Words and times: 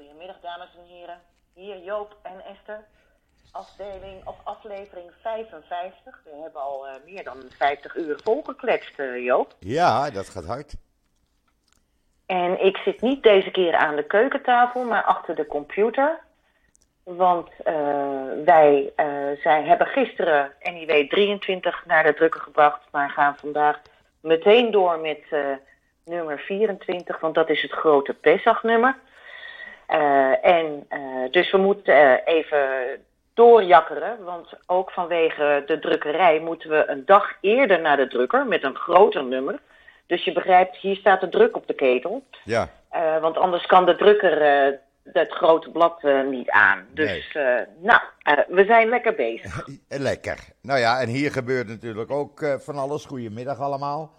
Goedemiddag, 0.00 0.40
dames 0.42 0.68
en 0.76 0.94
heren. 0.94 1.20
Hier 1.54 1.78
Joop 1.78 2.16
en 2.22 2.44
Esther. 2.44 2.84
Afdeling 3.52 4.26
of 4.26 4.36
aflevering 4.44 5.10
55. 5.22 6.20
We 6.24 6.40
hebben 6.42 6.60
al 6.60 6.86
eh, 6.86 6.94
meer 7.04 7.24
dan 7.24 7.36
50 7.56 7.96
uur 7.96 8.20
volgekletst, 8.22 8.98
eh, 8.98 9.24
Joop. 9.24 9.54
Ja, 9.58 10.10
dat 10.10 10.28
gaat 10.28 10.44
hard. 10.44 10.74
En 12.26 12.64
ik 12.64 12.76
zit 12.76 13.00
niet 13.00 13.22
deze 13.22 13.50
keer 13.50 13.74
aan 13.74 13.96
de 13.96 14.06
keukentafel, 14.06 14.84
maar 14.84 15.02
achter 15.02 15.34
de 15.34 15.46
computer. 15.46 16.18
Want 17.02 17.48
eh, 17.64 17.74
wij 18.44 18.92
zijn, 19.42 19.66
hebben 19.66 19.86
gisteren 19.86 20.52
NIW 20.62 21.08
23 21.08 21.86
naar 21.86 22.04
de 22.04 22.14
drukker 22.14 22.40
gebracht, 22.40 22.80
maar 22.90 23.10
gaan 23.10 23.36
vandaag 23.36 23.80
meteen 24.20 24.70
door 24.70 24.98
met 24.98 25.24
nummer 26.04 26.38
24, 26.38 27.20
want 27.20 27.34
dat 27.34 27.48
is 27.50 27.62
het 27.62 27.72
grote 27.72 28.14
Pesach-nummer. 28.14 28.96
Eh, 29.90 30.44
en 30.44 30.84
eh, 30.88 31.00
dus 31.30 31.50
we 31.50 31.58
moeten 31.58 31.94
eh, 31.94 32.34
even 32.34 32.68
doorjakkeren, 33.34 34.24
want 34.24 34.48
ook 34.66 34.90
vanwege 34.90 35.62
de 35.66 35.78
drukkerij 35.78 36.40
moeten 36.40 36.70
we 36.70 36.84
een 36.86 37.02
dag 37.06 37.32
eerder 37.40 37.80
naar 37.80 37.96
de 37.96 38.08
drukker 38.08 38.46
met 38.46 38.62
een 38.62 38.76
groter 38.76 39.24
nummer. 39.24 39.58
Dus 40.06 40.24
je 40.24 40.32
begrijpt, 40.32 40.76
hier 40.76 40.96
staat 40.96 41.20
de 41.20 41.28
druk 41.28 41.56
op 41.56 41.66
de 41.66 41.74
ketel. 41.74 42.22
Ja, 42.44 42.68
want 43.20 43.36
anders 43.36 43.66
kan 43.66 43.86
de 43.86 43.96
drukker 43.96 44.42
het 45.12 45.32
grote 45.32 45.70
blad 45.70 46.02
niet 46.30 46.50
aan. 46.50 46.86
Dus, 46.92 47.32
eh, 47.32 47.60
nou, 47.80 48.00
we 48.48 48.64
zijn 48.64 48.88
lekker 48.88 49.14
bezig. 49.14 49.66
lekker. 49.88 50.38
Nou 50.62 50.78
ja, 50.78 51.00
en 51.00 51.08
hier 51.08 51.32
gebeurt 51.32 51.68
natuurlijk 51.68 52.10
ook 52.10 52.56
van 52.58 52.76
alles. 52.76 53.04
Goedemiddag 53.04 53.58
allemaal. 53.58 54.12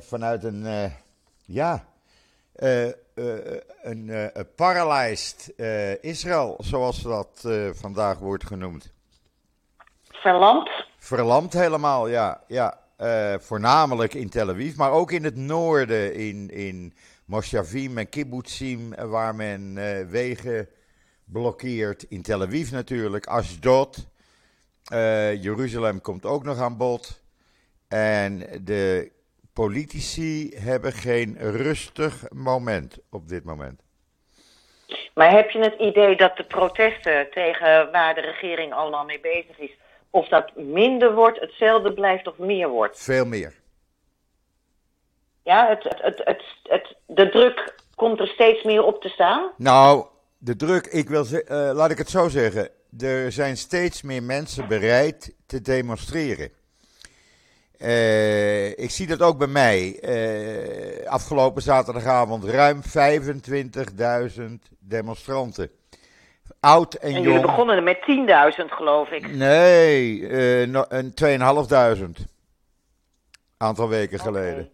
Vanuit 0.00 0.44
een, 0.44 0.90
ja, 1.46 1.84
een 3.82 4.10
eh, 4.10 4.44
paralyzed 4.56 5.52
eh, 5.56 6.02
Israël, 6.02 6.56
zoals 6.58 7.02
dat 7.02 7.42
eh, 7.44 7.68
vandaag 7.72 8.18
wordt 8.18 8.46
genoemd. 8.46 8.92
Verlamd. 10.08 10.70
Verlamd 10.98 11.52
helemaal, 11.52 12.08
ja. 12.08 12.40
ja. 12.48 12.80
Eh, 12.96 13.34
voornamelijk 13.38 14.14
in 14.14 14.28
Tel 14.28 14.48
Aviv, 14.48 14.76
maar 14.76 14.90
ook 14.90 15.10
in 15.10 15.24
het 15.24 15.36
noorden, 15.36 16.14
in, 16.14 16.50
in 16.50 16.94
Moshavim 17.24 17.98
en 17.98 18.08
Kibbutzim, 18.08 18.92
eh, 18.92 19.04
waar 19.04 19.34
men 19.34 19.78
eh, 19.78 20.06
wegen 20.06 20.68
blokkeert. 21.24 22.02
In 22.02 22.22
Tel 22.22 22.42
Aviv 22.42 22.70
natuurlijk, 22.70 23.26
Ashdod. 23.26 24.06
Eh, 24.84 25.42
Jeruzalem 25.42 26.00
komt 26.00 26.24
ook 26.24 26.44
nog 26.44 26.58
aan 26.58 26.76
bod. 26.76 27.20
En 27.88 28.38
de 28.64 29.12
politici 29.62 30.54
hebben 30.56 30.92
geen 30.92 31.36
rustig 31.38 32.24
moment 32.30 32.98
op 33.10 33.28
dit 33.28 33.44
moment. 33.44 33.80
Maar 35.14 35.30
heb 35.30 35.50
je 35.50 35.58
het 35.58 35.80
idee 35.80 36.16
dat 36.16 36.36
de 36.36 36.44
protesten 36.44 37.30
tegen 37.30 37.90
waar 37.92 38.14
de 38.14 38.20
regering 38.20 38.72
allemaal 38.72 39.04
mee 39.04 39.20
bezig 39.20 39.58
is, 39.58 39.70
of 40.10 40.28
dat 40.28 40.56
minder 40.56 41.14
wordt, 41.14 41.40
hetzelfde 41.40 41.92
blijft 41.92 42.26
of 42.26 42.38
meer 42.38 42.68
wordt? 42.68 43.02
Veel 43.02 43.26
meer. 43.26 43.54
Ja, 45.42 45.68
het, 45.68 45.96
het, 46.24 46.46
het, 46.62 46.96
de 47.06 47.28
druk 47.28 47.74
komt 47.94 48.20
er 48.20 48.28
steeds 48.28 48.62
meer 48.62 48.82
op 48.82 49.00
te 49.02 49.08
staan. 49.08 49.50
Nou, 49.56 50.06
de 50.38 50.56
druk, 50.56 50.86
ik 50.86 51.08
wil 51.08 51.24
eh, 51.24 51.70
laat 51.74 51.90
ik 51.90 51.98
het 51.98 52.10
zo 52.10 52.28
zeggen. 52.28 52.68
Er 52.98 53.32
zijn 53.32 53.56
steeds 53.56 54.02
meer 54.02 54.22
mensen 54.22 54.68
bereid 54.68 55.34
te 55.46 55.60
demonstreren. 55.60 56.50
Eh, 57.78 58.78
ik 58.78 58.90
zie 58.90 59.06
dat 59.06 59.22
ook 59.22 59.38
bij 59.38 59.46
mij. 59.46 59.98
Eh, 60.00 61.06
afgelopen 61.06 61.62
zaterdagavond 61.62 62.44
ruim 62.44 62.82
25.000 62.82 64.70
demonstranten. 64.78 65.70
Oud 66.60 66.94
en, 66.94 67.08
En 67.08 67.12
jong. 67.14 67.24
jullie 67.26 67.40
begonnen 67.40 67.76
er 67.76 67.82
met 67.82 68.02
10.000, 68.02 68.72
geloof 68.72 69.10
ik. 69.10 69.34
Nee, 69.34 70.28
eh, 70.28 70.68
no- 70.68 70.84
een 70.88 71.14
2.500. 71.14 72.24
Aantal 73.56 73.88
weken 73.88 74.18
geleden. 74.18 74.70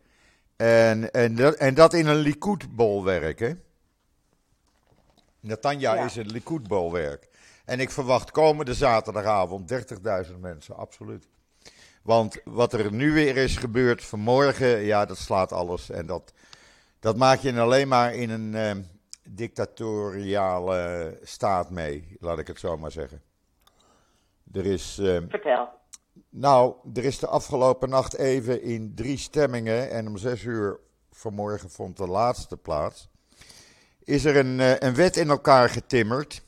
En, 0.56 1.10
en, 1.10 1.34
dat, 1.34 1.54
en 1.54 1.74
dat 1.74 1.92
in 1.94 2.06
een 2.06 2.16
Likud-bolwerk, 2.16 3.38
hè? 3.38 3.52
Ja. 5.96 6.04
is 6.04 6.16
een 6.16 6.30
Likud-bolwerk. 6.30 7.28
En 7.64 7.80
ik 7.80 7.90
verwacht 7.90 8.30
komende 8.30 8.74
zaterdagavond 8.74 9.68
30.000 9.68 10.40
mensen, 10.40 10.76
absoluut. 10.76 11.28
Want 12.02 12.40
wat 12.44 12.72
er 12.72 12.92
nu 12.92 13.12
weer 13.12 13.36
is 13.36 13.56
gebeurd 13.56 14.04
vanmorgen, 14.04 14.80
ja, 14.80 15.04
dat 15.04 15.18
slaat 15.18 15.52
alles. 15.52 15.90
En 15.90 16.06
dat, 16.06 16.32
dat 17.00 17.16
maak 17.16 17.38
je 17.38 17.60
alleen 17.60 17.88
maar 17.88 18.14
in 18.14 18.30
een 18.30 18.54
eh, 18.54 18.76
dictatoriale 19.28 21.18
staat 21.22 21.70
mee, 21.70 22.16
laat 22.20 22.38
ik 22.38 22.46
het 22.46 22.58
zo 22.58 22.76
maar 22.76 22.92
zeggen. 22.92 23.22
Er 24.52 24.66
is, 24.66 24.98
eh, 24.98 25.18
Vertel. 25.28 25.68
nou, 26.28 26.74
er 26.94 27.04
is 27.04 27.18
de 27.18 27.26
afgelopen 27.26 27.88
nacht 27.88 28.16
even 28.16 28.62
in 28.62 28.94
drie 28.94 29.18
stemmingen 29.18 29.90
en 29.90 30.06
om 30.06 30.16
zes 30.16 30.42
uur 30.42 30.80
vanmorgen 31.10 31.70
vond 31.70 31.96
de 31.96 32.06
laatste 32.06 32.56
plaats. 32.56 33.08
Is 34.04 34.24
er 34.24 34.36
een, 34.36 34.60
eh, 34.60 34.78
een 34.78 34.94
wet 34.94 35.16
in 35.16 35.28
elkaar 35.28 35.68
getimmerd, 35.68 36.42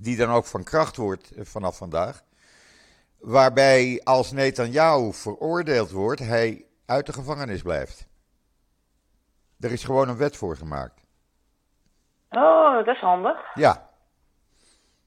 die 0.00 0.16
dan 0.16 0.30
ook 0.30 0.46
van 0.46 0.64
kracht 0.64 0.96
wordt 0.96 1.30
eh, 1.30 1.44
vanaf 1.44 1.76
vandaag. 1.76 2.22
Waarbij 3.20 4.00
als 4.04 4.32
Netanyahu 4.32 5.12
veroordeeld 5.12 5.90
wordt, 5.90 6.20
hij 6.20 6.64
uit 6.86 7.06
de 7.06 7.12
gevangenis 7.12 7.62
blijft. 7.62 8.06
Er 9.60 9.72
is 9.72 9.84
gewoon 9.84 10.08
een 10.08 10.16
wet 10.16 10.36
voor 10.36 10.56
gemaakt. 10.56 11.00
Oh, 12.30 12.74
dat 12.74 12.94
is 12.94 13.00
handig. 13.00 13.54
Ja. 13.54 13.88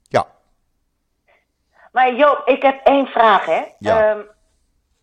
Ja. 0.07 0.27
Maar 1.91 2.15
Joop, 2.15 2.41
ik 2.47 2.61
heb 2.61 2.85
één 2.85 3.05
vraag, 3.07 3.45
hè. 3.45 3.63
Ja. 3.79 4.09
Ehm, 4.11 4.21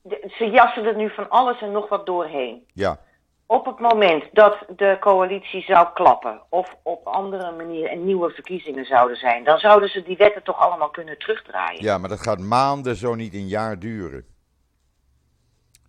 de- 0.03 0.33
ze 0.39 0.45
jassen 0.45 0.85
er 0.85 0.97
nu 0.97 1.11
van 1.11 1.31
alles 1.31 1.61
en 1.61 1.73
nog 1.73 1.89
wat 1.89 2.07
doorheen. 2.07 2.67
Ja. 2.73 2.99
Op 3.51 3.67
het 3.67 3.79
moment 3.79 4.25
dat 4.33 4.59
de 4.77 4.97
coalitie 5.01 5.63
zou 5.63 5.89
klappen, 5.95 6.41
of 6.49 6.77
op 6.83 7.07
andere 7.07 7.53
manier 7.53 7.93
een 7.93 8.05
nieuwe 8.05 8.31
verkiezingen 8.31 8.85
zouden 8.85 9.17
zijn, 9.17 9.45
dan 9.45 9.59
zouden 9.59 9.89
ze 9.89 10.03
die 10.03 10.17
wetten 10.17 10.43
toch 10.43 10.59
allemaal 10.59 10.91
kunnen 10.91 11.19
terugdraaien. 11.19 11.83
Ja, 11.83 11.99
maar 11.99 12.09
dat 12.09 12.21
gaat 12.21 12.39
maanden, 12.39 12.97
zo 12.97 13.15
niet 13.15 13.35
een 13.35 13.49
jaar 13.49 13.79
duren. 13.79 14.25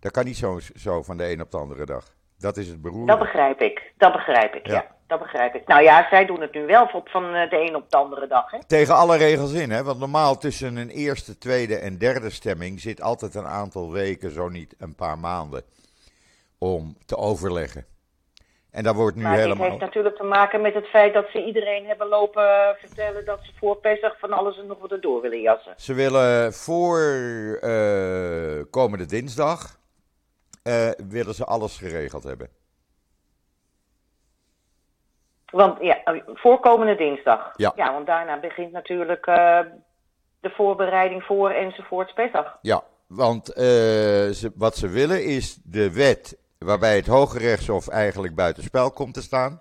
Dat 0.00 0.12
kan 0.12 0.24
niet 0.24 0.36
zo, 0.36 0.58
zo 0.74 1.02
van 1.02 1.16
de 1.16 1.30
een 1.30 1.40
op 1.40 1.50
de 1.50 1.56
andere 1.56 1.86
dag. 1.86 2.04
Dat 2.38 2.56
is 2.56 2.68
het 2.68 2.82
beroerde. 2.82 3.06
Dat 3.06 3.18
begrijp 3.18 3.60
ik, 3.60 3.92
dat 3.96 4.12
begrijp 4.12 4.54
ik, 4.54 4.66
ja. 4.66 4.72
Ja. 4.72 4.86
Dat 5.06 5.18
begrijp 5.18 5.54
ik. 5.54 5.66
Nou 5.66 5.82
ja, 5.82 6.06
zij 6.10 6.26
doen 6.26 6.40
het 6.40 6.54
nu 6.54 6.66
wel 6.66 7.02
van 7.04 7.34
eh, 7.34 7.50
de 7.50 7.60
een 7.60 7.76
op 7.76 7.90
de 7.90 7.96
andere 7.96 8.26
dag, 8.26 8.50
hè. 8.50 8.64
Tegen 8.66 8.94
alle 8.94 9.16
regels 9.16 9.52
in, 9.52 9.70
hè? 9.70 9.82
Want 9.82 9.98
normaal 9.98 10.38
tussen 10.38 10.76
een 10.76 10.90
eerste, 10.90 11.38
tweede 11.38 11.76
en 11.76 11.98
derde 11.98 12.30
stemming 12.30 12.80
zit 12.80 13.02
altijd 13.02 13.34
een 13.34 13.46
aantal 13.46 13.92
weken, 13.92 14.30
zo 14.30 14.48
niet 14.48 14.74
een 14.78 14.94
paar 14.94 15.18
maanden, 15.18 15.64
om 16.62 16.96
te 17.06 17.16
overleggen. 17.16 17.84
En 18.70 18.82
dat 18.82 18.94
wordt 18.94 19.16
nu 19.16 19.22
Maar 19.22 19.32
dit 19.32 19.42
helemaal. 19.42 19.68
heeft 19.68 19.80
natuurlijk 19.80 20.16
te 20.16 20.22
maken 20.22 20.60
met 20.60 20.74
het 20.74 20.86
feit 20.86 21.14
dat 21.14 21.26
ze 21.32 21.44
iedereen 21.44 21.86
hebben 21.86 22.08
lopen 22.08 22.76
vertellen 22.78 23.24
dat 23.24 23.38
ze 23.42 23.52
voor 23.58 23.76
Pesach 23.76 24.18
van 24.18 24.32
alles 24.32 24.58
en 24.58 24.66
nog 24.66 24.78
wat 24.78 24.90
erdoor 24.90 25.20
willen 25.20 25.40
jassen. 25.40 25.74
Ze 25.76 25.94
willen 25.94 26.52
voor 26.52 26.98
eh, 27.60 28.62
komende 28.70 29.06
dinsdag 29.06 29.78
eh, 30.62 30.90
willen 31.08 31.34
ze 31.34 31.44
alles 31.44 31.78
geregeld 31.78 32.22
hebben. 32.22 32.48
Want 35.50 35.80
ja, 35.80 36.22
voorkomende 36.26 36.94
dinsdag. 36.94 37.52
Ja. 37.56 37.92
want 37.92 38.06
daarna 38.06 38.40
begint 38.40 38.72
natuurlijk 38.72 39.26
eh, 39.26 39.60
de 40.40 40.50
voorbereiding 40.50 41.22
voor 41.22 41.50
enzovoorts 41.50 42.12
Pesach. 42.12 42.58
Ja, 42.60 42.82
want 43.06 43.52
eh, 43.52 43.64
ze, 44.30 44.52
wat 44.54 44.76
ze 44.76 44.88
willen 44.88 45.24
is 45.24 45.58
de 45.64 45.92
wet 45.92 46.40
waarbij 46.64 46.96
het 46.96 47.06
Hoge 47.06 47.38
Rechtshof 47.38 47.88
eigenlijk 47.88 48.34
buitenspel 48.34 48.90
komt 48.90 49.14
te 49.14 49.22
staan. 49.22 49.60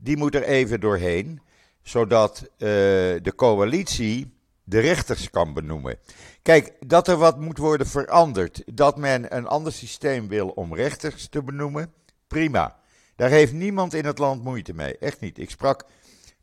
Die 0.00 0.16
moet 0.16 0.34
er 0.34 0.42
even 0.42 0.80
doorheen, 0.80 1.40
zodat 1.82 2.42
eh, 2.42 2.48
de 2.58 3.32
coalitie 3.36 4.34
de 4.64 4.78
rechters 4.78 5.30
kan 5.30 5.52
benoemen. 5.52 5.98
Kijk, 6.42 6.72
dat 6.86 7.08
er 7.08 7.16
wat 7.16 7.40
moet 7.40 7.58
worden 7.58 7.86
veranderd, 7.86 8.62
dat 8.66 8.96
men 8.96 9.36
een 9.36 9.46
ander 9.46 9.72
systeem 9.72 10.28
wil 10.28 10.48
om 10.48 10.74
rechters 10.74 11.28
te 11.28 11.42
benoemen, 11.42 11.92
prima. 12.26 12.76
Daar 13.16 13.30
heeft 13.30 13.52
niemand 13.52 13.94
in 13.94 14.04
het 14.04 14.18
land 14.18 14.42
moeite 14.44 14.74
mee, 14.74 14.98
echt 14.98 15.20
niet. 15.20 15.38
Ik 15.38 15.50
sprak 15.50 15.84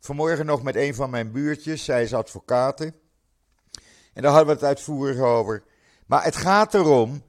vanmorgen 0.00 0.46
nog 0.46 0.62
met 0.62 0.76
een 0.76 0.94
van 0.94 1.10
mijn 1.10 1.32
buurtjes, 1.32 1.84
zij 1.84 2.02
is 2.02 2.14
advocaten. 2.14 2.94
En 4.12 4.22
daar 4.22 4.30
hadden 4.30 4.46
we 4.46 4.52
het 4.52 4.64
uitvoerig 4.64 5.18
over. 5.18 5.62
Maar 6.06 6.24
het 6.24 6.36
gaat 6.36 6.74
erom 6.74 7.22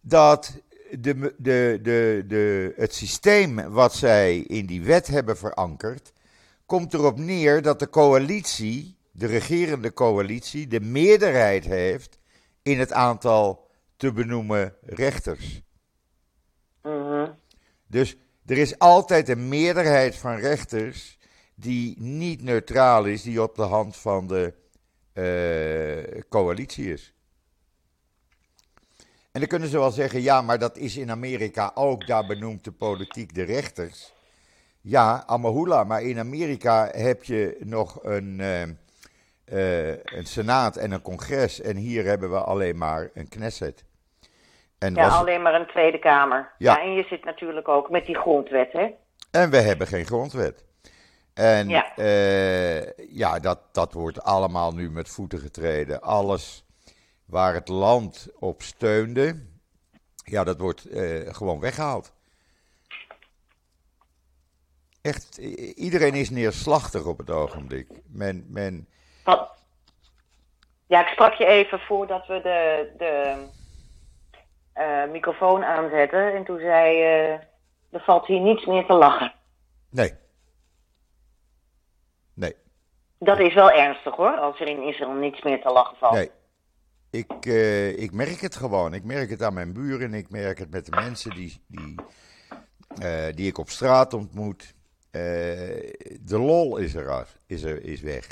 dat 0.00 0.60
de, 1.00 1.34
de, 1.38 1.78
de, 1.82 2.24
de, 2.26 2.72
het 2.76 2.94
systeem 2.94 3.70
wat 3.70 3.94
zij 3.94 4.38
in 4.38 4.66
die 4.66 4.82
wet 4.82 5.06
hebben 5.06 5.36
verankerd, 5.36 6.12
komt 6.66 6.94
erop 6.94 7.18
neer 7.18 7.62
dat 7.62 7.78
de 7.78 7.90
coalitie, 7.90 8.96
de 9.10 9.26
regerende 9.26 9.92
coalitie, 9.92 10.66
de 10.66 10.80
meerderheid 10.80 11.64
heeft 11.64 12.18
in 12.62 12.78
het 12.78 12.92
aantal 12.92 13.68
te 13.96 14.12
benoemen 14.12 14.74
rechters. 14.82 15.62
Mhm. 16.82 17.30
Dus 17.86 18.16
er 18.46 18.58
is 18.58 18.78
altijd 18.78 19.28
een 19.28 19.48
meerderheid 19.48 20.16
van 20.16 20.36
rechters 20.36 21.18
die 21.54 21.94
niet 21.98 22.42
neutraal 22.42 23.04
is, 23.04 23.22
die 23.22 23.42
op 23.42 23.54
de 23.54 23.62
hand 23.62 23.96
van 23.96 24.26
de 24.26 24.54
uh, 25.14 26.22
coalitie 26.28 26.92
is. 26.92 27.14
En 29.32 29.40
dan 29.40 29.48
kunnen 29.48 29.68
ze 29.68 29.78
wel 29.78 29.90
zeggen, 29.90 30.22
ja, 30.22 30.42
maar 30.42 30.58
dat 30.58 30.76
is 30.76 30.96
in 30.96 31.10
Amerika 31.10 31.70
ook, 31.74 32.06
daar 32.06 32.26
benoemt 32.26 32.64
de 32.64 32.72
politiek 32.72 33.34
de 33.34 33.42
rechters. 33.42 34.12
Ja, 34.80 35.22
Amahula, 35.26 35.84
maar 35.84 36.02
in 36.02 36.18
Amerika 36.18 36.88
heb 36.90 37.24
je 37.24 37.56
nog 37.60 38.04
een, 38.04 38.38
uh, 38.38 38.62
uh, 38.62 39.88
een 39.88 40.26
senaat 40.26 40.76
en 40.76 40.92
een 40.92 41.02
congres 41.02 41.60
en 41.60 41.76
hier 41.76 42.04
hebben 42.04 42.30
we 42.30 42.38
alleen 42.38 42.78
maar 42.78 43.10
een 43.14 43.28
Knesset. 43.28 43.84
En 44.78 44.94
ja, 44.94 45.08
alleen 45.08 45.42
maar 45.42 45.54
een 45.54 45.66
Tweede 45.66 45.98
Kamer. 45.98 46.52
Ja. 46.58 46.74
ja. 46.74 46.82
en 46.82 46.92
je 46.92 47.02
zit 47.02 47.24
natuurlijk 47.24 47.68
ook 47.68 47.90
met 47.90 48.06
die 48.06 48.16
grondwet, 48.16 48.72
hè? 48.72 48.90
En 49.30 49.50
we 49.50 49.56
hebben 49.56 49.86
geen 49.86 50.04
grondwet. 50.04 50.64
En 51.34 51.68
ja, 51.68 51.86
uh, 51.96 52.92
ja 52.96 53.38
dat, 53.38 53.58
dat 53.72 53.92
wordt 53.92 54.22
allemaal 54.22 54.72
nu 54.72 54.90
met 54.90 55.08
voeten 55.08 55.38
getreden. 55.38 56.00
Alles 56.00 56.64
waar 57.32 57.54
het 57.54 57.68
land 57.68 58.28
op 58.38 58.62
steunde, 58.62 59.46
ja, 60.24 60.44
dat 60.44 60.58
wordt 60.58 60.90
uh, 60.90 61.34
gewoon 61.34 61.60
weggehaald. 61.60 62.12
Echt, 65.02 65.36
iedereen 65.76 66.14
is 66.14 66.30
neerslachtig 66.30 67.04
op 67.04 67.18
het 67.18 67.30
ogenblik. 67.30 67.88
Men, 68.06 68.46
men... 68.48 68.88
Ja, 70.86 71.00
ik 71.00 71.12
sprak 71.12 71.34
je 71.34 71.46
even 71.46 71.80
voordat 71.80 72.26
we 72.26 72.40
de, 72.40 72.92
de 72.98 73.46
uh, 74.76 75.10
microfoon 75.12 75.64
aanzetten. 75.64 76.34
En 76.34 76.44
toen 76.44 76.58
zei 76.58 76.96
je, 76.96 77.38
er 77.90 78.00
valt 78.00 78.26
hier 78.26 78.40
niets 78.40 78.66
meer 78.66 78.86
te 78.86 78.94
lachen. 78.94 79.34
Nee. 79.90 80.14
Nee. 82.34 82.56
Dat 83.18 83.38
is 83.38 83.54
wel 83.54 83.70
ernstig 83.70 84.14
hoor, 84.14 84.36
als 84.38 84.60
er 84.60 84.68
in 84.68 84.82
Israël 84.82 85.12
niets 85.12 85.42
meer 85.42 85.62
te 85.62 85.70
lachen 85.70 85.96
valt. 85.96 86.14
Nee. 86.14 86.30
Ik, 87.12 87.46
uh, 87.46 87.98
ik 87.98 88.12
merk 88.12 88.40
het 88.40 88.56
gewoon. 88.56 88.94
Ik 88.94 89.04
merk 89.04 89.30
het 89.30 89.42
aan 89.42 89.54
mijn 89.54 89.72
buren. 89.72 90.14
Ik 90.14 90.30
merk 90.30 90.58
het 90.58 90.70
met 90.70 90.86
de 90.86 90.90
mensen 90.90 91.34
die, 91.34 91.60
die, 91.66 91.94
uh, 93.02 93.26
die 93.34 93.46
ik 93.46 93.58
op 93.58 93.70
straat 93.70 94.14
ontmoet. 94.14 94.74
Uh, 95.10 95.22
de 96.20 96.38
lol 96.38 96.76
is 96.76 96.94
er, 96.94 97.26
is 97.46 97.62
er 97.62 97.84
is 97.84 98.00
weg. 98.00 98.26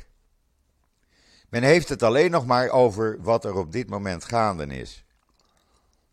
Men 1.49 1.63
heeft 1.63 1.89
het 1.89 2.03
alleen 2.03 2.31
nog 2.31 2.47
maar 2.47 2.71
over 2.71 3.23
wat 3.23 3.45
er 3.45 3.57
op 3.57 3.73
dit 3.73 3.89
moment 3.89 4.25
gaande 4.25 4.67
is. 4.67 5.05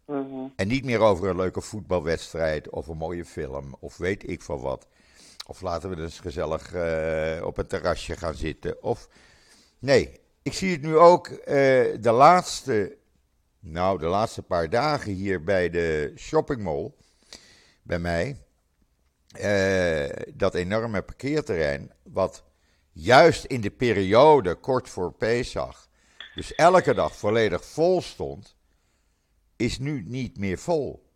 Mm 0.06 0.30
-hmm. 0.30 0.54
En 0.56 0.68
niet 0.68 0.86
meer 0.86 1.00
over 1.00 1.30
een 1.30 1.36
leuke 1.36 1.62
voetbalwedstrijd 1.62 2.70
of 2.70 2.88
een 2.88 2.98
mooie 2.98 3.26
film 3.26 3.76
of 3.80 3.98
weet 3.98 4.30
ik 4.30 4.42
van 4.42 4.60
wat. 4.60 4.88
Of 5.46 5.62
laten 5.62 5.90
we 5.90 5.96
dus 5.96 6.20
gezellig 6.20 6.68
op 7.44 7.58
een 7.58 7.68
terrasje 7.68 8.18
gaan 8.18 8.36
zitten. 8.36 8.84
Of 8.84 9.10
nee, 9.80 10.20
ik 10.48 10.54
zie 10.54 10.72
het 10.72 10.82
nu 10.82 10.98
ook 10.98 11.30
uh, 11.30 11.38
de 12.00 12.12
laatste, 12.12 12.98
nou 13.60 14.00
de 14.00 14.06
laatste 14.06 14.44
paar 14.44 14.70
dagen 14.70 15.12
hier 15.12 15.44
bij 15.44 15.70
de 15.70 16.14
shoppingmall 16.18 16.92
bij 17.82 18.00
mij. 18.00 18.38
Uh, 19.42 20.10
dat 20.34 20.56
enorme 20.56 21.02
parkeerterrein, 21.02 21.92
wat 22.04 22.44
juist 22.92 23.44
in 23.44 23.62
de 23.62 23.70
periode 23.70 24.56
kort 24.56 24.90
voor 24.90 25.12
Pesach, 25.12 25.88
dus 26.36 26.56
elke 26.56 26.94
dag 26.94 27.16
volledig 27.16 27.66
vol 27.66 28.02
stond, 28.02 28.56
is 29.56 29.80
nu 29.80 30.04
niet 30.06 30.38
meer 30.38 30.58
vol. 30.58 31.10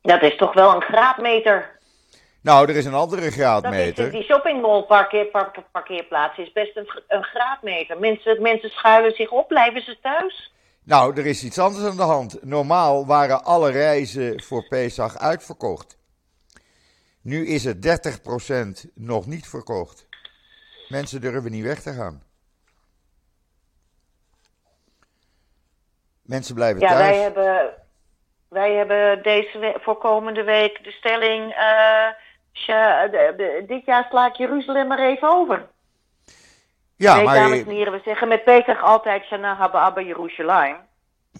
Dat 0.00 0.22
is 0.22 0.36
toch 0.36 0.54
wel 0.54 0.74
een 0.74 0.82
graadmeter. 0.82 1.75
Nou, 2.46 2.68
er 2.68 2.76
is 2.76 2.84
een 2.84 2.94
andere 2.94 3.30
graadmeter. 3.30 4.04
Dat 4.04 4.06
is, 4.06 4.12
die 4.12 4.22
shoppingmall 4.22 4.82
parkeer, 4.82 5.26
parkeerplaats 5.72 6.38
is 6.38 6.52
best 6.52 6.76
een, 6.76 7.02
een 7.08 7.22
graadmeter. 7.22 7.98
Mensen, 7.98 8.42
mensen 8.42 8.70
schuilen 8.70 9.12
zich 9.12 9.30
op, 9.30 9.48
blijven 9.48 9.82
ze 9.82 9.98
thuis? 10.00 10.52
Nou, 10.84 11.16
er 11.16 11.26
is 11.26 11.44
iets 11.44 11.58
anders 11.58 11.84
aan 11.84 11.96
de 11.96 12.02
hand. 12.02 12.42
Normaal 12.42 13.06
waren 13.06 13.44
alle 13.44 13.70
reizen 13.70 14.42
voor 14.42 14.68
Pesach 14.68 15.18
uitverkocht. 15.18 15.98
Nu 17.22 17.46
is 17.46 17.64
het 17.64 18.10
30% 18.86 18.90
nog 18.94 19.26
niet 19.26 19.48
verkocht. 19.48 20.08
Mensen 20.88 21.20
durven 21.20 21.50
niet 21.50 21.64
weg 21.64 21.80
te 21.80 21.92
gaan. 21.92 22.22
Mensen 26.22 26.54
blijven 26.54 26.80
ja, 26.80 26.88
thuis. 26.88 27.00
Ja, 27.00 27.12
wij 27.12 27.22
hebben, 27.22 27.74
wij 28.48 28.72
hebben 28.72 29.22
deze 29.22 29.58
we 29.58 29.78
voorkomende 29.80 30.42
week 30.42 30.84
de 30.84 30.90
stelling... 30.90 31.52
Uh, 31.52 32.24
dit 33.66 33.84
jaar 33.84 34.06
sla 34.10 34.26
ik 34.26 34.34
Jeruzalem 34.34 34.86
maar 34.86 34.98
even 34.98 35.28
over. 35.28 35.66
Ja, 36.96 37.14
nee, 37.14 37.24
maar... 37.24 37.34
dames 37.34 37.58
en 37.58 37.70
heren, 37.70 37.92
we 37.92 38.00
zeggen 38.04 38.28
met 38.28 38.44
Pesach 38.44 38.82
altijd 38.82 39.24
Shana 39.24 39.54
Haba 39.54 39.80
Abba 39.80 40.00
Jeruzalem. 40.00 40.76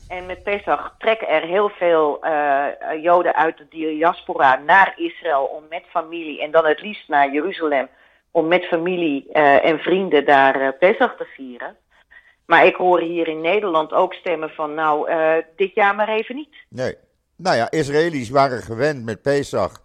En 0.09 0.27
met 0.27 0.43
Pesach 0.43 0.95
trekken 0.99 1.29
er 1.29 1.43
heel 1.43 1.69
veel 1.69 2.25
uh, 2.25 2.67
Joden 3.03 3.35
uit 3.35 3.57
de 3.59 3.67
diaspora 3.69 4.57
naar 4.57 4.95
Israël 4.97 5.45
om 5.45 5.65
met 5.69 5.83
familie, 5.89 6.43
en 6.43 6.51
dan 6.51 6.67
het 6.67 6.81
liefst 6.81 7.09
naar 7.09 7.33
Jeruzalem, 7.33 7.89
om 8.31 8.49
met 8.49 8.65
familie 8.65 9.27
uh, 9.33 9.65
en 9.65 9.79
vrienden 9.79 10.25
daar 10.25 10.61
uh, 10.61 10.69
Pesach 10.79 11.17
te 11.17 11.25
vieren. 11.25 11.77
Maar 12.47 12.67
ik 12.67 12.77
hoor 12.77 13.01
hier 13.01 13.29
in 13.29 13.41
Nederland 13.41 13.93
ook 13.93 14.15
stemmen 14.15 14.51
van, 14.51 14.75
nou, 14.75 15.11
dit 15.57 15.75
jaar 15.75 15.95
maar 15.95 16.09
even 16.09 16.35
niet. 16.35 16.55
Nee. 16.69 16.95
Nou 17.37 17.57
ja, 17.57 17.71
Israëli's 17.71 18.31
waren 18.31 18.63
gewend 18.63 19.05
met 19.05 19.23
Pesach 19.23 19.83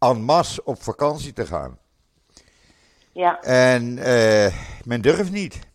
en 0.00 0.22
masse 0.22 0.64
op 0.64 0.82
vakantie 0.82 1.32
te 1.32 1.46
gaan. 1.46 1.78
Ja. 3.12 3.40
En 3.40 3.94
men 4.84 5.00
durft 5.00 5.32
niet. 5.32 5.68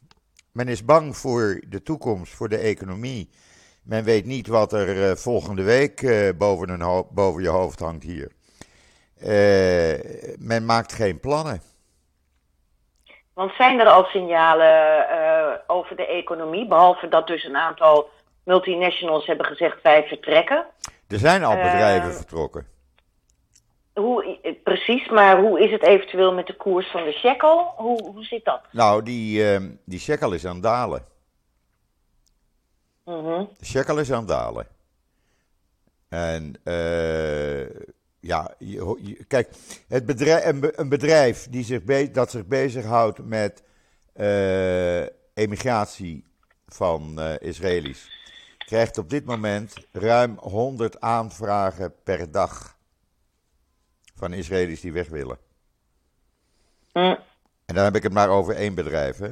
Men 0.52 0.68
is 0.68 0.86
bang 0.86 1.18
voor 1.18 1.62
de 1.68 1.82
toekomst, 1.82 2.34
voor 2.34 2.50
de 2.50 2.58
economie. 2.58 3.30
Men 3.84 4.04
weet 4.04 4.26
niet 4.26 4.48
wat 4.48 4.74
er 4.74 5.10
uh, 5.10 5.16
volgende 5.16 5.64
week 5.64 6.02
uh, 6.02 6.30
boven, 6.38 7.06
boven, 7.12 7.42
je 7.42 7.50
hoofd 7.50 7.80
hangt 7.80 8.04
hier. 8.04 8.32
Men 10.40 10.66
maakt 10.66 10.94
geen 10.94 11.20
plannen. 11.20 11.62
Want 13.34 13.52
zijn 13.52 13.80
er 13.80 13.88
al 13.88 14.04
signalen 14.04 15.62
over 15.68 15.96
de 15.96 16.08
economie, 16.08 16.68
behalve 16.68 17.08
dat 17.08 17.28
dus 17.28 17.44
een 17.44 17.58
aantal 17.58 18.10
multinationals 18.44 19.26
hebben 19.26 19.46
gezegd 19.46 19.82
wij 19.82 20.04
vertrekken? 20.04 20.66
Er 21.08 21.20
zijn 21.20 21.44
al 21.44 21.56
bedrijven 21.56 22.14
vertrokken. 22.14 22.68
Hoe, 23.96 24.40
precies, 24.64 25.10
maar 25.10 25.40
hoe 25.42 25.60
is 25.60 25.72
het 25.72 25.84
eventueel 25.84 26.34
met 26.34 26.48
de 26.48 26.56
koers 26.56 26.92
van 26.92 27.04
de 27.04 27.12
shekel? 27.12 27.74
Hoe, 27.76 28.04
hoe 28.04 28.24
zit 28.24 28.46
dat? 28.46 28.62
Nou, 28.72 29.04
die, 29.04 29.60
die 29.84 30.00
shekel 30.00 30.34
is 30.34 30.46
aan 30.46 30.54
het 30.54 30.64
dalen. 30.64 31.06
Mhm. 33.06 33.44
De 33.58 33.66
shekel 33.66 34.00
is 34.00 34.12
aan 34.12 34.20
het 34.20 34.28
dalen. 34.28 34.68
En 36.10 36.54
uh, 36.64 37.70
ja, 38.20 38.54
je, 38.58 39.26
kijk, 39.28 39.50
het 39.88 40.06
bedrijf, 40.06 40.46
een, 40.76 40.90
bedrijf 40.90 41.48
die 41.50 41.64
zich 41.64 42.12
dat 42.12 42.32
zich 42.32 42.46
bezighoudt 42.46 43.26
met 43.26 43.64
uh, 44.16 45.02
emigratie 45.34 46.26
van 46.68 47.16
uh, 47.20 47.34
Israëli's, 47.40 48.10
krijgt 48.58 48.98
op 48.98 49.10
dit 49.10 49.26
moment 49.26 49.74
ruim 49.92 50.38
100 50.40 51.00
aanvragen 51.00 51.94
per 52.04 52.32
dag 52.32 52.75
van 54.16 54.34
Israëli's 54.34 54.82
die 54.82 54.94
weg 54.94 55.08
willen. 55.08 55.38
Mm. 56.94 57.18
En 57.66 57.76
dan 57.76 57.84
heb 57.84 57.96
ik 57.96 58.04
het 58.04 58.14
maar 58.14 58.30
over 58.30 58.56
één 58.56 58.76
bedrijf, 58.76 59.18
hè? 59.18 59.30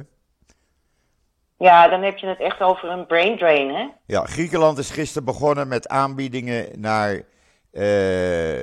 Ja, 1.58 1.88
dan 1.88 2.02
heb 2.02 2.16
je 2.16 2.26
het 2.26 2.40
echt 2.40 2.60
over 2.60 2.88
een 2.88 3.06
brain 3.06 3.38
drain, 3.38 3.74
hè? 3.74 3.88
Ja, 4.06 4.24
Griekenland 4.24 4.78
is 4.78 4.90
gisteren 4.90 5.24
begonnen 5.24 5.68
met 5.68 5.88
aanbiedingen 5.88 6.80
naar, 6.80 7.14
uh, 7.14 7.22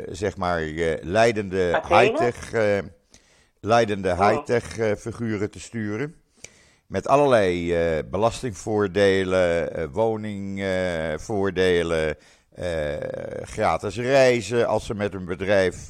zeg 0.09 0.37
maar, 0.37 0.61
uh, 0.61 0.93
leidende 1.01 1.81
high-tech, 1.87 2.53
uh, 2.53 2.77
leidende 3.59 4.11
oh. 4.11 4.29
high-tech 4.29 4.97
figuren 4.99 5.51
te 5.51 5.59
sturen. 5.59 6.15
Met 6.87 7.07
allerlei 7.07 8.03
belastingvoordelen, 8.03 9.91
woningvoordelen, 9.91 12.17
gratis 13.41 13.97
reizen 13.97 14.67
als 14.67 14.85
ze 14.85 14.93
met 14.93 15.13
hun 15.13 15.25
bedrijf 15.25 15.89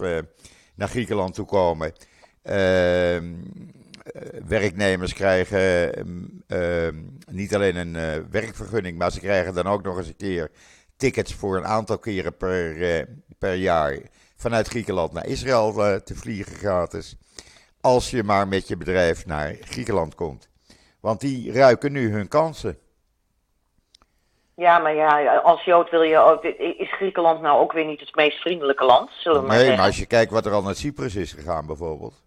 naar 0.76 0.88
Griekenland 0.88 1.34
toe 1.34 1.46
komen. 1.46 1.94
Ehm 2.44 3.26
eh, 4.02 4.40
werknemers 4.48 5.14
krijgen 5.14 5.94
ehm, 5.94 6.24
ehm, 6.48 6.96
niet 7.32 7.56
alleen 7.56 7.76
een 7.76 8.30
werkvergunning, 8.30 8.98
maar 8.98 9.12
ze 9.12 9.20
krijgen 9.20 9.54
dan 9.54 9.68
ook 9.68 9.84
nog 9.84 9.98
eens 9.98 10.08
een 10.08 10.16
keer 10.16 10.52
tickets 10.98 11.34
voor 11.34 11.58
een 11.58 11.66
aantal 11.66 12.00
keren 12.00 12.38
per, 12.38 13.08
per 13.38 13.54
jaar 13.54 14.00
vanuit 14.36 14.68
Griekenland 14.68 15.12
naar 15.12 15.28
Israël 15.28 15.74
te 16.04 16.16
vliegen 16.16 16.56
gratis. 16.56 17.18
Als 17.82 18.10
je 18.10 18.24
maar 18.24 18.48
met 18.48 18.68
je 18.68 18.78
bedrijf 18.78 19.26
naar 19.26 19.56
Griekenland 19.62 20.16
komt. 20.16 20.50
Want 21.00 21.20
die 21.20 21.52
ruiken 21.52 21.92
nu 21.92 22.12
hun 22.12 22.28
kansen. 22.28 22.78
Ja, 24.62 24.80
maar 24.80 24.94
ja, 24.96 25.36
als 25.38 25.64
Jood 25.64 25.90
wil 25.90 26.02
je 26.02 26.18
ook. 26.18 26.44
Is 26.44 26.94
Griekenland 26.94 27.42
nou 27.42 27.60
ook 27.60 27.72
weer 27.72 27.86
niet 27.86 28.00
het 28.00 28.16
meest 28.16 28.38
vriendelijke 28.42 28.86
land? 28.86 29.10
Zullen 29.12 29.42
we 29.44 29.48
nee, 29.48 29.68
maar, 29.68 29.78
maar 29.78 29.86
als 29.86 29.98
je 29.98 30.06
kijkt 30.06 30.32
wat 30.32 30.46
er 30.46 30.52
al 30.52 30.62
naar 30.62 30.76
Cyprus 30.76 31.16
is 31.16 31.34
gegaan, 31.34 31.66
bijvoorbeeld. 31.66 32.22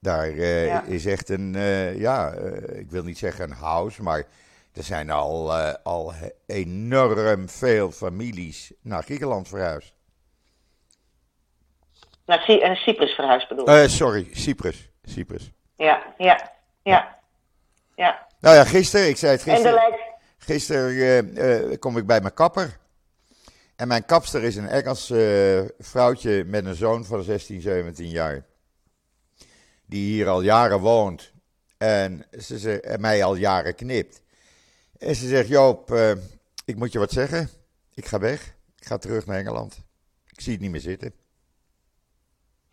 Daar 0.00 0.26
eh, 0.28 0.66
Ja. 0.66 0.82
is 0.82 1.06
echt 1.06 1.28
een, 1.28 1.54
eh, 1.54 1.98
ja, 2.00 2.32
eh, 2.32 2.78
ik 2.78 2.90
wil 2.90 3.02
niet 3.02 3.18
zeggen 3.18 3.44
een 3.44 3.56
house, 3.56 4.02
maar 4.02 4.24
er 4.72 4.82
zijn 4.82 5.10
al, 5.10 5.52
al 5.82 6.12
enorm 6.46 7.48
veel 7.48 7.90
families 7.90 8.72
naar 8.82 9.02
Griekenland 9.02 9.48
verhuisd. 9.48 9.94
Naar 12.26 12.40
Cy- 12.42 12.60
en 12.62 12.76
Cyprus 12.76 13.14
verhuisd 13.14 13.48
bedoel 13.48 13.82
ik. 13.82 13.88
Sorry, 13.90 14.28
Cyprus. 14.32 14.88
Cyprus. 15.04 15.50
Ja, 15.76 16.02
ja, 16.18 16.52
ja. 16.82 17.18
Ja. 17.94 18.26
Nou 18.42 18.56
ja, 18.56 18.64
gisteren, 18.64 19.08
ik 19.08 19.16
zei 19.16 19.32
het 19.32 19.46
En 19.46 19.52
er 19.52 19.56
gisteren, 19.56 19.98
gisteren 20.38 21.36
eh, 21.36 21.72
eh, 21.72 21.78
kom 21.78 21.96
ik 21.96 22.06
bij 22.06 22.20
mijn 22.20 22.34
kapper. 22.34 22.78
En 23.76 23.88
mijn 23.88 24.04
kapster 24.04 24.42
is 24.42 24.56
een 24.56 24.68
Engels 24.68 25.10
eh, 25.10 25.60
vrouwtje 25.78 26.44
met 26.44 26.64
een 26.64 26.74
zoon 26.74 27.04
van 27.04 27.22
16, 27.22 27.60
17 27.60 28.08
jaar. 28.08 28.44
Die 29.86 30.12
hier 30.12 30.28
al 30.28 30.42
jaren 30.42 30.80
woont. 30.80 31.32
En, 31.78 32.26
ze, 32.38 32.58
ze, 32.58 32.80
en 32.80 33.00
mij 33.00 33.24
al 33.24 33.34
jaren 33.34 33.74
knipt. 33.74 34.22
En 34.98 35.14
ze 35.14 35.28
zegt, 35.28 35.48
Joop, 35.48 35.94
ik 36.64 36.76
moet 36.76 36.92
je 36.92 36.98
wat 36.98 37.12
zeggen. 37.12 37.48
Ik 37.94 38.06
ga 38.06 38.18
weg. 38.18 38.54
Ik 38.78 38.86
ga 38.86 38.98
terug 38.98 39.26
naar 39.26 39.38
Engeland. 39.38 39.82
Ik 40.26 40.40
zie 40.40 40.52
het 40.52 40.60
niet 40.60 40.70
meer 40.70 40.80
zitten. 40.80 41.14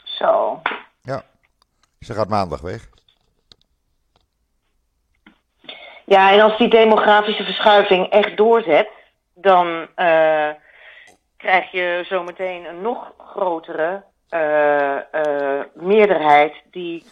Zo. 0.03 0.61
Ja, 1.01 1.25
ze 1.99 2.13
gaat 2.13 2.29
maandag 2.29 2.61
weg. 2.61 2.89
Ja, 6.09 6.31
en 6.31 6.39
als 6.39 6.57
die 6.57 6.69
demografische 6.69 7.43
verschuiving 7.43 8.09
echt 8.09 8.37
doorzet, 8.37 8.89
dan 9.33 9.87
eh, 9.95 10.49
krijg 11.37 11.71
je 11.71 12.05
zometeen 12.07 12.65
een 12.65 12.81
nog 12.81 13.13
grotere 13.17 14.03
eh, 14.29 14.95
eh, 15.13 15.65
meerderheid 15.73 16.53
die 16.71 17.05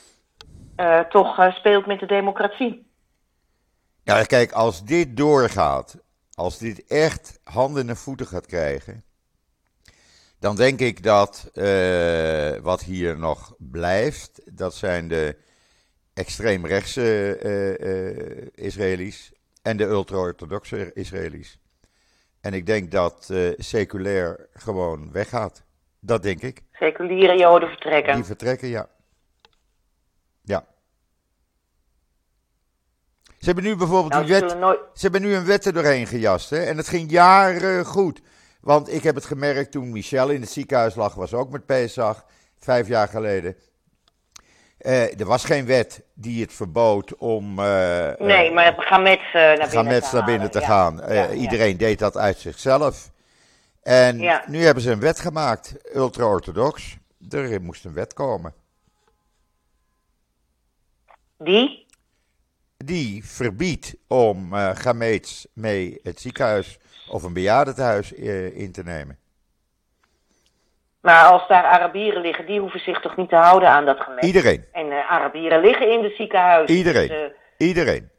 toch 1.09 1.53
speelt 1.53 1.85
met 1.85 1.99
de 1.99 2.05
democratie. 2.05 2.91
Ja, 4.03 4.23
kijk, 4.23 4.51
als 4.51 4.83
dit 4.83 5.17
doorgaat, 5.17 5.97
als 6.33 6.57
dit 6.57 6.87
echt 6.87 7.39
handen 7.43 7.89
en 7.89 7.97
voeten 7.97 8.27
gaat 8.27 8.45
krijgen, 8.45 9.03
dan 10.39 10.55
denk 10.55 10.79
ik 10.79 11.03
dat 11.03 11.51
wat 12.61 12.81
hier 12.81 13.19
nog 13.19 13.55
blijft, 13.57 14.57
dat 14.57 14.75
zijn 14.75 15.07
de 15.07 15.37
extreemrechtse 16.17 17.37
eh, 17.37 18.09
eh, 18.09 18.47
Israëli's 18.55 19.31
en 19.61 19.77
de 19.77 19.83
ultra-orthodoxe 19.83 20.91
Israëli's. 20.93 21.59
En 22.41 22.53
ik 22.53 22.65
denk 22.65 22.91
dat 22.91 23.29
eh, 23.31 23.49
seculair 23.57 24.47
gewoon 24.53 25.11
weggaat. 25.11 25.63
Dat 25.99 26.23
denk 26.23 26.41
ik. 26.41 26.61
Seculiere 26.71 27.37
Joden 27.37 27.69
vertrekken. 27.69 28.15
Die 28.15 28.23
vertrekken, 28.23 28.67
ja. 28.67 28.89
Ja. 30.41 30.65
Ze 33.23 33.45
hebben 33.45 33.63
nu 33.63 33.75
bijvoorbeeld 33.75 34.13
Nou, 34.13 34.25
ze 34.25 34.31
wet. 34.31 34.59
nooit... 34.59 34.79
Ze 34.93 35.01
hebben 35.01 35.21
nu 35.21 35.35
een 35.35 35.45
wet 35.45 35.65
er 35.65 35.73
doorheen 35.73 36.07
gejast. 36.07 36.49
Hè? 36.49 36.63
En 36.63 36.77
het 36.77 36.87
ging 36.87 37.11
jaren 37.11 37.85
goed. 37.85 38.21
Want 38.61 38.93
ik 38.93 39.03
heb 39.03 39.15
het 39.15 39.25
gemerkt 39.25 39.71
toen 39.71 39.91
Michel 39.91 40.29
in 40.29 40.41
het 40.41 40.49
ziekenhuis 40.49 40.95
lag, 40.95 41.13
was 41.13 41.33
ook 41.33 41.49
met 41.49 41.65
Pesach, 41.65 42.25
vijf 42.59 42.87
jaar 42.87 43.07
geleden. 43.07 43.55
Eh, 44.77 45.19
er 45.19 45.25
was 45.25 45.45
geen 45.45 45.65
wet 45.65 46.03
die 46.13 46.41
het 46.41 46.53
verbood 46.53 47.15
om 47.15 47.59
eh, 47.59 48.11
Nee, 48.17 48.47
eh, 48.47 48.53
maar 48.53 48.75
gaan 48.77 49.01
met 49.01 49.19
naar 49.33 49.57
binnen 49.57 49.69
Gamets 49.69 50.09
te 50.09 50.15
naar 50.15 50.25
binnen 50.25 50.51
te 50.51 50.61
gaan. 50.61 50.97
Ja, 50.97 51.13
ja. 51.13 51.31
Iedereen 51.31 51.77
deed 51.77 51.99
dat 51.99 52.17
uit 52.17 52.37
zichzelf. 52.37 53.11
En 53.83 54.17
nu 54.47 54.63
hebben 54.63 54.83
ze 54.83 54.91
een 54.91 54.99
wet 54.99 55.19
gemaakt, 55.19 55.95
ultra-orthodox. 55.95 56.97
Er 57.29 57.61
moest 57.61 57.85
een 57.85 57.93
wet 57.93 58.13
komen. 58.13 58.53
Die? 61.37 61.85
Die 62.77 63.25
verbiedt 63.25 63.95
om 64.07 64.53
gameets 64.53 65.47
mee 65.53 65.99
het 66.03 66.19
ziekenhuis 66.19 66.79
of 67.07 67.23
een 67.23 67.33
bejaardentehuis 67.33 68.13
eh, 68.13 68.57
in 68.57 68.71
te 68.71 68.83
nemen. 68.83 69.17
Maar 71.01 71.25
als 71.25 71.47
daar 71.47 71.63
Arabieren 71.63 72.21
liggen, 72.21 72.45
die 72.45 72.59
hoeven 72.59 72.79
zich 72.79 73.01
toch 73.01 73.15
niet 73.15 73.29
te 73.29 73.35
houden 73.35 73.69
aan 73.69 73.85
dat 73.85 73.99
gemet? 73.99 74.23
Iedereen. 74.23 74.65
En 74.71 74.91
eh, 74.91 75.11
Arabieren 75.11 75.61
liggen 75.61 75.91
in 75.91 76.01
de 76.01 76.13
ziekenhuizen. 76.17 76.75
Iedereen. 76.75 77.07
Dus, 77.07 77.31
eh, 77.57 77.67
Iedereen. 77.67 78.09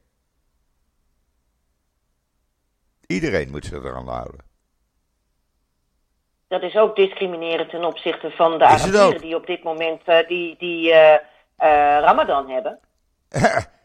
Iedereen 3.06 3.50
moet 3.50 3.64
zich 3.64 3.84
eraan 3.84 4.08
houden. 4.08 4.46
dat 6.48 6.62
is 6.62 6.76
ook 6.76 6.96
discriminerend 6.96 7.70
ten 7.70 7.84
opzichte 7.84 8.30
van 8.30 8.58
de 8.58 8.64
Arabieren 8.64 9.20
die 9.20 9.36
op 9.36 9.46
dit 9.46 9.62
moment 9.62 10.02
eh, 10.04 10.28
die, 10.28 10.56
die 10.58 10.94
Ramadan 12.00 12.50
hebben. 12.50 12.78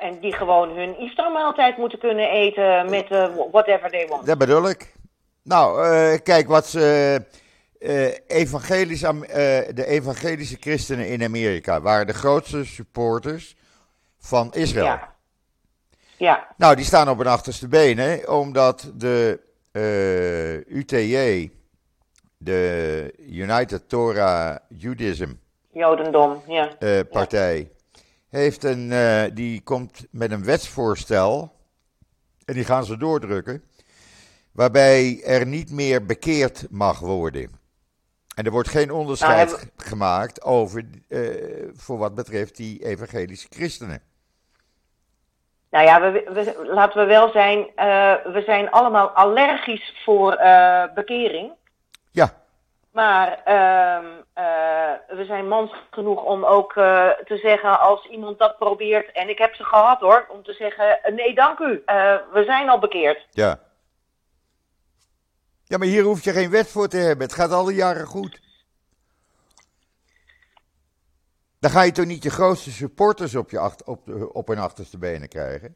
En 0.00 0.20
die 0.20 0.32
gewoon 0.32 0.76
hun 0.76 0.98
iftarmaaltijd 0.98 1.76
moeten 1.76 1.98
kunnen 1.98 2.30
eten 2.30 2.90
met 2.90 3.08
whatever 3.50 3.90
they 3.90 4.06
want. 4.08 4.26
Dat 4.26 4.38
bedoel 4.38 4.68
ik. 4.68 4.94
Nou, 5.42 6.18
kijk 6.18 6.48
wat 6.48 6.66
ze. 6.66 7.24
Eh, 7.78 8.12
evangelisch, 8.26 9.02
eh, 9.02 9.18
de 9.74 9.86
evangelische 9.86 10.56
christenen 10.60 11.08
in 11.08 11.22
Amerika 11.22 11.80
waren 11.80 12.06
de 12.06 12.14
grootste 12.14 12.64
supporters 12.64 13.56
van 14.18 14.54
Israël. 14.54 14.84
Ja. 14.84 15.14
Ja, 16.18 16.54
Nou, 16.56 16.76
die 16.76 16.84
staan 16.84 17.08
op 17.08 17.18
hun 17.18 17.26
achterste 17.26 17.68
benen, 17.68 18.32
omdat 18.32 18.92
de 18.94 19.40
eh, 19.72 20.76
UTJ, 20.76 21.50
de 22.36 23.14
United 23.18 23.88
Torah 23.88 24.56
Judaism 24.68 25.30
Jodendom, 25.72 26.42
ja. 26.46 26.70
partij, 27.10 27.70
heeft 28.28 28.64
een, 28.64 28.92
die 29.34 29.62
komt 29.62 30.06
met 30.10 30.30
een 30.30 30.44
wetsvoorstel, 30.44 31.52
en 32.44 32.54
die 32.54 32.64
gaan 32.64 32.84
ze 32.84 32.96
doordrukken, 32.96 33.62
waarbij 34.52 35.22
er 35.24 35.46
niet 35.46 35.70
meer 35.70 36.04
bekeerd 36.06 36.66
mag 36.70 36.98
worden. 36.98 37.64
En 38.36 38.44
er 38.44 38.50
wordt 38.50 38.68
geen 38.68 38.90
onderscheid 38.90 39.48
Nou, 39.48 39.58
hebben- 39.58 39.70
gemaakt 39.86 40.42
over, 40.44 40.84
eh, 41.08 41.20
voor 41.76 41.98
wat 41.98 42.14
betreft 42.14 42.56
die 42.56 42.84
evangelische 42.86 43.46
christenen. 43.50 44.02
Nou 45.70 45.84
ja, 45.84 46.00
we, 46.00 46.10
we- 46.32 46.66
laten 46.74 47.00
we 47.00 47.06
wel 47.06 47.30
zijn, 47.30 47.66
eh, 47.74 48.14
we 48.24 48.42
zijn 48.46 48.70
allemaal 48.70 49.08
allergisch 49.08 49.94
voor 50.04 50.32
eh, 50.32 50.84
bekering. 50.94 51.52
Ja, 52.10 52.30
Maar 52.92 53.40
ehm, 53.44 54.04
eh, 54.32 55.16
we 55.16 55.24
zijn 55.24 55.48
mans 55.48 55.70
genoeg 55.90 56.22
om 56.22 56.44
ook 56.44 56.72
te 56.72 57.38
zeggen 57.42 57.80
als 57.80 58.06
iemand 58.06 58.38
dat 58.38 58.58
probeert, 58.58 59.12
en 59.12 59.28
ik 59.28 59.38
heb 59.38 59.54
ze 59.54 59.64
gehad 59.64 60.00
hoor, 60.00 60.26
om 60.28 60.42
te 60.42 60.52
zeggen, 60.52 60.98
nee 61.14 61.34
dank 61.34 61.58
u, 61.58 61.82
we 62.32 62.42
zijn 62.46 62.68
al 62.68 62.78
bekeerd. 62.78 63.26
Ja. 63.30 63.58
Ja, 65.68 65.78
maar 65.78 65.86
hier 65.86 66.02
hoef 66.02 66.24
je 66.24 66.32
geen 66.32 66.50
wet 66.50 66.68
voor 66.68 66.88
te 66.88 66.96
hebben. 66.96 67.26
Het 67.26 67.36
gaat 67.36 67.50
al 67.50 67.64
die 67.64 67.76
jaren 67.76 68.06
goed. 68.06 68.40
Dan 71.58 71.70
ga 71.70 71.82
je 71.82 71.92
toch 71.92 72.06
niet 72.06 72.22
je 72.22 72.30
grootste 72.30 72.70
supporters 72.70 73.34
op, 73.34 73.50
je 73.50 73.58
acht, 73.58 73.84
op, 73.84 74.06
de, 74.06 74.32
op 74.32 74.48
hun 74.48 74.58
achterste 74.58 74.98
benen 74.98 75.28
krijgen? 75.28 75.74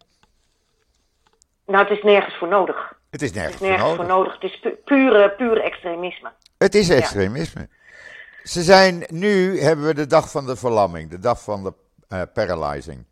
Nou, 1.67 1.89
het 1.89 1.97
is 1.99 2.03
nergens 2.03 2.37
voor 2.39 2.49
nodig. 2.49 2.99
Het 3.11 3.23
is 3.23 3.29
Het 3.29 3.37
nergens, 3.39 3.61
is 3.63 3.69
nergens 3.69 3.89
voor 3.89 3.97
voor 3.97 4.07
nodig. 4.07 4.33
Het 4.33 4.43
is 4.43 4.61
pu- 4.61 4.77
pure, 4.85 5.31
pure 5.31 5.63
extremisme. 5.63 6.33
Het 6.59 6.75
is 6.75 6.89
extremisme. 6.89 7.69
Ze 8.43 8.63
zijn, 8.63 9.05
nu 9.09 9.61
hebben 9.61 9.87
we 9.87 9.95
de 9.95 10.07
dag 10.07 10.31
van 10.31 10.47
de 10.47 10.57
verlamming, 10.57 11.11
de 11.11 11.19
dag 11.19 11.43
van 11.43 11.63
de 11.63 11.73
eh, 12.09 12.23
paralyzing. 12.35 13.05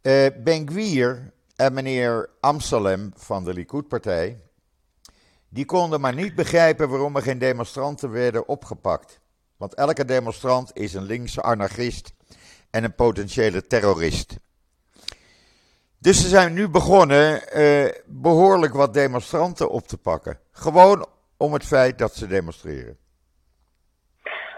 Eh 0.00 0.26
ben 0.36 0.68
Gwier 0.68 1.32
en 1.56 1.72
meneer 1.72 2.30
Amsalem 2.40 3.12
van 3.16 3.44
de 3.44 3.52
Likud-partij, 3.52 4.40
die 5.50 5.64
konden 5.64 6.00
maar 6.00 6.14
niet 6.14 6.34
begrijpen 6.34 6.88
waarom 6.88 7.16
er 7.16 7.22
geen 7.22 7.38
demonstranten 7.38 8.10
werden 8.10 8.48
opgepakt. 8.48 9.20
Want 9.56 9.74
elke 9.74 10.04
demonstrant 10.04 10.70
is 10.76 10.94
een 10.94 11.02
linkse 11.02 11.42
anarchist 11.42 12.12
en 12.70 12.84
een 12.84 12.94
potentiële 12.94 13.66
terrorist. 13.66 14.38
Dus 15.98 16.20
ze 16.20 16.28
zijn 16.28 16.52
nu 16.52 16.68
begonnen 16.68 17.48
eh, 17.48 17.88
behoorlijk 18.06 18.74
wat 18.74 18.94
demonstranten 18.94 19.70
op 19.70 19.86
te 19.86 19.98
pakken. 19.98 20.38
Gewoon 20.52 21.06
om 21.36 21.52
het 21.52 21.66
feit 21.66 21.98
dat 21.98 22.14
ze 22.14 22.26
demonstreren. 22.26 22.98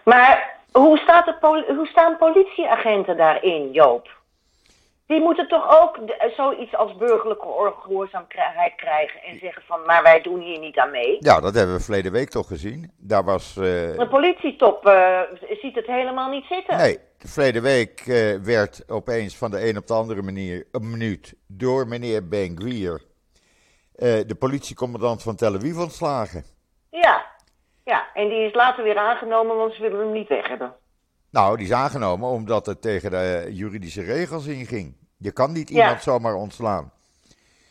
Maar 0.04 0.60
hoe, 0.72 0.98
staat 0.98 1.36
hoe 1.66 1.86
staan 1.86 2.16
politieagenten 2.16 3.16
daarin, 3.16 3.72
Joop? 3.72 4.21
Die 5.12 5.20
moeten 5.20 5.48
toch 5.48 5.80
ook 5.80 6.06
de- 6.06 6.32
zoiets 6.36 6.74
als 6.76 6.96
burgerlijke 6.96 7.46
ongehoorzaamheid 7.46 8.74
krijgen 8.76 9.22
en 9.22 9.38
zeggen 9.38 9.62
van, 9.66 9.80
maar 9.86 10.02
wij 10.02 10.20
doen 10.22 10.40
hier 10.40 10.58
niet 10.58 10.78
aan 10.78 10.90
mee. 10.90 11.16
Ja, 11.20 11.40
dat 11.40 11.54
hebben 11.54 11.74
we 11.76 11.82
verleden 11.82 12.12
week 12.12 12.28
toch 12.30 12.46
gezien. 12.46 12.92
Daar 12.96 13.24
was. 13.24 13.56
eh, 13.56 13.62
De 13.62 14.06
politietop 14.10 14.86
eh, 14.86 15.20
ziet 15.60 15.74
het 15.74 15.86
helemaal 15.86 16.30
niet 16.30 16.44
zitten. 16.44 16.76
nee, 16.76 16.98
verleden 17.18 17.62
week 17.62 18.00
eh, 18.06 18.34
werd 18.42 18.84
opeens 18.88 19.36
van 19.36 19.50
de 19.50 19.68
een 19.68 19.76
op 19.76 19.86
de 19.86 19.94
andere 19.94 20.22
manier, 20.22 20.66
een 20.72 20.90
minuut, 20.90 21.34
door 21.46 21.86
meneer 21.88 22.28
Ben 22.28 22.56
Gwier, 22.58 23.02
eh, 23.94 24.08
de 24.26 24.34
politiecommandant 24.38 25.22
van 25.22 25.36
Tel 25.36 25.54
Aviv 25.54 25.76
ontslagen. 25.78 26.44
Ja. 26.90 27.24
ja, 27.84 28.06
en 28.14 28.28
die 28.28 28.46
is 28.46 28.54
later 28.54 28.84
weer 28.84 28.98
aangenomen, 28.98 29.56
want 29.56 29.74
ze 29.74 29.82
willen 29.82 29.98
hem 29.98 30.12
niet 30.12 30.28
weg 30.28 30.48
hebben. 30.48 30.72
Nou, 31.30 31.56
die 31.56 31.66
is 31.66 31.72
aangenomen 31.72 32.28
omdat 32.28 32.66
het 32.66 32.82
tegen 32.82 33.10
de 33.10 33.48
juridische 33.50 34.02
regels 34.02 34.46
inging. 34.46 35.00
Je 35.22 35.30
kan 35.32 35.52
niet 35.52 35.68
Ja. 35.68 35.74
iemand 35.74 36.02
zomaar 36.02 36.34
ontslaan. 36.34 36.92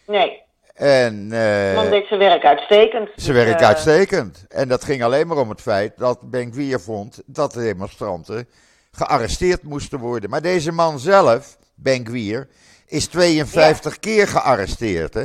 Nee, 0.07 0.41
En 0.73 1.31
eh, 1.31 1.75
man 1.75 1.89
deed 1.89 2.07
zijn 2.07 2.19
werk 2.19 2.45
uitstekend. 2.45 3.07
ze 3.07 3.13
Dus, 3.15 3.27
werkt 3.43 3.61
eh, 3.61 3.67
uitstekend. 3.67 4.45
En 4.49 4.67
dat 4.67 4.83
ging 4.83 5.03
alleen 5.03 5.27
maar 5.27 5.37
om 5.37 5.49
het 5.49 5.61
feit 5.61 5.97
dat 5.97 6.29
Benkwier 6.29 6.79
vond 6.79 7.21
dat 7.25 7.53
de 7.53 7.59
demonstranten 7.61 8.47
gearresteerd 8.91 9.63
moesten 9.63 9.99
worden. 9.99 10.29
Maar 10.29 10.41
deze 10.41 10.71
man 10.71 10.99
zelf, 10.99 11.57
Benkwier, 11.75 12.47
is 12.87 13.07
52 13.07 13.99
keer 13.99 14.27
gearresteerd. 14.27 15.13
Hè? 15.13 15.23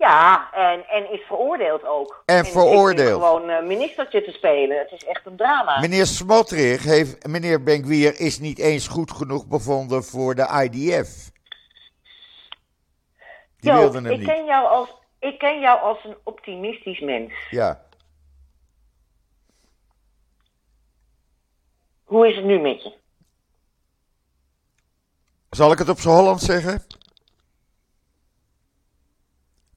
Ja, 0.00 0.52
en, 0.52 0.86
en 0.88 1.12
is 1.12 1.20
veroordeeld 1.26 1.84
ook. 1.84 2.22
En 2.26 2.44
veroordeeld. 2.44 3.22
gewoon 3.22 3.48
eh, 3.48 3.62
ministertje 3.66 4.22
te 4.22 4.30
spelen. 4.30 4.78
Het 4.78 4.90
is 4.92 5.04
echt 5.04 5.26
een 5.26 5.36
drama. 5.36 5.80
Meneer 5.80 6.06
Smotrich 6.06 6.82
heeft, 6.84 7.26
meneer 7.26 7.62
Benkwier 7.62 8.20
is 8.20 8.38
niet 8.38 8.58
eens 8.58 8.88
goed 8.88 9.10
genoeg 9.10 9.46
bevonden 9.46 10.04
voor 10.04 10.34
de 10.34 10.68
IDF. 10.70 11.30
Die 13.56 13.70
Jo, 13.72 13.78
wilden 13.78 14.04
hem 14.04 14.12
ik 14.12 14.18
niet. 14.18 14.28
ken, 14.28 14.44
jou 14.44 14.66
als, 14.68 14.88
ik 15.18 15.38
ken 15.38 15.60
jou 15.60 15.80
als 15.80 16.04
een 16.04 16.16
optimistisch 16.24 17.00
mens. 17.00 17.32
Ja. 17.50 17.84
Hoe 22.04 22.28
is 22.28 22.36
het 22.36 22.44
nu 22.44 22.58
met 22.60 22.82
je? 22.82 22.92
Zal 25.50 25.72
ik 25.72 25.78
het 25.78 25.88
op 25.88 25.98
z'n 26.00 26.08
Holland 26.08 26.40
zeggen? 26.40 26.82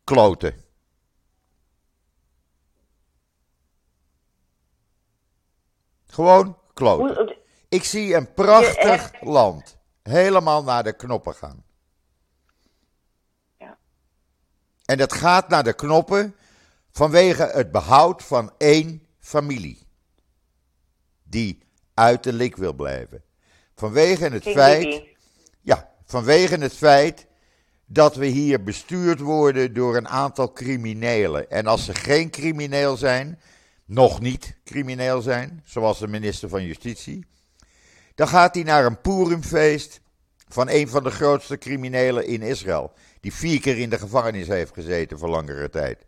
Kloten. 0.03 0.63
Gewoon 6.05 6.57
kloten. 6.74 7.38
Ik 7.69 7.83
zie 7.83 8.15
een 8.15 8.33
prachtig 8.33 9.22
land 9.22 9.77
helemaal 10.03 10.63
naar 10.63 10.83
de 10.83 10.95
knoppen 10.95 11.36
gaan. 11.36 11.63
Ja. 13.57 13.77
En 14.86 14.98
dat 14.98 15.13
gaat 15.13 15.50
naar 15.50 15.63
de 15.63 15.74
knoppen 15.74 16.36
vanwege 16.91 17.43
het 17.43 17.72
behoud 17.72 18.24
van 18.24 18.53
één 18.57 19.05
familie. 19.19 19.88
Die 21.24 21.63
uit 21.93 22.24
de 22.24 22.33
lik 22.33 22.55
wil 22.55 22.74
blijven. 22.74 23.24
Vanwege 23.75 24.24
het 24.24 24.43
feit. 24.43 25.03
Ja, 25.62 25.91
vanwege 26.05 26.57
het 26.57 26.74
feit 26.74 27.27
dat 27.93 28.15
we 28.15 28.25
hier 28.25 28.63
bestuurd 28.63 29.19
worden 29.19 29.73
door 29.73 29.97
een 29.97 30.07
aantal 30.07 30.51
criminelen. 30.51 31.50
En 31.50 31.67
als 31.67 31.85
ze 31.85 31.95
geen 31.95 32.29
crimineel 32.29 32.97
zijn, 32.97 33.39
nog 33.85 34.19
niet 34.19 34.55
crimineel 34.63 35.21
zijn, 35.21 35.62
zoals 35.65 36.00
de 36.00 36.07
minister 36.07 36.50
van 36.50 36.65
Justitie, 36.65 37.25
dan 38.15 38.27
gaat 38.27 38.55
hij 38.55 38.63
naar 38.63 38.85
een 38.85 39.01
Purimfeest 39.01 40.01
van 40.47 40.69
een 40.69 40.89
van 40.89 41.03
de 41.03 41.09
grootste 41.09 41.57
criminelen 41.57 42.27
in 42.27 42.41
Israël, 42.41 42.93
die 43.19 43.33
vier 43.33 43.59
keer 43.59 43.77
in 43.77 43.89
de 43.89 44.00
gevangenis 44.00 44.47
heeft 44.47 44.73
gezeten 44.73 45.19
voor 45.19 45.29
langere 45.29 45.69
tijd. 45.69 46.05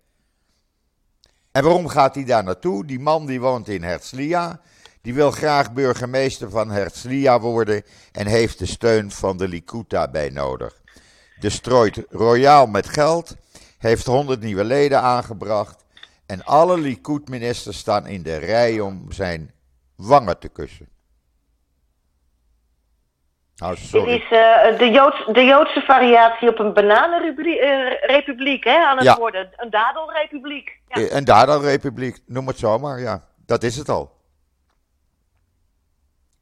En 1.52 1.64
waarom 1.64 1.88
gaat 1.88 2.16
hij 2.16 2.24
daar 2.24 2.44
naartoe? 2.44 2.86
Die 2.86 3.00
man 3.00 3.26
die 3.26 3.40
woont 3.40 3.68
in 3.68 3.84
Herzliya, 3.84 4.62
die 5.02 5.14
wil 5.14 5.32
graag 5.32 5.74
burgemeester 5.74 6.50
van 6.50 6.72
Herzliya 6.72 7.40
worden 7.40 7.84
en 8.12 8.28
heeft 8.28 8.60
de 8.60 8.66
steun 8.66 9.12
van 9.12 9.38
de 9.38 9.48
Likud 9.48 9.90
daarbij 9.90 10.30
nodig. 10.30 10.84
De 11.40 11.50
strooit 11.50 12.04
royaal 12.10 12.68
met 12.68 12.90
geld, 12.90 13.36
heeft 13.78 14.06
100 14.06 14.42
nieuwe 14.42 14.64
leden 14.64 15.02
aangebracht 15.02 15.86
en 16.26 16.44
alle 16.46 16.78
Likud-ministers 16.78 17.78
staan 17.78 18.08
in 18.08 18.24
de 18.24 18.36
rij 18.38 18.80
om 18.80 19.12
zijn 19.12 19.52
wangen 19.96 20.40
te 20.40 20.48
kussen. 20.50 20.90
Nou, 23.56 23.76
Dit 23.76 23.84
sorry. 23.86 24.14
is 24.16 24.24
eh, 24.24 24.78
de, 24.78 24.90
Joods, 24.92 25.26
de 25.34 25.44
Joodse 25.44 25.82
variatie 25.82 26.50
op 26.50 26.60
een 26.60 26.74
bananenrepubliek 26.74 28.64
hè, 28.64 28.78
aan 28.86 28.96
het 28.98 29.06
Ja. 29.06 29.18
worden. 29.18 29.50
Een 29.56 29.70
dadelrepubliek. 29.70 30.80
Ja. 30.88 30.96
Eh, 31.02 31.16
Een 31.16 31.24
Dada-republiek, 31.26 32.20
noem 32.26 32.48
het 32.48 32.58
zomaar, 32.58 33.00
ja. 33.00 33.24
Dat 33.46 33.64
is 33.64 33.76
het 33.76 33.90
al. 33.90 34.12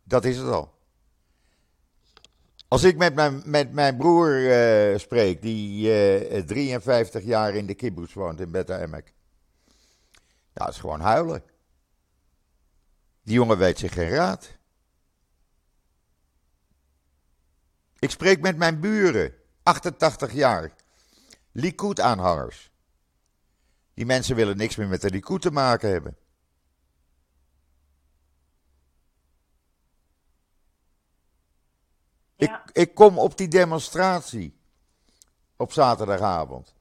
Dat 0.03 0.25
is 0.25 0.38
het 0.38 0.47
al. 0.49 0.71
Als 2.73 2.83
ik 2.83 2.97
met 2.97 3.15
mijn, 3.15 3.41
met 3.45 3.71
mijn 3.71 3.97
broer 3.97 4.51
eh, 4.51 4.97
spreek, 4.99 5.41
die 5.41 5.93
eh, 5.93 6.43
53 6.43 7.23
jaar 7.23 7.55
in 7.55 7.65
de 7.65 7.73
kibbutz 7.73 8.13
woont 8.13 8.39
in 8.39 8.51
Beta 8.51 8.79
Emek. 8.79 9.13
Dat 10.53 10.69
is 10.69 10.77
gewoon 10.77 10.99
huilen. 10.99 11.43
Die 13.23 13.33
jongen 13.33 13.57
weet 13.57 13.79
zich 13.79 13.93
geen 13.93 14.09
raad. 14.09 14.57
Ik 17.99 18.09
spreek 18.09 18.41
met 18.41 18.57
mijn 18.57 18.79
buren, 18.79 19.33
88 19.63 20.33
jaar. 20.33 20.75
Likud-aanhangers. 21.51 22.71
Die 23.93 24.05
mensen 24.05 24.36
willen 24.36 24.57
niks 24.57 24.75
meer 24.75 24.88
met 24.88 25.01
de 25.01 25.09
Likud 25.09 25.41
te 25.41 25.51
maken 25.51 25.89
hebben. 25.89 26.17
Ja. 32.47 32.63
Ik, 32.65 32.75
ik 32.88 32.93
kom 32.93 33.19
op 33.19 33.38
die 33.38 33.47
demonstratie 33.47 34.56
op 35.58 35.73
zaterdagavond. 35.73 36.73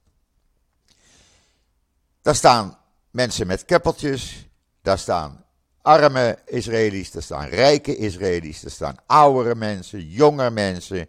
Daar 2.23 2.35
staan 2.35 2.79
mensen 3.11 3.47
met 3.47 3.65
keppeltjes, 3.65 4.49
daar 4.83 4.99
staan 4.99 5.45
arme 5.83 6.39
Israëli's, 6.47 7.11
daar 7.11 7.23
staan 7.23 7.49
rijke 7.49 7.97
Israëli's, 7.97 8.61
daar 8.61 8.71
staan 8.71 8.97
oudere 9.07 9.55
mensen, 9.55 10.09
jonge 10.09 10.51
mensen, 10.51 11.09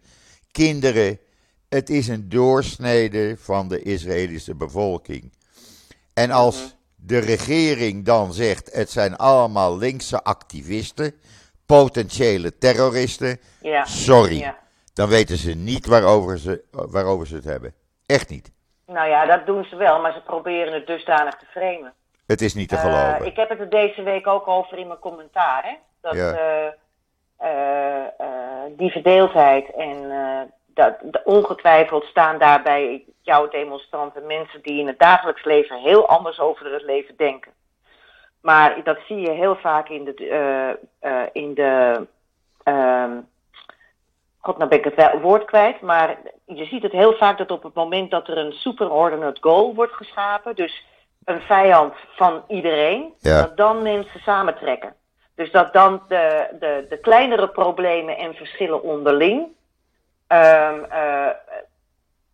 kinderen. 0.52 1.20
Het 1.70 1.90
is 1.90 2.08
een 2.08 2.30
doorsnede 2.30 3.36
van 3.40 3.68
de 3.68 3.82
Israëlische 3.82 4.56
bevolking. 4.56 5.32
En 6.14 6.32
als 6.32 6.76
de 6.96 7.18
regering 7.18 8.06
dan 8.06 8.34
zegt: 8.34 8.74
het 8.74 8.92
zijn 8.92 9.16
allemaal 9.16 9.78
linkse 9.78 10.24
activisten, 10.24 11.14
potentiële 11.66 12.58
terroristen, 12.58 13.40
Ja. 13.62 13.86
sorry, 13.86 14.38
Ja. 14.40 14.58
dan 14.94 15.10
weten 15.10 15.38
ze 15.38 15.54
niet 15.56 15.86
waarover 15.86 16.38
ze, 16.40 16.64
waarover 16.72 17.28
ze 17.28 17.36
het 17.36 17.44
hebben. 17.46 17.74
Echt 18.06 18.30
niet. 18.30 18.52
Nou 18.86 19.10
ja, 19.10 19.26
dat 19.26 19.46
doen 19.46 19.64
ze 19.64 19.76
wel, 19.76 20.02
maar 20.02 20.14
ze 20.14 20.22
proberen 20.22 20.74
het 20.74 20.88
dusdanig 20.88 21.36
te 21.36 21.46
framen. 21.46 21.94
Het 22.28 22.42
is 22.42 22.54
niet 22.54 22.70
te 22.70 22.76
Eh, 22.76 22.82
geloven. 22.82 23.26
ik 23.26 23.36
heb 23.36 23.50
het 23.50 23.60
er 23.60 23.70
deze 23.70 24.04
week 24.04 24.28
ook 24.28 24.48
over 24.48 24.78
in 24.78 24.88
mijn 24.88 25.00
commentaar. 25.00 25.64
Hè? 25.64 25.74
Dat 26.02 26.14
Ja. 26.16 26.32
eh, 26.34 26.68
eh, 27.38 28.06
die 28.78 28.92
verdeeldheid 28.92 29.72
en 29.76 30.12
dat, 30.68 30.96
ongetwijfeld 31.24 32.04
staan 32.04 32.38
daarbij 32.38 33.04
jouw 33.22 33.48
demonstranten 33.50 34.26
mensen 34.26 34.62
die 34.62 34.80
in 34.80 34.88
het 34.88 35.00
dagelijks 35.00 35.44
leven 35.46 35.80
heel 35.82 36.08
anders 36.08 36.40
over 36.40 36.74
het 36.74 36.84
leven 36.84 37.16
denken. 37.18 37.52
Maar 38.44 38.84
dat 38.84 38.98
zie 39.08 39.20
je 39.20 39.32
heel 39.32 39.56
vaak 39.56 39.90
in 39.90 40.04
de. 40.04 40.14
eh, 41.00 41.22
in 41.32 41.54
de 41.54 42.08
ehm, 42.64 43.18
God, 44.40 44.58
nou 44.58 44.70
ben 44.70 44.78
ik 44.86 44.94
het 44.96 45.22
woord 45.22 45.46
kwijt. 45.46 45.82
Maar 45.82 46.18
je 46.46 46.66
ziet 46.66 46.84
het 46.84 46.92
heel 46.92 47.14
vaak 47.14 47.38
dat 47.38 47.52
op 47.52 47.64
het 47.64 47.74
moment 47.74 48.12
dat 48.12 48.28
er 48.28 48.38
een 48.38 48.52
superordinate 48.52 49.42
goal 49.42 49.76
wordt 49.76 49.94
geschapen. 49.94 50.56
Dus 50.56 50.86
een 51.26 51.42
vijand 51.42 51.94
van 52.16 52.44
iedereen. 52.48 53.14
Ja. 53.20 53.42
Dat 53.42 53.58
dan 53.58 53.82
mensen 53.82 54.20
samentrekken. 54.20 54.94
Dus 55.36 55.52
dat 55.52 55.74
dan 55.74 56.02
de, 56.08 56.48
de, 56.60 56.86
de 56.90 56.98
kleinere 56.98 57.48
problemen 57.48 58.18
en 58.18 58.34
verschillen 58.34 58.84
onderling. 58.84 59.48
ehm, 60.28 60.84
eh, 60.84 61.28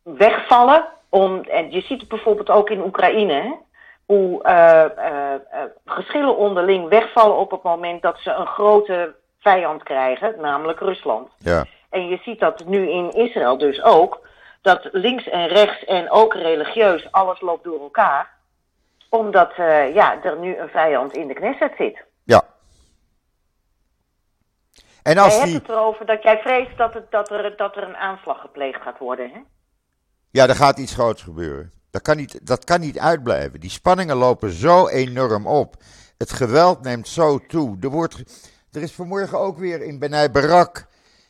wegvallen. 0.03 0.87
Om, 1.09 1.41
en 1.41 1.71
je 1.71 1.81
ziet 1.81 1.99
het 1.99 2.09
bijvoorbeeld 2.09 2.49
ook 2.49 2.69
in 2.69 2.81
Oekraïne. 2.83 3.33
Hè? 3.33 3.51
Hoe 4.09 4.43
eh, 4.43 4.85
geschillen 5.85 6.37
onderling 6.37 6.89
wegvallen 6.89 7.37
op 7.37 7.51
het 7.51 7.63
moment 7.63 8.01
dat 8.01 8.17
ze 8.19 8.31
een 8.31 8.47
grote 8.47 9.15
vijand 9.39 9.83
krijgen, 9.83 10.35
namelijk 10.41 10.79
Rusland. 10.79 11.29
Ja. 11.37 11.65
En 11.89 12.07
je 12.07 12.17
ziet 12.23 12.39
dat 12.39 12.65
nu 12.65 12.89
in 12.89 13.11
Israël 13.11 13.57
dus 13.57 13.81
ook. 13.83 14.27
Dat 14.61 14.89
links 14.91 15.29
en 15.29 15.47
rechts 15.47 15.85
en 15.85 16.11
ook 16.11 16.33
religieus 16.33 17.11
alles 17.11 17.41
loopt 17.41 17.63
door 17.63 17.79
elkaar. 17.81 18.29
Omdat 19.09 19.51
ja, 19.93 20.23
er 20.23 20.37
nu 20.37 20.57
een 20.57 20.69
vijand 20.69 21.13
in 21.13 21.27
de 21.27 21.33
Knesset 21.33 21.73
zit. 21.77 22.03
ja. 22.23 22.43
En 25.03 25.13
Jij 25.13 25.23
als 25.23 25.33
hebt 25.33 25.45
die. 25.45 25.55
het 25.55 25.69
erover 25.69 26.05
dat 26.05 26.23
jij 26.23 26.39
vreest 26.39 26.77
dat, 26.77 26.93
het, 26.93 27.11
dat, 27.11 27.29
er, 27.31 27.57
dat 27.57 27.75
er 27.75 27.83
een 27.83 27.97
aanslag 27.97 28.41
gepleegd 28.41 28.81
gaat 28.81 28.97
worden. 28.97 29.29
Hè? 29.31 29.39
Ja, 30.31 30.47
er 30.47 30.55
gaat 30.55 30.77
iets 30.79 30.93
groots 30.93 31.21
gebeuren. 31.23 31.71
Dat 31.89 32.01
kan, 32.01 32.17
niet, 32.17 32.39
dat 32.43 32.63
kan 32.63 32.79
niet 32.79 32.99
uitblijven. 32.99 33.59
Die 33.59 33.69
spanningen 33.69 34.15
lopen 34.15 34.51
zo 34.51 34.87
enorm 34.87 35.47
op. 35.47 35.83
Het 36.17 36.31
geweld 36.31 36.81
neemt 36.81 37.07
zo 37.07 37.45
toe. 37.47 37.77
Er, 37.81 37.89
wordt, 37.89 38.23
er 38.71 38.81
is 38.81 38.91
vanmorgen 38.91 39.39
ook 39.39 39.57
weer 39.57 39.81
in 39.81 39.99
Benai 39.99 40.29
Barak 40.29 40.87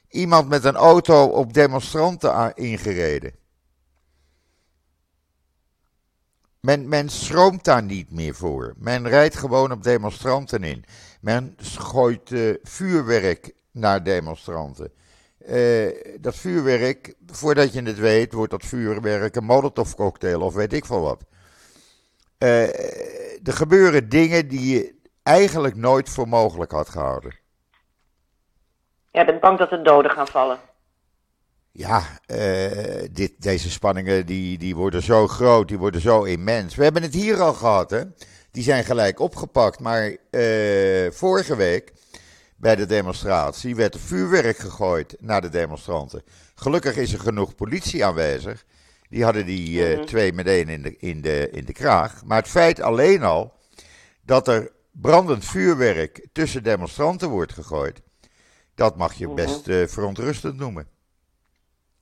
iemand 0.09 0.49
met 0.49 0.63
een 0.63 0.75
auto 0.75 1.25
op 1.25 1.53
demonstranten 1.53 2.53
ingereden. 2.55 3.33
Men, 6.59 6.87
men 6.87 7.09
schroomt 7.09 7.63
daar 7.63 7.83
niet 7.83 8.11
meer 8.11 8.35
voor. 8.35 8.73
Men 8.77 9.07
rijdt 9.07 9.35
gewoon 9.35 9.71
op 9.71 9.83
demonstranten 9.83 10.63
in. 10.63 10.85
Men 11.21 11.55
gooit 11.57 12.29
uh, 12.29 12.55
vuurwerk 12.63 13.53
naar 13.71 14.03
demonstranten. 14.03 14.91
Uh, 15.47 16.15
dat 16.19 16.35
vuurwerk, 16.35 17.15
voordat 17.25 17.73
je 17.73 17.81
het 17.81 17.99
weet, 17.99 18.33
wordt 18.33 18.51
dat 18.51 18.65
vuurwerk 18.65 19.35
een 19.35 19.43
molotovcocktail 19.43 20.41
of 20.41 20.53
weet 20.53 20.73
ik 20.73 20.85
veel 20.85 21.01
wat. 21.01 21.23
Uh, 22.39 22.67
er 23.47 23.53
gebeuren 23.53 24.09
dingen 24.09 24.47
die 24.47 24.75
je 24.75 24.95
eigenlijk 25.23 25.75
nooit 25.75 26.09
voor 26.09 26.27
mogelijk 26.27 26.71
had 26.71 26.89
gehouden. 26.89 27.35
Ja, 29.11 29.21
ik 29.21 29.25
ben 29.25 29.39
bang 29.39 29.57
dat 29.57 29.71
er 29.71 29.83
doden 29.83 30.11
gaan 30.11 30.27
vallen. 30.27 30.59
Ja, 31.71 32.03
uh, 32.27 33.07
dit, 33.11 33.33
deze 33.37 33.69
spanningen 33.69 34.25
die, 34.25 34.57
die 34.57 34.75
worden 34.75 35.01
zo 35.01 35.27
groot, 35.27 35.67
die 35.67 35.77
worden 35.77 36.01
zo 36.01 36.23
immens. 36.23 36.75
We 36.75 36.83
hebben 36.83 37.01
het 37.01 37.13
hier 37.13 37.41
al 37.41 37.53
gehad, 37.53 37.89
hè. 37.89 38.03
Die 38.51 38.63
zijn 38.63 38.83
gelijk 38.83 39.19
opgepakt. 39.19 39.79
Maar 39.79 40.15
vorige 41.11 41.55
week, 41.55 41.93
bij 42.59 42.75
de 42.75 42.85
demonstratie, 42.85 43.75
werd 43.75 43.93
er 43.93 43.99
vuurwerk 43.99 44.57
gegooid 44.57 45.15
naar 45.19 45.41
de 45.41 45.49
demonstranten. 45.49 46.23
Gelukkig 46.55 46.95
is 46.95 47.13
er 47.13 47.19
genoeg 47.19 47.55
politie 47.55 48.05
aanwezig. 48.05 48.65
Die 49.09 49.23
hadden 49.23 49.45
die 49.45 49.79
uh, 49.79 49.89
mm 49.89 49.95
-hmm. 49.95 50.05
twee 50.05 50.33
meteen 50.33 50.69
in 50.69 50.81
de, 50.81 50.97
in, 50.97 51.21
de, 51.21 51.49
in 51.49 51.65
de 51.65 51.73
kraag. 51.73 52.25
Maar 52.25 52.37
het 52.37 52.47
feit 52.47 52.81
alleen 52.81 53.23
al 53.23 53.53
dat 54.21 54.47
er 54.47 54.71
brandend 54.91 55.45
vuurwerk 55.45 56.27
tussen 56.31 56.63
demonstranten 56.63 57.29
wordt 57.29 57.53
gegooid, 57.53 58.01
dat 58.75 58.97
mag 58.97 59.13
je 59.13 59.29
best 59.29 59.67
uh, 59.67 59.87
verontrustend 59.87 60.57
noemen. 60.57 60.87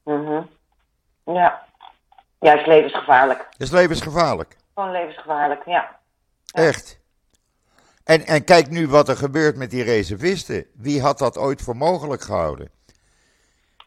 Mm 0.04 0.26
-hmm. 0.26 0.50
Ja. 1.26 1.66
Ja, 2.40 2.52
het 2.52 2.60
is 2.60 2.68
levensgevaarlijk. 2.68 3.46
Het 3.50 3.62
is 3.62 3.72
levensgevaarlijk. 3.72 4.56
Gewoon 4.74 4.92
levensgevaarlijk, 4.92 5.66
ja. 5.66 6.00
ja. 6.46 6.62
Echt. 6.62 7.00
En, 8.08 8.26
en 8.26 8.44
kijk 8.44 8.70
nu 8.70 8.88
wat 8.88 9.10
er 9.10 9.18
gebeurt 9.18 9.56
met 9.56 9.72
die 9.72 9.84
reservisten. 9.84 10.66
Wie 10.74 11.02
had 11.02 11.18
dat 11.18 11.38
ooit 11.38 11.62
voor 11.62 11.76
mogelijk 11.76 12.22
gehouden? 12.22 12.70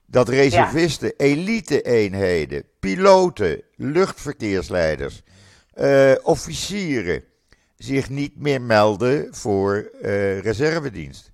Dat 0.07 0.29
reservisten, 0.29 1.13
ja. 1.17 1.25
elite-eenheden, 1.25 2.65
piloten, 2.81 3.63
luchtverkeersleiders, 3.77 5.23
uh, 5.75 6.13
officieren 6.23 7.25
zich 7.77 8.09
niet 8.09 8.37
meer 8.37 8.63
melden 8.63 9.35
voor 9.35 9.91
uh, 10.03 10.41
reservedienst. 10.41 11.33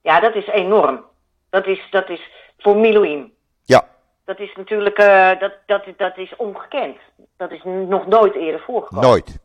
Ja, 0.00 0.20
dat 0.20 0.34
is 0.34 0.46
enorm. 0.46 1.04
Dat 1.50 1.66
is, 1.66 1.86
dat 1.90 2.08
is 2.08 2.30
voor 2.58 2.76
Miloim. 2.76 3.32
Ja. 3.62 3.88
Dat 4.24 4.38
is 4.38 4.54
natuurlijk, 4.56 4.98
uh, 4.98 5.40
dat, 5.40 5.52
dat, 5.66 5.84
dat 5.96 6.16
is 6.16 6.36
ongekend. 6.36 6.96
Dat 7.36 7.50
is 7.50 7.62
nog 7.64 8.06
nooit 8.06 8.34
eerder 8.34 8.60
voorgekomen. 8.60 9.08
Nooit. 9.08 9.44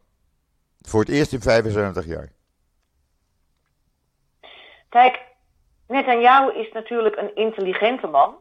Voor 0.81 0.99
het 0.99 1.09
eerst 1.09 1.33
in 1.33 1.41
75 1.41 2.05
jaar. 2.05 2.31
Kijk, 4.89 5.19
Netanyahu 5.87 6.53
is 6.53 6.71
natuurlijk 6.71 7.15
een 7.17 7.35
intelligente 7.35 8.07
man. 8.07 8.35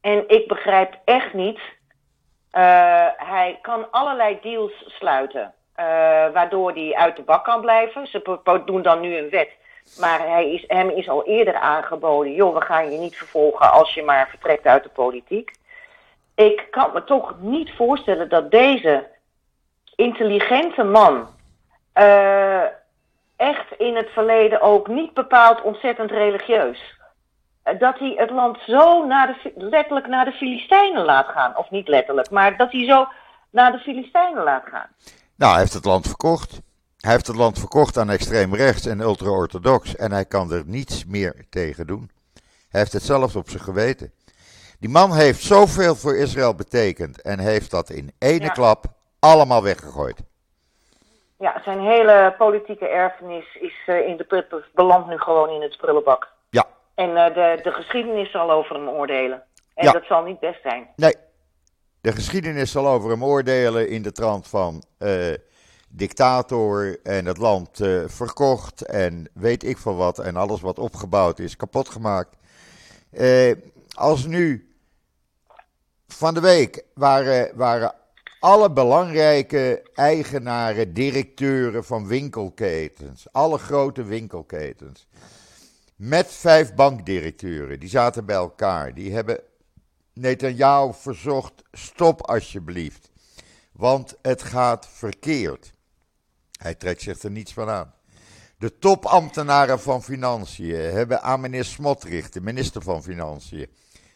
En 0.00 0.28
ik 0.28 0.48
begrijp 0.48 0.98
echt 1.04 1.32
niet. 1.32 1.58
Uh, 2.52 3.06
hij 3.16 3.58
kan 3.62 3.90
allerlei 3.90 4.38
deals 4.42 4.72
sluiten. 4.86 5.42
Uh, 5.42 5.84
waardoor 6.32 6.72
hij 6.72 6.94
uit 6.94 7.16
de 7.16 7.22
bak 7.22 7.44
kan 7.44 7.60
blijven. 7.60 8.06
Ze 8.06 8.62
doen 8.64 8.82
dan 8.82 9.00
nu 9.00 9.16
een 9.16 9.30
wet. 9.30 9.50
Maar 10.00 10.18
hij 10.18 10.52
is, 10.52 10.64
hem 10.66 10.90
is 10.90 11.08
al 11.08 11.26
eerder 11.26 11.54
aangeboden: 11.54 12.32
joh, 12.32 12.54
we 12.54 12.60
gaan 12.60 12.90
je 12.90 12.98
niet 12.98 13.16
vervolgen 13.16 13.72
als 13.72 13.94
je 13.94 14.02
maar 14.02 14.28
vertrekt 14.28 14.66
uit 14.66 14.82
de 14.82 14.88
politiek. 14.88 15.50
Ik 16.34 16.66
kan 16.70 16.90
me 16.92 17.04
toch 17.04 17.34
niet 17.40 17.70
voorstellen 17.76 18.28
dat 18.28 18.50
deze 18.50 19.06
intelligente 19.96 20.82
man. 20.82 21.28
Uh, 21.98 22.62
echt 23.36 23.72
in 23.78 23.96
het 23.96 24.08
verleden 24.08 24.60
ook 24.60 24.88
niet 24.88 25.14
bepaald 25.14 25.62
ontzettend 25.62 26.10
religieus. 26.10 26.96
Dat 27.78 27.98
hij 27.98 28.14
het 28.16 28.30
land 28.30 28.58
zo 28.66 29.06
naar 29.06 29.26
de, 29.26 29.52
letterlijk 29.56 30.06
naar 30.06 30.24
de 30.24 30.32
Filistijnen 30.32 31.04
laat 31.04 31.28
gaan. 31.28 31.56
Of 31.56 31.70
niet 31.70 31.88
letterlijk, 31.88 32.30
maar 32.30 32.56
dat 32.56 32.72
hij 32.72 32.84
zo 32.84 33.08
naar 33.50 33.72
de 33.72 33.78
Filistijnen 33.78 34.44
laat 34.44 34.64
gaan. 34.64 34.86
Nou, 35.34 35.52
hij 35.52 35.60
heeft 35.60 35.72
het 35.72 35.84
land 35.84 36.06
verkocht. 36.06 36.60
Hij 36.98 37.12
heeft 37.12 37.26
het 37.26 37.36
land 37.36 37.58
verkocht 37.58 37.98
aan 37.98 38.10
extreem 38.10 38.54
rechts 38.54 38.86
en 38.86 39.00
ultra-orthodox. 39.00 39.96
En 39.96 40.12
hij 40.12 40.24
kan 40.24 40.52
er 40.52 40.62
niets 40.66 41.04
meer 41.04 41.46
tegen 41.50 41.86
doen. 41.86 42.10
Hij 42.68 42.80
heeft 42.80 42.92
het 42.92 43.02
zelfs 43.02 43.36
op 43.36 43.48
zijn 43.48 43.62
geweten. 43.62 44.12
Die 44.78 44.90
man 44.90 45.14
heeft 45.14 45.42
zoveel 45.42 45.94
voor 45.94 46.16
Israël 46.16 46.54
betekend. 46.54 47.22
En 47.22 47.38
heeft 47.38 47.70
dat 47.70 47.90
in 47.90 48.12
ene 48.18 48.44
ja. 48.44 48.48
klap 48.48 48.84
allemaal 49.18 49.62
weggegooid. 49.62 50.22
Ja, 51.38 51.60
zijn 51.64 51.80
hele 51.80 52.34
politieke 52.38 52.88
erfenis 52.88 53.56
is 53.60 53.74
uh, 53.86 54.08
in 54.08 54.16
de 54.16 54.64
belandt 54.74 55.08
nu 55.08 55.18
gewoon 55.18 55.50
in 55.50 55.62
het 55.62 55.76
prullenbak. 55.76 56.28
Ja. 56.50 56.64
En 56.94 57.08
uh, 57.08 57.34
de, 57.34 57.60
de 57.62 57.72
geschiedenis 57.72 58.30
zal 58.30 58.50
over 58.50 58.74
hem 58.74 58.88
oordelen. 58.88 59.42
En 59.74 59.84
ja. 59.84 59.92
dat 59.92 60.04
zal 60.04 60.22
niet 60.22 60.40
best 60.40 60.62
zijn. 60.62 60.88
Nee. 60.96 61.14
De 62.00 62.12
geschiedenis 62.12 62.72
zal 62.72 62.86
over 62.86 63.10
hem 63.10 63.24
oordelen 63.24 63.88
in 63.88 64.02
de 64.02 64.12
trant 64.12 64.48
van 64.48 64.82
uh, 64.98 65.34
dictator 65.88 66.98
en 67.02 67.26
het 67.26 67.38
land 67.38 67.80
verkocht 68.06 68.86
en 68.86 69.30
weet 69.34 69.62
ik 69.64 69.78
veel 69.78 69.96
wat. 69.96 70.18
En 70.18 70.36
alles 70.36 70.60
wat 70.60 70.78
opgebouwd 70.78 71.38
is 71.38 71.56
kapot 71.56 71.88
gemaakt. 71.88 72.36
als 73.94 74.26
nu 74.26 74.74
van 76.06 76.34
de 76.34 76.40
week 76.40 76.84
waren, 76.94 77.50
waren 77.54 77.97
alle 78.40 78.72
belangrijke 78.72 79.82
eigenaren, 79.94 80.94
directeuren 80.94 81.84
van 81.84 82.06
winkelketens, 82.06 83.26
alle 83.32 83.58
grote 83.58 84.02
winkelketens, 84.02 85.06
met 85.96 86.26
vijf 86.26 86.74
bankdirecteuren, 86.74 87.80
die 87.80 87.88
zaten 87.88 88.24
bij 88.24 88.36
elkaar. 88.36 88.94
Die 88.94 89.12
hebben 89.12 89.40
Netanyahu 90.12 90.92
verzocht: 90.92 91.62
stop 91.72 92.20
alsjeblieft, 92.22 93.10
want 93.72 94.16
het 94.22 94.42
gaat 94.42 94.88
verkeerd. 94.92 95.72
Hij 96.58 96.74
trekt 96.74 97.02
zich 97.02 97.22
er 97.22 97.30
niets 97.30 97.52
van 97.52 97.68
aan. 97.68 97.94
De 98.58 98.78
topambtenaren 98.78 99.80
van 99.80 100.02
Financiën 100.02 100.76
hebben 100.76 101.22
aan 101.22 101.40
meneer 101.40 101.64
Smotrich, 101.64 102.28
de 102.28 102.40
minister 102.40 102.82
van 102.82 103.02
Financiën, 103.02 103.68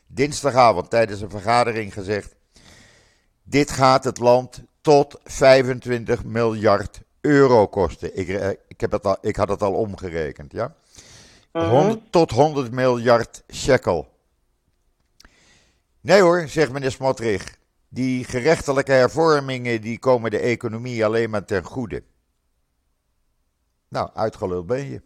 dinsdagavond 0.07 0.91
tijdens 0.91 1.21
een 1.21 1.31
vergadering 1.31 1.93
gezegd: 1.93 2.35
dit 3.53 3.71
gaat 3.71 4.05
het 4.05 4.19
land 4.19 4.62
tot 4.81 5.21
25 5.25 6.25
miljard 6.25 7.01
euro 7.21 7.67
kosten. 7.67 8.19
Ik, 8.19 8.29
ik, 8.69 8.81
heb 8.81 8.93
het 8.93 9.05
al, 9.07 9.17
ik 9.21 9.37
had 9.37 9.49
het 9.49 9.62
al 9.62 9.75
omgerekend, 9.75 10.53
ja. 10.53 10.75
Mhm. 11.53 11.69
100, 11.69 12.12
tot 12.12 12.31
100 12.31 12.73
miljard 12.73 13.43
shekel. 13.53 14.09
Nee 16.01 16.21
hoor, 16.21 16.49
zegt 16.49 16.73
meneer 16.73 16.91
Smotrich. 16.91 17.57
Die 17.88 18.25
gerechtelijke 18.25 18.93
hervormingen 18.93 19.81
die 19.81 19.99
komen 19.99 20.31
de 20.31 20.38
economie 20.38 21.05
alleen 21.05 21.31
maar 21.31 21.45
ten 21.45 21.65
goede. 21.65 22.03
Nou, 23.88 24.11
uitgeluld 24.15 24.67
ben 24.67 24.91
je. 24.91 25.03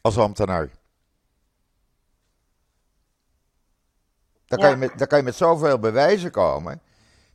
Als 0.00 0.18
ambtenaar. 0.18 0.70
Dan, 4.46 4.58
Ja. 4.58 4.64
kan 4.64 4.70
je 4.70 4.76
met, 4.76 4.98
dan 4.98 5.06
kan 5.06 5.18
je 5.18 5.24
met 5.24 5.34
zoveel 5.34 5.78
bewijzen 5.78 6.30
komen. 6.30 6.80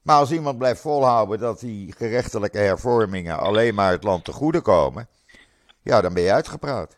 Maar 0.10 0.17
als 0.17 0.32
iemand 0.32 0.58
blijft 0.58 0.82
volhouden 0.82 1.39
dat 1.39 1.60
die 1.60 1.93
gerechtelijke 1.98 2.58
hervormingen 2.58 3.39
alleen 3.39 3.76
maar 3.76 3.91
het 3.91 4.04
land 4.04 4.26
te 4.26 4.32
goede 4.32 4.62
komen. 4.62 5.08
Ja, 5.82 6.02
dan 6.02 6.13
ben 6.13 6.24
je 6.24 6.34
uitgepraat. 6.34 6.98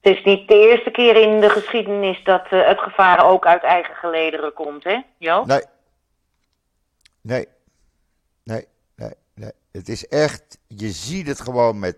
Het 0.00 0.16
is 0.16 0.24
niet 0.24 0.48
de 0.48 0.54
eerste 0.54 0.90
keer 0.90 1.16
in 1.16 1.40
de 1.40 1.48
geschiedenis 1.48 2.24
dat 2.24 2.52
uh, 2.52 2.66
het 2.66 2.78
gevaar 2.78 3.24
ook 3.24 3.46
uit 3.46 3.62
eigen 3.62 3.94
gelederen 3.94 4.52
komt, 4.52 4.84
hè, 4.84 5.00
Jo? 5.18 5.44
Nee. 5.44 5.62
Nee. 7.20 7.48
Nee, 8.44 8.66
nee, 8.96 9.14
nee. 9.34 9.52
Het 9.72 9.88
is 9.88 10.08
echt, 10.08 10.58
je 10.66 10.90
ziet 10.90 11.26
het 11.26 11.40
gewoon 11.40 11.78
met. 11.78 11.96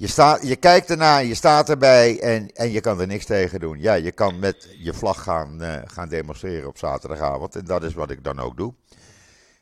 Je, 0.00 0.06
staat, 0.06 0.48
je 0.48 0.56
kijkt 0.56 0.90
ernaar, 0.90 1.24
je 1.24 1.34
staat 1.34 1.68
erbij 1.68 2.20
en, 2.20 2.50
en 2.54 2.70
je 2.70 2.80
kan 2.80 3.00
er 3.00 3.06
niks 3.06 3.24
tegen 3.24 3.60
doen. 3.60 3.78
Ja, 3.78 3.94
je 3.94 4.12
kan 4.12 4.38
met 4.38 4.76
je 4.78 4.92
vlag 4.94 5.22
gaan, 5.22 5.58
uh, 5.62 5.74
gaan 5.84 6.08
demonstreren 6.08 6.68
op 6.68 6.78
zaterdagavond. 6.78 7.56
En 7.56 7.64
dat 7.64 7.82
is 7.82 7.94
wat 7.94 8.10
ik 8.10 8.24
dan 8.24 8.38
ook 8.40 8.56
doe. 8.56 8.74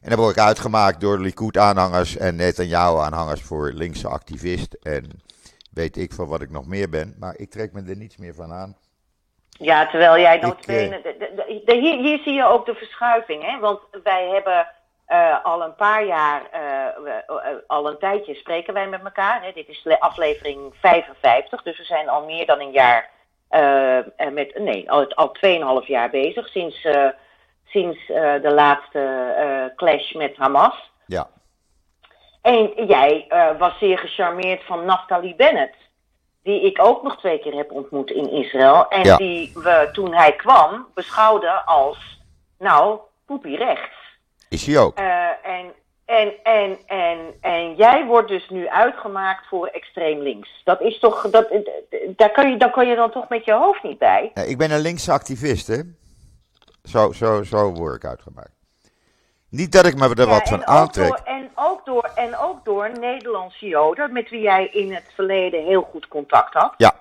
En 0.01 0.11
dan 0.11 0.19
word 0.19 0.37
ik 0.37 0.43
uitgemaakt 0.43 1.01
door 1.01 1.19
Likud-aanhangers 1.19 2.17
en 2.17 2.37
Netanyahu-aanhangers 2.37 3.43
voor 3.43 3.73
linkse 3.73 4.09
activist. 4.09 4.75
En 4.83 5.11
weet 5.73 5.97
ik 5.97 6.13
van 6.13 6.27
wat 6.29 6.41
ik 6.43 6.51
nog 6.51 6.67
meer 6.67 6.89
ben. 6.89 7.15
Maar 7.19 7.35
ik 7.37 7.51
trek 7.51 7.73
me 7.73 7.83
er 7.89 7.97
niets 7.97 8.17
meer 8.17 8.35
van 8.35 8.53
aan. 8.53 8.77
Ja, 9.49 9.87
terwijl 9.91 10.19
jij 10.19 10.37
Ik, 10.37 10.43
de- 10.67 10.67
de- 10.67 11.63
de- 11.65 11.75
hier, 11.75 11.99
hier 11.99 12.19
zie 12.19 12.33
je 12.35 12.45
ook 12.45 12.67
de 12.67 12.75
verschuiving, 12.75 13.43
hè? 13.43 13.59
Want 13.59 13.81
wij 14.03 14.29
hebben 14.29 14.67
eh, 15.07 15.45
al 15.45 15.63
een 15.63 15.75
paar 15.75 16.05
jaar, 16.05 16.43
eh, 16.51 17.03
we- 17.03 17.25
eh, 17.27 17.55
al 17.67 17.89
een 17.89 17.99
tijdje 17.99 18.35
spreken 18.35 18.75
wij 18.75 18.89
met 18.89 19.05
elkaar. 19.05 19.43
Hè? 19.43 19.53
Dit 19.53 19.69
is 19.69 19.85
le- 19.85 19.99
aflevering 19.99 20.75
55, 20.81 21.63
dus 21.63 21.79
we 21.79 21.85
zijn 21.85 22.09
al 22.09 22.25
meer 22.25 22.47
dan 22.47 22.61
een 22.61 22.71
jaar 22.71 23.11
met... 24.33 24.59
Nee, 24.59 24.91
al, 24.91 25.15
al 25.15 25.33
2,5 25.81 25.87
jaar 25.87 26.11
bezig, 26.11 26.49
sinds, 26.49 26.87
sinds 27.65 28.07
de 28.07 28.51
laatste 28.55 29.73
clash 29.77 30.13
met 30.13 30.37
Hamas. 30.37 30.91
Ja. 31.07 31.29
En 32.43 32.87
jij 32.87 33.27
was 33.59 33.79
zeer 33.79 33.99
gecharmeerd 33.99 34.65
van 34.65 34.85
Naftali 34.85 35.35
Bennett. 35.35 35.75
Die 36.43 36.61
ik 36.61 36.83
ook 36.83 37.03
nog 37.03 37.19
twee 37.19 37.39
keer 37.39 37.55
heb 37.55 37.73
ontmoet 37.73 38.11
in 38.11 38.31
Israël. 38.31 38.89
En 38.89 39.05
Ja. 39.05 39.17
die 39.17 39.51
we 39.55 39.89
toen 39.93 40.15
hij 40.15 40.33
kwam 40.33 40.87
beschouwden 40.95 41.65
als, 41.65 42.21
nou, 42.59 42.99
poepie 43.27 43.57
rechts. 43.57 44.06
Is 44.49 44.67
hij 44.67 44.79
ook. 44.79 44.97
Eh, 44.97 45.05
en, 45.43 45.73
en, 46.05 46.33
en, 46.43 46.79
en, 46.87 47.19
en 47.41 47.75
jij 47.75 48.05
wordt 48.05 48.29
dus 48.29 48.49
nu 48.49 48.69
uitgemaakt 48.69 49.47
voor 49.47 49.67
extreem 49.67 50.19
links. 50.21 50.61
Dat 50.65 50.81
is 50.81 50.99
toch, 50.99 51.31
dat, 51.31 51.49
daar, 52.17 52.31
kan 52.31 52.51
je, 52.51 52.57
daar 52.57 52.71
kan 52.71 52.87
je 52.87 52.95
dan 52.97 53.11
toch 53.11 53.29
met 53.29 53.45
je 53.45 53.53
hoofd 53.53 53.83
niet 53.83 53.99
bij. 53.99 54.31
Ik 54.47 54.59
ben 54.59 54.71
een 54.71 54.81
linkse 54.81 55.13
activist, 55.13 55.67
hè. 55.67 55.81
Zo, 56.83 57.13
zo, 57.13 57.43
zo 57.43 57.73
word 57.73 57.95
ik 57.95 58.05
uitgemaakt. 58.05 58.55
Niet 59.51 59.73
dat 59.73 59.87
ik 59.87 59.95
me 59.97 60.09
er 60.09 60.19
Ja, 60.21 60.27
wat 60.27 60.49
van 60.49 60.67
aantrek. 60.67 61.07
door- 61.09 61.21
en, 61.25 61.51
ook 61.55 61.85
door, 61.85 62.11
en 62.15 62.37
ook 62.37 62.65
door 62.65 62.91
Nederlandse 63.01 63.67
Joden, 63.67 64.13
met 64.13 64.31
wie 64.31 64.41
jij 64.41 64.67
in 64.67 64.95
het 64.95 65.05
verleden 65.15 65.65
heel 65.65 65.83
goed 65.83 66.09
contact 66.09 66.55
had. 66.55 66.75
Ja, 66.77 66.95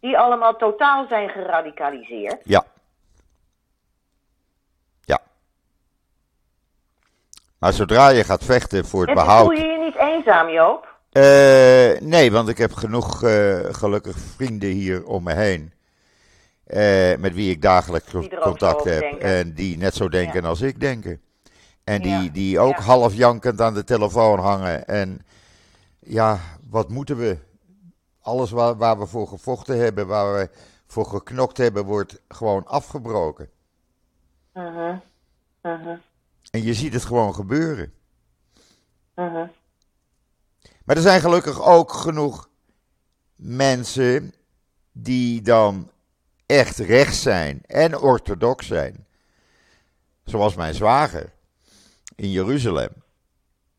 Die 0.00 0.18
allemaal 0.18 0.56
totaal 0.56 1.06
zijn 1.08 1.28
geradicaliseerd. 1.28 2.36
Ja. 2.44 2.64
Maar 7.58 7.72
zodra 7.72 8.08
je 8.08 8.24
gaat 8.24 8.44
vechten 8.44 8.84
voor 8.86 9.00
het 9.00 9.08
En 9.08 9.14
behoud... 9.14 9.44
voel 9.46 9.56
je 9.56 9.64
je 9.66 9.78
niet 9.78 9.96
eenzaam, 9.96 10.48
Joop? 10.48 10.96
Eh, 11.12 12.00
nee, 12.00 12.32
want 12.32 12.48
ik 12.48 12.58
heb 12.58 12.72
genoeg 12.72 13.22
eh, 13.22 13.58
gelukkig 13.70 14.16
vrienden 14.18 14.68
hier 14.70 15.04
om 15.06 15.22
me 15.22 15.34
heen. 15.34 15.72
eh, 16.64 17.16
met 17.18 17.34
wie 17.34 17.50
ik 17.50 17.62
dagelijks 17.62 18.12
contact 18.40 18.84
heb. 18.84 19.00
denken. 19.00 19.20
En 19.20 19.54
die 19.54 19.76
net 19.76 19.94
zo 19.94 20.08
denken 20.08 20.44
als 20.44 20.60
ik 20.60 20.80
denken. 20.80 21.20
En 21.84 22.02
die, 22.02 22.10
Ja, 22.22 22.28
die 22.32 22.58
ook 22.58 22.76
ja. 22.76 22.82
half 22.82 23.14
jankend 23.14 23.60
aan 23.60 23.74
de 23.74 23.84
telefoon 23.84 24.38
hangen. 24.38 24.86
En 24.86 25.26
ja, 25.98 26.38
wat 26.70 26.88
moeten 26.88 27.16
we? 27.16 27.38
Alles 28.22 28.50
waar, 28.50 28.76
waar 28.76 28.98
we 28.98 29.06
voor 29.06 29.26
gevochten 29.28 29.78
hebben, 29.78 30.06
waar 30.06 30.34
we 30.34 30.50
voor 30.86 31.06
geknokt 31.06 31.56
hebben, 31.56 31.84
wordt 31.84 32.20
gewoon 32.28 32.66
afgebroken. 32.66 33.50
Mhm. 34.54 34.94
Mhm. 35.62 35.96
En 36.50 36.62
je 36.62 36.74
ziet 36.74 36.92
het 36.92 37.04
gewoon 37.04 37.34
gebeuren. 37.34 37.92
Mhm. 39.14 39.46
Maar 40.84 40.96
er 40.96 41.02
zijn 41.02 41.20
gelukkig 41.20 41.62
ook 41.62 41.92
genoeg 41.92 42.48
mensen 43.36 44.34
die 44.92 45.42
dan 45.42 45.90
echt 46.46 46.78
rechts 46.78 47.22
zijn 47.22 47.60
en 47.66 47.98
orthodox 47.98 48.66
zijn. 48.66 49.06
Zoals 50.24 50.54
mijn 50.54 50.74
zwager 50.74 51.32
in 52.14 52.30
Jeruzalem. 52.30 52.90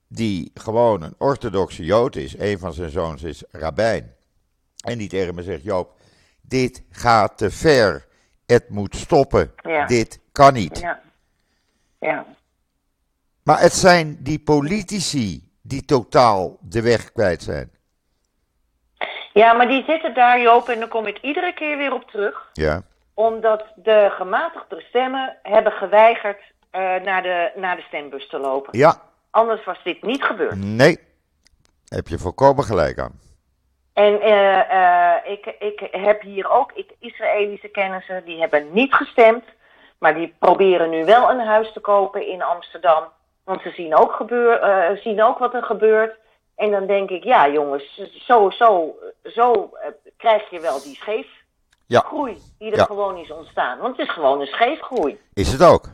Die 0.08 0.52
gewoon 0.54 1.02
een 1.02 1.16
orthodoxe 1.18 1.86
Jood 1.86 2.16
is. 2.16 2.38
Een 2.38 2.60
van 2.60 2.74
zijn 2.74 2.90
zoons 2.90 3.24
is 3.24 3.44
rabbijn. 3.52 4.16
En 4.84 4.98
die 4.98 5.10
tegen 5.10 5.36
me 5.36 5.44
zegt: 5.44 5.64
Joop, 5.64 6.00
dit 6.42 6.84
gaat 6.90 7.38
te 7.38 7.52
ver. 7.52 8.08
Het 8.46 8.70
moet 8.70 8.96
stoppen. 8.96 9.54
Ja. 9.64 9.86
Dit 9.86 10.20
kan 10.32 10.54
niet. 10.54 10.80
Ja. 10.80 11.02
Ja. 12.00 12.26
Maar 13.50 13.62
het 13.62 13.74
zijn 13.74 14.18
die 14.20 14.40
politici 14.40 15.42
die 15.62 15.86
totaal 15.86 16.58
de 16.62 16.82
weg 16.82 17.12
kwijt 17.12 17.42
zijn. 17.42 17.72
ja, 19.34 19.54
maar 19.54 19.68
die 19.68 19.84
zitten 19.84 20.14
daar, 20.14 20.42
Joop, 20.42 20.70
en 20.70 20.80
dan 20.80 20.90
kom 20.90 21.06
ik 21.06 21.18
iedere 21.22 21.54
keer 21.54 21.78
weer 21.78 21.94
op 21.94 22.10
terug. 22.10 22.50
Ja. 22.54 22.82
Omdat 23.14 23.66
de 23.76 24.10
gematigde 24.12 24.82
stemmen 24.90 25.38
hebben 25.44 25.72
geweigerd 25.72 26.42
eh, 26.72 26.82
naar, 26.82 27.24
de, 27.24 27.52
naar 27.56 27.76
de 27.76 27.82
stembus 27.82 28.30
te 28.30 28.40
lopen. 28.40 28.78
Ja, 28.78 29.02
Anders 29.30 29.66
was 29.66 29.84
dit 29.84 30.04
niet 30.04 30.24
gebeurd. 30.24 30.56
Nee, 30.56 31.00
heb 31.88 32.08
je 32.08 32.18
volkomen 32.18 32.64
gelijk 32.64 33.00
aan. 33.00 33.20
En 33.94 34.22
eh, 34.22 34.60
eh, 34.60 35.32
ik, 35.32 35.46
ik 35.60 35.88
heb 35.92 36.22
hier 36.22 36.50
ook 36.50 36.72
ik, 36.72 36.92
Israëlische 37.00 37.68
kennissen, 37.68 38.26
die 38.26 38.40
hebben 38.40 38.74
niet 38.74 38.94
gestemd. 38.94 39.44
Maar 40.00 40.14
die 40.14 40.36
proberen 40.40 40.90
nu 40.90 41.06
wel 41.06 41.30
een 41.30 41.46
huis 41.46 41.74
te 41.74 41.80
kopen 41.80 42.28
in 42.28 42.42
Amsterdam. 42.42 43.04
Want 43.50 43.62
ze 43.62 43.70
zien 43.70 43.96
ook, 43.96 44.12
gebeur, 44.12 44.60
eh, 44.60 44.98
zien 44.98 45.24
ook 45.24 45.38
wat 45.38 45.54
er 45.54 45.64
gebeurt. 45.64 46.18
En 46.56 46.72
dan 46.72 46.88
denk 46.88 47.10
ik, 47.10 47.24
ja 47.24 47.50
jongens, 47.50 48.02
zo, 48.28 48.50
zo, 48.50 48.96
zo 49.24 49.54
eh, 49.54 49.92
krijg 50.18 50.50
je 50.50 50.60
wel 50.60 50.82
die 50.82 50.96
scheefgroei 50.96 52.32
Ja, 52.32 52.40
die 52.58 52.72
er 52.72 52.78
Ja. 52.78 52.86
gewoon 52.86 53.18
is 53.18 53.32
ontstaan. 53.32 53.80
Want 53.80 53.98
het 53.98 54.08
is 54.08 54.14
gewoon 54.14 54.42
een 54.42 54.48
scheefgroei. 54.48 55.20
is 55.34 55.52
het 55.52 55.64
ook. 55.64 55.90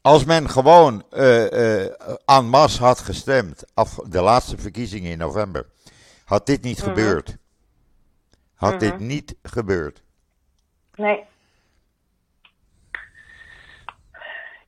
Als 0.00 0.24
men 0.24 0.48
gewoon 0.48 1.02
eh 1.10 1.86
eh 2.26 2.40
masse 2.42 2.82
had 2.82 2.98
gestemd, 2.98 3.64
af 3.74 3.94
de 3.94 4.20
laatste 4.22 4.58
verkiezingen 4.58 5.10
in 5.10 5.18
november, 5.18 5.66
had 6.24 6.46
dit 6.46 6.62
niet 6.62 6.82
gebeurd. 6.82 7.36
Had 8.54 8.80
dit 8.80 8.98
niet 8.98 9.34
gebeurd. 9.42 10.02
Nee. 10.94 11.24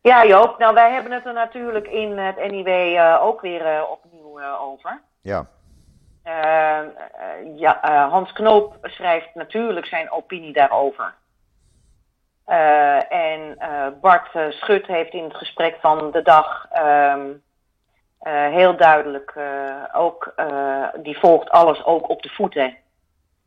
Ja, 0.05 0.27
Joop. 0.27 0.59
Nou, 0.59 0.75
wij 0.75 0.93
hebben 0.93 1.13
het 1.13 1.27
er 1.27 1.33
natuurlijk 1.33 1.87
in 1.87 2.19
het 2.19 2.51
NIW 2.51 2.69
eh, 2.69 3.19
ook 3.23 3.41
weer 3.41 3.67
eh, 3.67 3.83
opnieuw 3.91 4.39
eh, 4.39 4.63
over. 4.63 5.01
Ja, 5.21 5.47
ja, 7.57 8.09
Hans 8.09 8.33
Knoop 8.33 8.77
schrijft 8.83 9.35
natuurlijk 9.35 9.87
zijn 9.87 10.11
opinie 10.11 10.53
daarover. 10.53 11.15
En 13.09 13.59
Bart 14.01 14.29
Schut 14.51 14.87
heeft 14.87 15.13
in 15.13 15.25
het 15.25 15.37
gesprek 15.37 15.77
van 15.81 16.11
de 16.11 16.23
dag 16.23 16.67
ehm, 16.71 17.33
eh, 18.19 18.49
heel 18.49 18.77
duidelijk 18.77 19.35
ook, 19.93 20.35
die 21.03 21.19
volgt 21.19 21.51
alles 21.51 21.85
ook 21.85 22.09
op 22.09 22.23
de 22.23 22.29
voeten. 22.29 22.77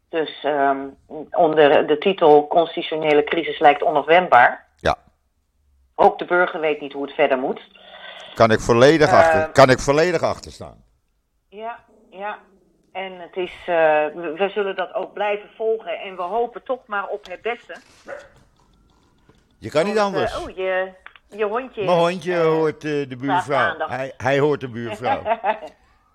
Dus 0.09 0.43
ehm, 0.43 0.87
onder 1.31 1.87
de 1.87 1.97
titel 1.97 2.47
Constitutionele 2.47 3.23
crisis 3.23 3.59
lijkt 3.59 3.83
onafwendbaar. 3.83 4.66
Ook 5.99 6.17
de 6.19 6.25
burger 6.25 6.59
weet 6.59 6.81
niet 6.81 6.93
hoe 6.93 7.05
het 7.05 7.13
verder 7.15 7.37
moet. 7.37 7.61
Kan 8.33 8.51
ik 8.51 8.59
volledig, 8.59 9.07
Eh, 9.09 9.17
achter, 9.17 9.49
kan 9.49 9.69
ik 9.69 9.79
volledig 9.79 10.21
achter 10.21 10.51
staan. 10.51 10.83
Ja, 11.49 11.79
ja. 12.11 12.37
En 12.91 13.19
het 13.19 13.35
is, 13.35 13.51
eh, 13.65 13.65
we, 14.15 14.33
we 14.37 14.49
zullen 14.53 14.75
dat 14.75 14.93
ook 14.93 15.13
blijven 15.13 15.49
volgen. 15.55 15.99
En 15.99 16.15
we 16.15 16.21
hopen 16.21 16.63
toch 16.63 16.79
maar 16.85 17.07
op 17.07 17.25
het 17.25 17.41
beste. 17.41 17.75
Je 19.59 19.69
kan 19.69 19.85
niet 19.85 19.95
Want, 19.95 20.15
anders. 20.15 20.33
eh, 20.33 20.41
oh, 20.41 20.49
je, 20.55 20.91
je 21.29 21.45
hondje. 21.45 21.85
Mijn 21.85 21.97
hondje 21.97 22.33
eh, 22.33 22.41
hoort 22.41 22.83
eh, 22.83 23.09
de 23.09 23.15
buurvrouw. 23.19 23.75
Hij, 23.87 24.13
hij 24.17 24.39
hoort 24.39 24.59
de 24.59 24.69
buurvrouw. 24.69 25.21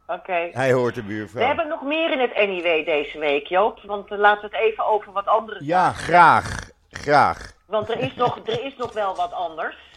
Oké. 0.06 0.48
Hij 0.52 0.72
hoort 0.72 0.94
de 0.94 1.00
We 1.00 1.06
buurvrouw. 1.06 1.46
hebben 1.46 1.68
nog 1.68 1.82
meer 1.82 2.10
in 2.12 2.20
het 2.20 2.34
NIW 2.34 2.84
deze 2.84 3.18
week, 3.18 3.46
Joop. 3.46 3.80
Want 3.84 4.10
eh, 4.10 4.18
laten 4.18 4.50
we 4.50 4.56
het 4.56 4.64
even 4.66 4.86
over 4.86 5.12
wat 5.12 5.26
andere 5.26 5.64
Ja, 5.64 5.92
graag. 5.92 6.70
Graag. 6.90 7.52
Want 7.72 7.88
er 7.90 7.98
is 7.98 8.14
nog, 8.14 8.38
er 8.46 8.64
is 8.64 8.76
nog 8.76 8.92
wel 8.92 9.16
wat 9.16 9.32
anders. 9.32 9.76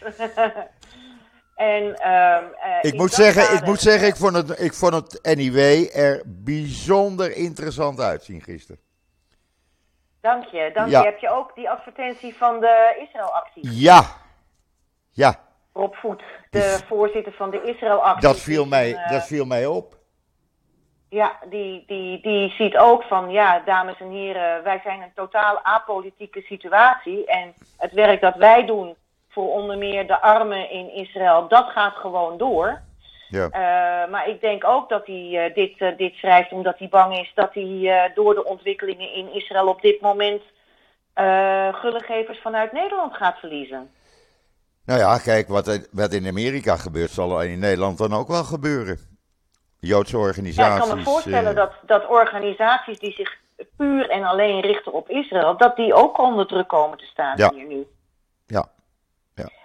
en, 1.54 1.94
ehm, 1.94 2.44
eh, 2.60 2.78
Ik 2.80 2.94
moet 2.94 3.12
zeggen, 3.12 3.54
ik 3.56 3.64
moet 3.64 3.80
zeggen, 3.80 4.08
ik 4.08 4.16
vond 4.16 4.34
het, 4.36 4.60
ik 4.60 4.74
vond 4.74 4.94
het 4.94 5.36
NIW 5.36 5.58
er 5.94 6.22
bijzonder 6.26 7.36
interessant 7.36 8.00
uitzien 8.00 8.42
gisteren. 8.42 8.80
Dank 10.20 10.44
je, 10.44 10.70
dank 10.74 10.90
Ja. 10.90 11.00
je. 11.00 11.06
Heb 11.06 11.18
je 11.18 11.30
ook 11.30 11.54
die 11.54 11.70
advertentie 11.70 12.36
van 12.36 12.60
de 12.60 13.06
Israël-actie? 13.06 13.70
Ja, 13.70 14.02
ja, 15.12 15.40
Rob 15.72 15.94
Voet, 15.94 16.22
de 16.50 16.78
voorzitter 16.86 17.32
van 17.32 17.50
de 17.50 17.62
Israël-actie. 17.62 18.28
dat 18.28 18.40
viel, 18.40 18.66
mij, 18.66 18.94
eh, 18.94 19.10
dat 19.10 19.26
viel 19.26 19.44
mij 19.44 19.66
op. 19.66 19.94
Ja, 21.08 21.38
die, 21.50 21.84
die, 21.86 22.22
die 22.22 22.50
ziet 22.50 22.76
ook 22.76 23.02
van, 23.02 23.30
ja, 23.30 23.62
dames 23.64 24.00
en 24.00 24.10
heren, 24.10 24.62
wij 24.62 24.80
zijn 24.84 25.02
een 25.02 25.12
totaal 25.14 25.60
apolitieke 25.62 26.40
situatie. 26.40 27.26
En 27.26 27.54
het 27.76 27.92
werk 27.92 28.20
dat 28.20 28.36
wij 28.36 28.66
doen 28.66 28.94
voor 29.28 29.52
onder 29.52 29.78
meer 29.78 30.06
de 30.06 30.20
armen 30.20 30.70
in 30.70 30.94
Israël, 30.94 31.48
dat 31.48 31.68
gaat 31.68 31.94
gewoon 31.94 32.38
door. 32.38 32.80
Ja. 33.28 33.48
Eh, 33.50 34.10
maar 34.10 34.28
ik 34.28 34.40
denk 34.40 34.64
ook 34.64 34.88
dat 34.88 35.06
hij 35.06 35.44
eh, 35.44 35.54
dit, 35.54 35.74
eh, 35.78 35.96
dit 35.96 36.14
schrijft 36.14 36.52
omdat 36.52 36.78
hij 36.78 36.88
bang 36.88 37.18
is 37.18 37.32
dat 37.34 37.54
hij 37.54 38.12
door 38.14 38.34
de 38.34 38.44
ontwikkelingen 38.44 39.12
in 39.14 39.34
Israël 39.34 39.68
op 39.68 39.82
dit 39.82 40.00
moment 40.00 40.42
gullegevers 41.72 42.40
vanuit 42.40 42.72
Nederland 42.72 43.14
gaat 43.14 43.38
verliezen. 43.38 43.90
Nou 44.84 45.00
ja, 45.00 45.18
kijk, 45.18 45.48
wat, 45.48 45.88
wat 45.92 46.12
in 46.12 46.26
Amerika 46.26 46.76
gebeurt, 46.76 47.10
zal 47.10 47.40
er 47.40 47.48
in 47.48 47.58
Nederland 47.58 47.98
dan 47.98 48.12
ook 48.12 48.28
wel 48.28 48.44
gebeuren. 48.44 49.15
Joodse 49.80 50.16
Ja, 50.16 50.22
organisaties. 50.22 50.82
ik 50.82 50.88
kan 50.88 50.98
me 50.98 51.04
voorstellen 51.04 51.50
eh, 51.50 51.56
dat, 51.56 51.72
dat 51.86 52.06
organisaties 52.06 52.98
die 52.98 53.12
zich 53.12 53.36
puur 53.76 54.10
en 54.10 54.24
alleen 54.24 54.60
richten 54.60 54.92
op 54.92 55.10
Israël, 55.10 55.56
dat 55.56 55.76
die 55.76 55.94
ook 55.94 56.18
onder 56.18 56.46
druk 56.46 56.68
komen 56.68 56.98
te 56.98 57.04
staan 57.06 57.36
Ja. 57.36 57.50
hier 57.54 57.66
nu. 57.66 57.86
Ja, 58.46 58.68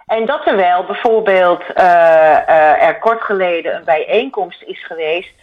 En 0.06 0.26
dat 0.26 0.42
terwijl 0.42 0.84
bijvoorbeeld 0.84 1.62
eh, 1.62 2.48
eh, 2.48 2.82
er 2.88 2.98
kort 2.98 3.22
geleden 3.22 3.74
een 3.76 3.84
bijeenkomst 3.84 4.62
is 4.62 4.84
geweest 4.86 5.34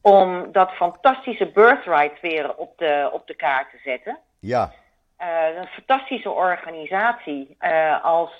om 0.00 0.52
dat 0.52 0.70
fantastische 0.70 1.46
birthright 1.46 2.20
weer 2.20 2.54
op 2.54 2.78
de, 2.78 3.10
op 3.12 3.26
de 3.26 3.34
kaart 3.34 3.70
te 3.70 3.78
zetten. 3.84 4.18
ja, 4.40 4.72
Uh, 5.20 5.56
een 5.56 5.66
fantastische 5.66 6.30
organisatie. 6.30 7.56
Als, 8.02 8.30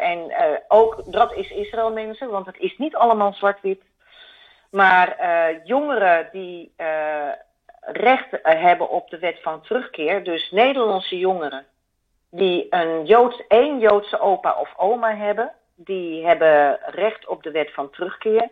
en 0.00 0.32
ook 0.68 1.12
dat 1.12 1.32
is 1.32 1.50
Israël 1.50 1.92
mensen, 1.92 2.30
want 2.30 2.46
het 2.46 2.58
is 2.58 2.76
niet 2.78 2.96
allemaal 2.96 3.32
zwart-wit. 3.32 3.80
Maar 4.74 5.16
jongeren 5.64 6.28
die 6.32 6.74
recht 7.80 8.28
hebben 8.42 8.88
op 8.88 9.10
de 9.10 9.18
wet 9.18 9.38
van 9.42 9.62
terugkeer, 9.62 10.24
dus 10.24 10.50
Nederlandse 10.50 11.18
jongeren 11.18 11.66
die 12.30 12.66
een 12.70 13.04
Joods, 13.04 13.46
één 13.48 13.78
Joodse 13.78 14.20
opa 14.20 14.56
of 14.60 14.74
oma 14.76 15.16
hebben, 15.16 15.52
die 15.74 16.26
hebben 16.26 16.78
recht 16.86 17.26
op 17.26 17.42
de 17.42 17.50
wet 17.50 17.72
van 17.72 17.90
terugkeer. 17.90 18.48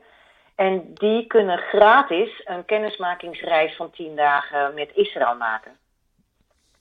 En 0.55 0.95
die 0.95 1.27
kunnen 1.27 1.59
gratis 1.59 2.41
een 2.45 2.65
kennismakingsreis 2.65 3.77
van 3.77 3.91
tien 3.91 4.17
dagen 4.17 4.75
met 4.75 4.91
Israël 4.95 5.37
maken. 5.37 5.77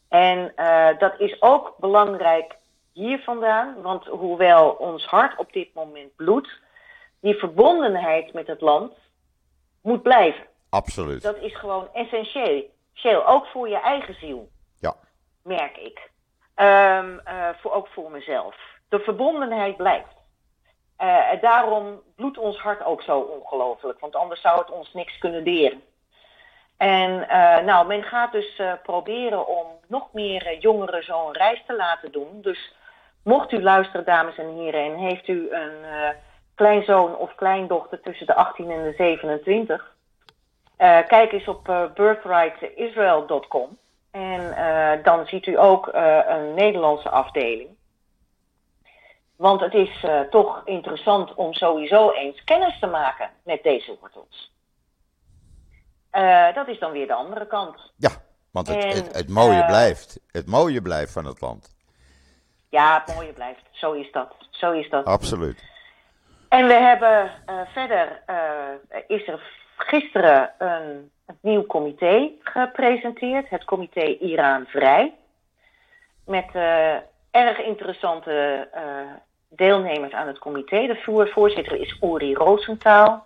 En 0.09 0.53
uh, 0.55 0.87
dat 0.97 1.13
is 1.17 1.41
ook 1.41 1.73
belangrijk 1.77 2.55
hier 2.93 3.19
vandaan, 3.19 3.81
want 3.81 4.05
hoewel 4.05 4.69
ons 4.69 5.05
hart 5.05 5.37
op 5.37 5.53
dit 5.53 5.73
moment 5.73 6.15
bloedt, 6.15 6.49
die 7.21 7.35
verbondenheid 7.35 8.33
met 8.33 8.47
het 8.47 8.61
land 8.61 8.93
moet 9.81 10.01
blijven. 10.01 10.45
Absoluut. 10.69 11.21
Dat 11.21 11.37
is 11.37 11.57
gewoon 11.57 11.89
essentieel. 11.93 13.25
Ook 13.25 13.45
voor 13.45 13.69
je 13.69 13.79
eigen 13.79 14.13
ziel. 14.13 14.49
Ja. 14.79 14.95
Merk 15.43 15.77
ik. 15.77 16.09
Um, 16.55 17.21
uh, 17.27 17.49
voor, 17.61 17.71
ook 17.71 17.87
voor 17.87 18.11
mezelf. 18.11 18.55
De 18.89 18.99
verbondenheid 18.99 19.77
blijft. 19.77 20.19
Uh, 20.99 21.41
daarom 21.41 22.01
bloedt 22.15 22.37
ons 22.37 22.57
hart 22.57 22.83
ook 22.83 23.01
zo 23.01 23.19
ongelooflijk, 23.19 23.99
want 23.99 24.15
anders 24.15 24.41
zou 24.41 24.59
het 24.59 24.71
ons 24.71 24.93
niks 24.93 25.17
kunnen 25.17 25.43
deren. 25.43 25.83
En 26.77 27.11
uh, 27.11 27.59
nou, 27.59 27.87
men 27.87 28.03
gaat 28.03 28.31
dus 28.31 28.59
uh, 28.59 28.73
proberen 28.83 29.47
om 29.47 29.67
nog 29.87 30.13
meer 30.13 30.57
jongeren 30.57 31.03
zo'n 31.03 31.33
reis 31.33 31.63
te 31.67 31.75
laten 31.75 32.11
doen. 32.11 32.41
Dus 32.41 32.73
mocht 33.23 33.51
u 33.51 33.61
luisteren, 33.61 34.05
dames 34.05 34.37
en 34.37 34.55
heren, 34.55 34.83
en 34.83 34.97
heeft 34.97 35.27
u 35.27 35.51
een 35.51 35.85
kleinzoon 36.55 37.17
of 37.17 37.35
kleindochter 37.35 38.01
tussen 38.01 38.25
de 38.25 38.35
18 38.35 38.71
en 38.71 38.83
de 38.83 38.93
27, 38.97 39.95
kijk 41.07 41.31
eens 41.31 41.47
op 41.47 41.91
birthrightisrael.com. 41.95 43.77
En 44.11 44.53
dan 45.03 45.25
ziet 45.25 45.45
u 45.45 45.59
ook 45.59 45.89
een 46.27 46.53
Nederlandse 46.53 47.09
afdeling. 47.09 47.69
Want 49.41 49.61
het 49.61 49.73
is 49.73 50.03
uh, 50.03 50.19
toch 50.19 50.61
interessant 50.65 51.33
om 51.33 51.53
sowieso 51.53 52.11
eens 52.11 52.43
kennis 52.43 52.79
te 52.79 52.87
maken 52.87 53.29
met 53.43 53.63
deze 53.63 53.97
wortels. 53.99 54.51
Uh, 56.11 56.53
dat 56.53 56.67
is 56.67 56.79
dan 56.79 56.91
weer 56.91 57.07
de 57.07 57.13
andere 57.13 57.47
kant. 57.47 57.91
Ja, 57.97 58.09
want 58.51 58.67
het, 58.67 58.83
en, 58.83 58.89
het, 58.89 59.15
het 59.15 59.29
mooie 59.29 59.57
uh, 59.57 59.67
blijft. 59.67 60.19
Het 60.27 60.47
mooie 60.47 60.81
blijft 60.81 61.11
van 61.11 61.25
het 61.25 61.41
land. 61.41 61.75
Ja, 62.69 63.03
het 63.05 63.15
mooie 63.15 63.33
blijft. 63.33 63.61
Zo 63.71 63.91
is 63.91 64.11
dat. 64.11 64.35
Zo 64.49 64.71
is 64.71 64.89
dat. 64.89 65.05
Absoluut. 65.05 65.63
En 66.51 66.67
we 66.67 66.73
hebben 66.73 67.31
verder, 67.73 68.21
is 69.07 69.27
er 69.27 69.41
gisteren 69.77 70.51
een, 70.57 71.11
een 71.25 71.37
nieuw 71.41 71.65
comité 71.65 72.29
gepresenteerd. 72.41 73.49
Het 73.49 73.63
comité 73.63 74.01
Iran 74.01 74.65
Vrij. 74.65 75.13
Met 76.25 76.49
erg 77.31 77.59
interessante 77.59 78.67
deelnemers 79.49 80.13
aan 80.13 80.27
het 80.27 80.39
comité. 80.39 80.87
De 80.87 81.27
voorzitter 81.33 81.75
is 81.75 81.97
Uri 82.01 82.33
Roosentaal. 82.33 83.25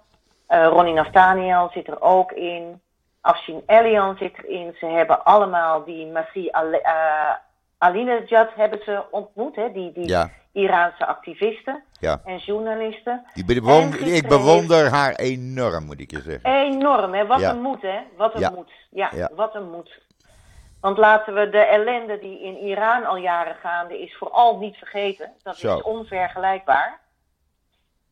Uh, 0.49 0.67
Ronnie 0.67 0.93
Naftaniel 0.93 1.69
zit 1.73 1.87
er 1.87 2.01
ook 2.01 2.31
in. 2.31 2.81
Afshin 3.21 3.63
Elian 3.65 4.17
zit 4.17 4.43
erin. 4.43 4.75
Ze 4.79 4.85
hebben 4.85 5.23
allemaal 5.23 5.83
die 5.83 6.05
Masih 6.05 6.45
uh, 6.45 7.33
Alinejad 7.77 8.49
hebben 8.55 8.79
ze 8.83 9.03
ontmoet. 9.11 9.55
Hè? 9.55 9.71
Die, 9.71 9.91
die 9.91 10.07
ja. 10.07 10.29
Iraanse 10.51 11.05
activisten 11.05 11.83
ja. 12.05 12.21
en 12.25 12.37
journalisten. 12.37 13.25
Die 13.33 13.45
bewonder, 13.45 14.01
en 14.01 14.13
ik 14.13 14.27
bewonder 14.27 14.89
haar 14.89 15.15
enorm, 15.15 15.85
moet 15.85 15.99
ik 15.99 16.11
je 16.11 16.21
zeggen. 16.21 16.49
Enorm, 16.55 17.13
hè? 17.13 17.25
Wat 17.25 17.39
Ja. 17.39 17.49
een 17.49 17.61
moed, 17.61 17.81
hè? 17.81 17.99
Wat 18.17 18.33
een 18.33 18.39
Ja. 18.39 18.49
moed. 18.49 18.71
Ja, 18.89 19.29
wat 19.35 19.55
een 19.55 19.69
moed. 19.69 20.03
Want 20.81 20.97
laten 20.97 21.33
we 21.33 21.49
de 21.49 21.57
ellende 21.65 22.19
die 22.19 22.39
in 22.41 22.57
Iran 22.57 23.05
al 23.05 23.15
jaren 23.17 23.55
gaande 23.55 24.01
is 24.01 24.15
vooral 24.17 24.57
niet 24.57 24.75
vergeten. 24.77 25.31
Dat 25.43 25.57
Zo. 25.57 25.75
is 25.77 25.81
onvergelijkbaar. 25.83 26.99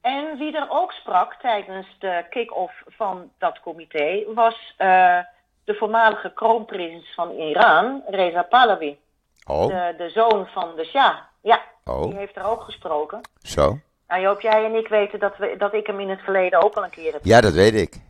En 0.01 0.37
wie 0.37 0.55
er 0.57 0.67
ook 0.69 0.91
sprak 0.91 1.33
tijdens 1.33 1.87
de 1.99 2.25
kick-off 2.29 2.83
van 2.87 3.31
dat 3.37 3.59
comité 3.59 4.23
was 4.33 4.73
eh, 4.77 5.19
de 5.63 5.73
voormalige 5.73 6.33
kroonprins 6.33 7.13
van 7.15 7.31
Iran, 7.31 8.01
Reza 8.07 8.41
Pahlavi. 8.43 8.99
Oh, 9.47 9.67
De, 9.67 9.93
de 9.97 10.09
zoon 10.09 10.47
van 10.47 10.75
de 10.75 10.85
Shah. 10.85 11.15
Ja, 11.41 11.61
die 11.83 11.93
oh, 11.93 12.15
heeft 12.15 12.35
er 12.35 12.45
ook 12.45 12.61
gesproken. 12.61 13.21
zo. 13.41 13.77
Nou 14.07 14.21
Joop, 14.21 14.41
jij 14.41 14.65
en 14.65 14.75
ik 14.75 14.87
weten 14.87 15.19
dat, 15.19 15.37
we, 15.37 15.55
dat 15.57 15.73
ik 15.73 15.87
hem 15.87 15.99
in 15.99 16.09
het 16.09 16.21
verleden 16.21 16.61
ook 16.61 16.75
al 16.75 16.83
een 16.83 16.89
keer 16.89 17.13
heb 17.13 17.21
Ja, 17.23 17.41
dat 17.41 17.53
weet 17.53 17.73
ik. 17.73 18.01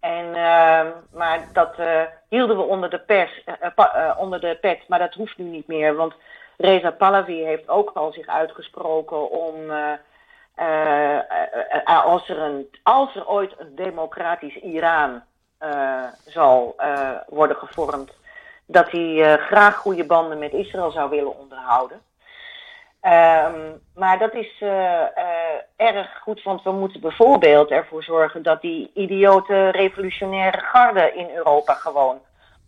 En, 0.00 0.34
ehm, 0.34 0.86
maar 1.12 1.48
dat 1.52 1.74
eh, 1.78 2.02
hielden 2.28 2.56
we 2.56 2.62
onder 2.62 2.90
de, 2.90 2.98
pers, 2.98 3.44
pa- 3.74 3.94
eh, 3.94 4.20
onder 4.20 4.40
de 4.40 4.58
pet, 4.60 4.88
maar 4.88 4.98
dat 4.98 5.14
hoeft 5.14 5.38
nu 5.38 5.44
niet 5.44 5.66
meer. 5.66 5.94
Want 5.94 6.14
Reza 6.56 6.90
Pahlavi 6.90 7.44
heeft 7.44 7.68
ook 7.68 7.90
al 7.94 8.12
zich 8.12 8.26
uitgesproken 8.26 9.30
om, 9.30 9.70
als, 11.84 12.28
er 12.28 12.38
een, 12.38 12.68
als 12.82 13.16
er 13.16 13.28
ooit 13.28 13.54
een 13.58 13.74
democratisch 13.74 14.56
Iran 14.56 15.22
zal 16.26 16.76
worden 17.28 17.56
gevormd, 17.56 18.12
dat 18.66 18.90
hij 18.90 19.38
graag 19.38 19.76
goede 19.76 20.04
banden 20.04 20.38
met 20.38 20.52
Israël 20.52 20.90
zou 20.90 21.10
willen 21.10 21.38
onderhouden. 21.38 22.00
Ehm, 23.06 23.72
maar 23.94 24.18
dat 24.18 24.34
is 24.34 24.56
eh, 24.60 25.02
eh, 25.02 25.60
erg 25.76 26.18
goed, 26.22 26.42
want 26.42 26.62
we 26.62 26.72
moeten 26.72 27.00
bijvoorbeeld 27.00 27.70
ervoor 27.70 28.02
zorgen 28.02 28.42
dat 28.42 28.60
die 28.60 28.90
idiote 28.94 29.68
revolutionaire 29.70 30.58
garde 30.58 31.12
in 31.14 31.30
Europa 31.34 31.74
gewoon 31.74 32.18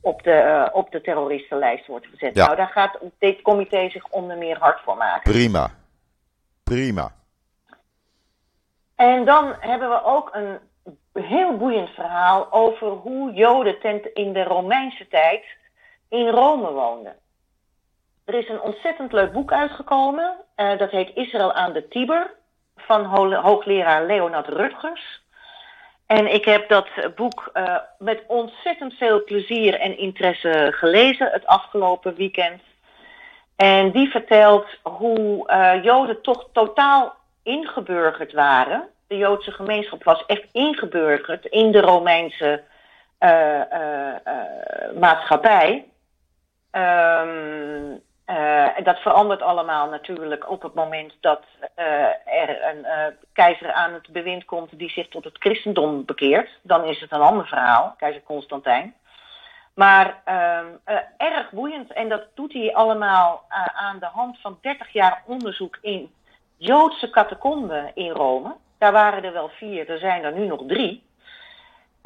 op 0.01 0.22
de, 0.22 0.33
eh, 0.33 0.68
op 0.72 0.90
de 0.90 1.01
terroristenlijst 1.01 1.87
wordt 1.87 2.07
gezet. 2.07 2.35
Ja. 2.35 2.44
Nou, 2.44 2.57
daar 2.57 2.68
gaat 2.68 2.98
dit 3.18 3.42
comité 3.42 3.88
zich 3.90 4.09
onder 4.09 4.37
meer 4.37 4.59
hard 4.59 4.81
voor 4.81 4.96
maken. 4.96 5.33
Prima. 5.33 5.70
Prima. 6.64 7.12
En 8.96 9.24
dan 9.24 9.55
hebben 9.61 9.88
we 9.88 10.05
ook 10.05 10.31
een 10.35 10.59
heel 11.12 11.57
boeiend 11.57 11.90
verhaal 11.90 12.53
over 12.53 12.88
hoe 12.88 13.33
Joden 13.33 13.81
ten, 13.81 14.14
in 14.14 14.33
de 14.33 14.44
Romeinse 14.44 15.09
tijd 15.09 15.44
in 16.09 16.29
Rome 16.29 16.72
woonden. 16.72 17.16
Er 18.29 18.35
is 18.35 18.49
een 18.49 18.61
ontzettend 18.61 19.12
leuk 19.12 19.33
boek 19.33 19.53
uitgekomen. 19.53 20.37
eh, 20.55 20.79
dat 20.79 20.91
heet 20.91 21.11
Israël 21.14 21.53
aan 21.53 21.73
de 21.73 21.88
Tiber. 21.88 22.31
Van 22.77 23.05
ho- 23.05 23.33
hoogleraar 23.41 24.07
Leonard 24.07 24.49
Rutgers. 24.49 25.23
En 26.07 26.35
ik 26.35 26.45
heb 26.45 26.69
dat 26.69 26.87
boek 27.14 27.51
eh, 27.53 27.77
met 27.99 28.23
ontzettend 28.27 28.95
veel 28.95 29.25
plezier 29.25 29.75
en 29.81 29.99
interesse 29.99 30.73
gelezen 30.75 31.31
het 31.31 31.47
afgelopen 31.47 32.14
weekend. 32.14 32.62
En 33.57 33.91
die 33.91 34.11
vertelt 34.11 34.67
hoe 34.83 35.47
eh, 35.49 35.85
Joden 35.85 36.23
toch 36.23 36.49
totaal 36.53 37.14
ingeburgerd 37.43 38.33
waren. 38.33 38.88
De 39.07 39.17
Joodse 39.17 39.51
gemeenschap 39.53 40.05
was 40.05 40.27
echt 40.27 40.45
ingeburgerd 40.53 41.45
in 41.47 41.73
de 41.73 41.81
Romeinse 41.81 42.62
eh, 43.19 43.73
eh, 43.73 44.14
eh, 44.25 44.93
maatschappij. 44.99 45.88
Eh, 46.71 47.23
en 48.35 48.85
dat 48.85 48.99
verandert 48.99 49.43
allemaal 49.43 49.88
natuurlijk 49.88 50.51
op 50.51 50.62
het 50.62 50.75
moment 50.75 51.12
dat 51.21 51.43
eh, 51.75 51.85
er 52.27 52.64
een 52.64 52.85
eh, 52.85 53.07
keizer 53.33 53.73
aan 53.73 53.93
het 53.93 54.09
bewind 54.09 54.45
komt 54.45 54.79
die 54.79 54.91
zich 54.91 55.09
tot 55.09 55.25
het 55.25 55.37
christendom 55.38 56.05
bekeert. 56.05 56.59
Dan 56.62 56.85
is 56.85 57.01
het 57.01 57.12
een 57.12 57.21
ander 57.21 57.47
verhaal, 57.47 57.95
keizer 57.99 58.23
Constantijn. 58.23 58.95
Maar 59.79 60.21
ehm, 60.25 60.67
eh, 60.85 60.97
erg 61.17 61.51
boeiend. 61.51 61.93
En 61.93 62.09
dat 62.09 62.27
doet 62.35 62.53
hij 62.53 62.75
allemaal 62.75 63.45
eh, 63.49 63.64
aan 63.64 63.99
de 63.99 64.09
hand 64.12 64.41
van 64.41 64.59
30 64.61 64.93
jaar 64.93 65.23
onderzoek 65.27 65.79
in 65.81 66.12
Joodse 66.57 67.11
catacomben 67.11 67.91
in 67.95 68.11
Rome. 68.11 68.57
Daar 68.79 68.93
waren 68.93 69.24
er 69.24 69.33
wel 69.33 69.49
vier, 69.49 69.91
er 69.91 69.99
zijn 69.99 70.24
er 70.24 70.33
nu 70.33 70.47
nog 70.47 70.62
drie. 70.66 71.03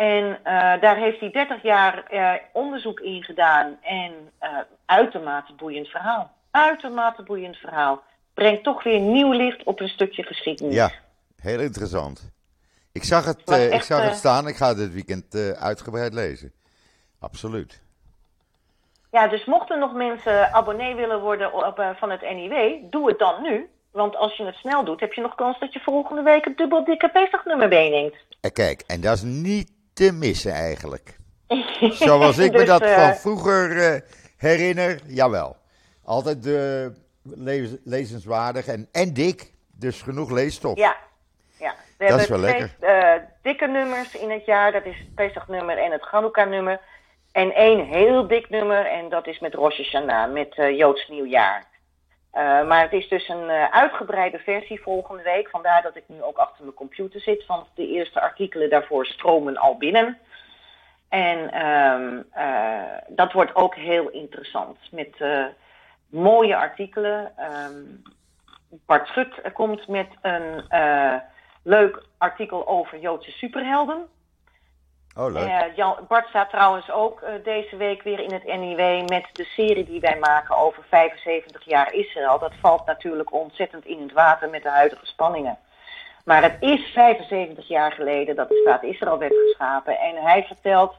En 0.03 0.39
eh, 0.43 0.81
daar 0.81 0.97
heeft 0.97 1.21
hij 1.21 1.31
30 1.31 1.63
jaar 1.63 2.05
eh, 2.07 2.33
onderzoek 2.53 3.01
in 3.01 3.23
gedaan. 3.23 3.79
En 3.83 4.13
eh, 4.39 4.51
uitermate 4.87 5.53
boeiend 5.53 5.89
verhaal. 5.89 6.31
Uitermate 6.51 7.23
boeiend 7.23 7.57
verhaal. 7.57 8.03
Brengt 8.35 8.65
toch 8.65 8.83
weer 8.83 9.01
nieuw 9.01 9.33
licht 9.33 9.65
op 9.65 9.81
een 9.81 9.89
stukje 9.89 10.23
geschiedenis. 10.23 10.75
Ja, 10.75 10.91
heel 11.37 11.61
interessant. 11.61 12.31
Ik 12.93 13.05
zag 13.05 13.25
het, 13.25 13.51
ik 13.73 13.83
zag 13.83 14.03
het 14.03 14.17
staan. 14.17 14.49
Ik 14.49 14.57
ga 14.57 14.69
het 14.69 14.77
dit 14.77 14.93
weekend 14.93 15.57
uitgebreid 15.59 16.15
lezen. 16.15 16.53
Absoluut. 17.21 17.83
Ja, 19.11 19.29
dus 19.29 19.45
mochten 19.45 19.79
nog 19.79 19.93
mensen 19.93 20.53
abonnee 20.53 20.95
willen 20.95 21.21
worden 21.21 21.53
op, 21.53 21.95
van 21.99 22.11
het 22.11 22.21
NIW, 22.21 22.91
doe 22.91 23.09
het 23.09 23.19
dan 23.19 23.43
nu. 23.43 23.69
Want 23.91 24.17
als 24.17 24.37
je 24.37 24.45
het 24.45 24.55
snel 24.55 24.85
doet, 24.85 25.01
heb 25.01 25.13
je 25.13 25.21
nog 25.21 25.35
kans 25.35 25.59
dat 25.59 25.73
je 25.73 25.81
volgende 25.81 26.23
week 26.23 26.45
het 26.45 26.57
dubbel 26.57 26.85
dikke 26.85 27.09
Pesachnummer 27.09 27.69
meeneemt. 27.69 28.15
En 28.41 28.53
kijk, 28.53 28.85
en 28.87 29.01
dat 29.01 29.17
is 29.17 29.23
niet 29.23 29.72
te 29.93 30.13
missen 30.13 30.53
eigenlijk. 30.53 31.17
Zoals 32.07 32.39
ik 32.39 32.53
me 32.53 32.59
Dus, 32.59 32.67
dat 32.67 32.83
eh, 32.83 32.95
van 32.95 33.15
vroeger 33.15 33.93
eh, 33.93 34.01
herinner, 34.37 35.01
jawel. 35.07 35.57
Altijd 36.05 36.47
uh, 36.47 36.87
lezenswaardig 37.85 38.67
en, 38.67 38.89
en 38.93 39.13
dik. 39.13 39.51
Dus 39.79 40.03
genoeg 40.03 40.31
leesstof. 40.31 40.79
Ja, 40.79 40.97
ja. 41.59 41.75
We 41.99 42.07
dat 42.07 42.21
is 42.21 42.29
wel 42.29 42.39
twee 42.39 42.51
lekker. 42.51 42.77
uh, 42.81 43.23
dikke 43.43 43.67
nummers 43.67 44.15
in 44.15 44.31
het 44.31 44.45
jaar. 44.45 44.73
Dat 44.73 44.85
is 44.85 44.99
het 44.99 45.15
Pesach-nummer 45.15 45.79
en 45.79 45.93
het 45.93 46.03
Chanukka-nummer. 46.03 46.81
En 47.33 47.55
één 47.55 47.87
heel 47.87 48.27
dik 48.27 48.51
nummer 48.51 48.87
en 48.87 49.09
dat 49.09 49.27
is 49.27 49.39
met 49.39 49.55
Rosh 49.55 49.77
Hashanah, 49.77 50.33
met 50.33 50.55
Joods 50.55 51.09
Nieuwjaar. 51.09 51.67
Uh, 52.35 52.67
maar 52.67 52.81
het 52.81 52.93
is 52.93 53.09
dus 53.09 53.29
een 53.29 53.49
uh, 53.49 53.71
uitgebreide 53.71 54.39
versie 54.39 54.83
volgende 54.83 55.23
week. 55.23 55.49
Vandaar 55.51 55.83
dat 55.83 55.97
ik 55.97 56.05
nu 56.07 56.23
ook 56.23 56.37
achter 56.37 56.65
mijn 56.65 56.77
computer 56.77 57.21
zit. 57.21 57.47
Want 57.47 57.67
de 57.75 57.89
eerste 57.89 58.21
artikelen 58.21 58.71
daarvoor 58.71 59.07
stromen 59.07 59.57
al 59.57 59.77
binnen. 59.77 60.19
En 61.09 61.67
um, 61.67 62.25
dat 63.09 63.33
wordt 63.33 63.55
ook 63.55 63.75
heel 63.75 64.09
interessant. 64.09 64.79
Met 64.91 65.25
mooie 66.07 66.57
artikelen. 66.57 67.33
Um, 67.69 68.03
Bart 68.87 69.07
Schut 69.07 69.53
komt 69.53 69.89
met 69.89 70.09
een 70.23 70.65
leuk 71.63 72.03
artikel 72.19 72.69
over 72.69 72.99
Joodse 72.99 73.31
superhelden. 73.31 74.09
Oh, 75.17 75.33
leuk. 75.33 75.47
Uh, 75.49 75.77
Jan, 75.77 75.97
Bart 76.09 76.29
staat 76.29 76.51
trouwens 76.51 76.91
ook 76.91 77.23
uh, 77.23 77.29
deze 77.45 77.77
week 77.77 78.03
weer 78.03 78.21
in 78.21 78.33
het 78.33 78.45
NIW 78.45 79.09
met 79.09 79.29
de 79.33 79.45
serie 79.45 79.85
die 79.85 80.01
wij 80.01 80.19
maken 80.21 80.57
over 80.57 80.85
75 80.89 81.65
jaar 81.65 81.95
Israël. 81.95 82.39
Dat 82.39 82.53
valt 82.61 82.87
natuurlijk 82.87 83.33
ontzettend 83.33 83.85
in 83.85 84.03
het 84.03 84.13
water 84.13 84.51
met 84.51 84.63
de 84.63 84.69
huidige 84.69 85.07
spanningen. 85.07 85.59
Maar 86.25 86.43
het 86.43 86.57
is 86.61 86.91
75 86.95 87.69
jaar 87.69 87.93
geleden 87.93 88.37
dat 88.37 88.49
de 88.49 88.61
staat 88.63 88.83
Israël 88.83 89.19
werd 89.19 89.35
geschapen. 89.47 89.99
En 89.99 90.17
hij 90.17 90.45
vertelt 90.45 90.95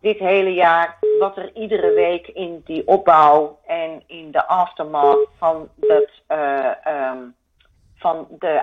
dit 0.00 0.18
hele 0.18 0.54
jaar 0.54 0.98
wat 1.18 1.36
er 1.36 1.50
iedere 1.54 1.92
week 1.92 2.26
in 2.26 2.62
die 2.64 2.86
opbouw 2.86 3.58
en 3.66 4.02
in 4.06 4.30
de 4.30 4.46
aftermath 4.46 5.28
van, 5.38 5.68
dat, 5.76 6.10
uh, 6.28 6.70
um, 7.12 7.34
van 7.96 8.26
de 8.38 8.62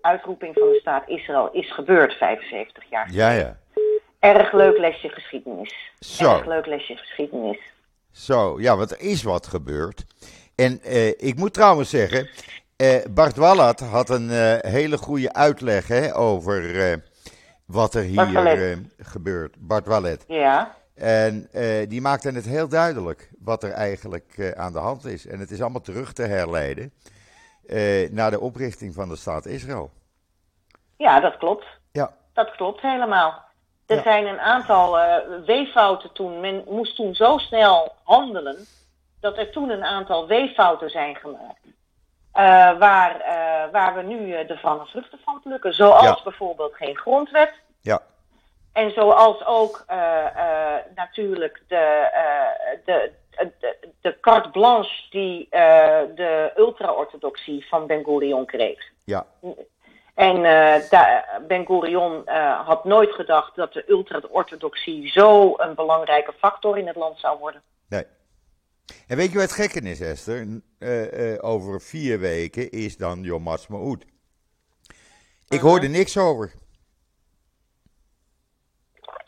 uitroeping 0.00 0.54
van 0.58 0.68
de 0.68 0.78
staat 0.80 1.08
Israël 1.08 1.48
is 1.52 1.72
gebeurd 1.72 2.12
75 2.12 2.84
jaar 2.90 3.06
geleden. 3.06 3.34
Ja, 3.34 3.40
ja. 3.40 3.56
Erg 4.18 4.52
leuk 4.52 4.78
lesje 4.78 5.08
geschiedenis. 5.08 5.92
Zo. 5.98 6.34
Erg 6.34 6.46
leuk 6.46 6.66
lesje 6.66 6.96
geschiedenis. 6.96 7.58
Zo, 8.10 8.60
ja, 8.60 8.76
want 8.76 8.90
er 8.90 9.00
is 9.00 9.22
wat 9.22 9.46
gebeurd. 9.46 10.04
En 10.54 10.80
uh, 10.84 11.06
ik 11.08 11.36
moet 11.36 11.54
trouwens 11.54 11.90
zeggen, 11.90 12.28
uh, 12.76 12.96
Bart 13.10 13.36
Wallat 13.36 13.80
had 13.80 14.08
een 14.10 14.30
uh, 14.30 14.56
hele 14.58 14.96
goede 14.96 15.32
uitleg 15.32 15.88
hè, 15.88 16.16
over 16.16 17.02
wat 17.66 17.94
er 17.94 18.02
hier 18.02 18.78
gebeurt. 18.98 19.56
Bart 19.58 19.86
Wallet. 19.86 20.24
Ja. 20.28 20.76
En 20.94 21.48
die 21.88 22.00
maakte 22.00 22.30
het 22.30 22.44
heel 22.44 22.68
duidelijk 22.68 23.30
wat 23.38 23.62
er 23.62 23.70
eigenlijk 23.70 24.54
aan 24.56 24.72
de 24.72 24.78
hand 24.78 25.04
is. 25.04 25.26
En 25.26 25.38
het 25.38 25.50
is 25.50 25.60
allemaal 25.60 25.80
terug 25.80 26.12
te 26.12 26.22
herleiden 26.22 26.92
naar 28.10 28.30
de 28.30 28.40
oprichting 28.40 28.94
van 28.94 29.08
de 29.08 29.16
staat 29.16 29.46
Israël. 29.46 29.90
Ja, 30.96 31.20
dat 31.20 31.36
klopt. 31.36 31.66
Ja. 31.92 32.12
Dat 32.32 32.50
klopt 32.50 32.80
helemaal. 32.80 33.47
Er 33.88 33.96
Ja. 33.96 34.02
zijn 34.02 34.26
een 34.26 34.40
aantal 34.40 34.98
uh, 34.98 35.16
weeffouten 35.46 36.12
toen. 36.12 36.40
Men 36.40 36.64
moest 36.66 36.96
toen 36.96 37.14
zo 37.14 37.38
snel 37.38 37.92
handelen 38.04 38.66
dat 39.20 39.38
er 39.38 39.50
toen 39.50 39.70
een 39.70 39.84
aantal 39.84 40.26
weeffouten 40.26 40.90
zijn 40.90 41.16
gemaakt. 41.16 41.60
Uh, 41.66 42.78
waar, 42.78 43.16
uh, 43.20 43.72
waar 43.72 43.94
we 43.94 44.02
nu 44.02 44.46
de 44.46 44.58
van 44.58 44.86
vruchten 44.86 45.18
van 45.24 45.40
plukken. 45.42 45.74
Zoals 45.74 46.02
Ja. 46.02 46.18
bijvoorbeeld 46.24 46.74
geen 46.74 46.96
grondwet. 46.96 47.52
Ja, 47.80 48.00
En 48.72 48.90
zoals 48.90 49.44
ook 49.46 49.84
natuurlijk 50.94 51.62
de, 51.68 52.08
de, 52.84 53.12
de, 53.60 53.76
de 54.00 54.20
carte 54.20 54.50
blanche 54.50 55.06
die 55.10 55.46
de 56.14 56.52
ultra-orthodoxie 56.56 57.66
van 57.68 57.86
Ben 57.86 58.04
Gurion 58.04 58.46
kreeg. 58.46 58.80
ja, 59.04 59.26
En 60.18 60.36
uh, 60.36 60.74
Ben 61.46 61.66
Gurion 61.66 62.22
uh, 62.26 62.66
had 62.66 62.84
nooit 62.84 63.10
gedacht 63.10 63.56
dat 63.56 63.72
de 63.72 63.84
ultra-orthodoxie 63.88 65.08
zo 65.10 65.54
een 65.56 65.74
belangrijke 65.74 66.32
factor 66.38 66.78
in 66.78 66.86
het 66.86 66.96
land 66.96 67.18
zou 67.18 67.38
worden. 67.38 67.62
nee. 67.88 68.04
En 69.06 69.16
weet 69.16 69.32
je 69.32 69.38
wat 69.38 69.52
gekken 69.52 69.86
is, 69.86 70.00
Esther? 70.00 70.46
Uh, 70.78 71.32
uh, 71.32 71.38
over 71.40 71.80
vier 71.80 72.18
weken 72.18 72.70
is 72.70 72.96
dan 72.96 73.22
Yom 73.22 73.46
Ha'atzmaut. 73.46 74.04
Ik 75.48 75.60
hoorde 75.60 75.88
niks 75.88 76.18
over. 76.18 76.52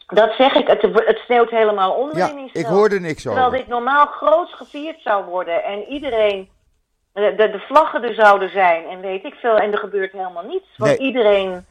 Dat 0.07 0.33
zeg 0.33 0.55
ik, 0.55 0.67
het, 0.67 0.83
het 0.83 1.19
sneeuwt 1.19 1.51
helemaal 1.51 1.93
onder 1.93 2.17
Ja, 2.17 2.31
in 2.31 2.39
ik 2.39 2.55
Israël. 2.55 2.75
hoorde 2.77 3.01
niks 3.01 3.23
Terwijl 3.23 3.47
over. 3.47 3.59
dit 3.59 3.67
normaal 3.69 4.07
groots 4.07 4.55
gevierd 4.55 5.01
zou 5.03 5.25
worden 5.25 5.65
en 5.65 5.85
iedereen, 5.89 6.49
de, 7.13 7.35
de, 7.37 7.59
vlaggen 7.69 8.03
er 8.03 8.15
zouden 8.15 8.51
zijn 8.51 8.87
en 8.89 9.01
weet 9.01 9.25
ik 9.25 9.35
veel, 9.35 9.57
en 9.57 9.73
er 9.73 9.79
gebeurt 9.79 10.13
helemaal 10.13 10.45
niets. 10.45 10.77
Want 10.77 10.99
Nee. 10.99 11.07
iedereen 11.09 11.67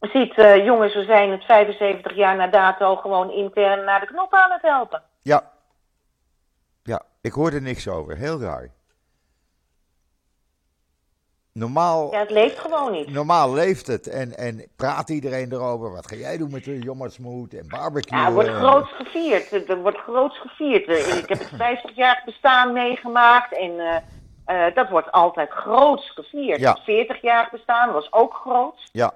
ziet, 0.00 0.38
uh, 0.38 0.64
jongens, 0.64 0.94
we 0.94 1.04
zijn 1.04 1.30
het 1.30 1.44
75 1.44 2.14
jaar 2.14 2.36
na 2.36 2.46
dato 2.46 2.96
gewoon 2.96 3.30
intern 3.30 3.84
naar 3.84 4.00
de 4.00 4.06
knop 4.06 4.34
aan 4.34 4.50
het 4.50 4.62
helpen. 4.62 5.02
Ja. 5.22 5.50
Ja, 6.82 7.02
ik 7.20 7.32
hoorde 7.32 7.60
niks 7.60 7.88
over. 7.88 8.16
Heel 8.16 8.40
raar. 8.40 8.70
Normaal, 11.52 12.12
Ja, 12.12 12.18
het 12.18 12.30
leeft 12.30 12.58
gewoon 12.58 12.92
niet. 12.92 13.10
normaal 13.10 13.52
leeft 13.52 13.86
het 13.86 14.06
en, 14.08 14.36
en 14.36 14.66
praat 14.76 15.08
iedereen 15.10 15.52
erover. 15.52 15.92
Wat 15.92 16.06
ga 16.08 16.16
jij 16.16 16.36
doen 16.36 16.50
met 16.50 16.64
de 16.64 16.92
Ha'atzmaut 16.98 17.54
en 17.54 17.68
barbecue? 17.68 18.18
Ja, 18.18 18.26
er 18.26 18.32
wordt 18.32 18.48
groots 18.50 18.90
gevierd. 18.92 19.68
Er 19.68 19.76
wordt 19.76 19.98
groots 19.98 20.38
gevierd. 20.40 20.86
Eh, 20.88 21.16
Ik 21.18 21.28
heb 21.28 21.38
het 21.38 21.52
50-jarig 21.52 22.24
bestaan 22.24 22.72
meegemaakt 22.72 23.58
en 23.58 23.78
eh, 23.80 23.96
eh, 24.44 24.64
dat 24.74 24.88
wordt 24.88 25.12
altijd 25.12 25.50
groots 25.50 26.10
gevierd. 26.10 26.60
Ja. 26.60 26.70
Het 26.84 27.08
40-jarig 27.08 27.50
bestaan 27.50 27.92
was 27.92 28.12
ook 28.12 28.34
groots. 28.34 28.88
Ja, 28.92 29.12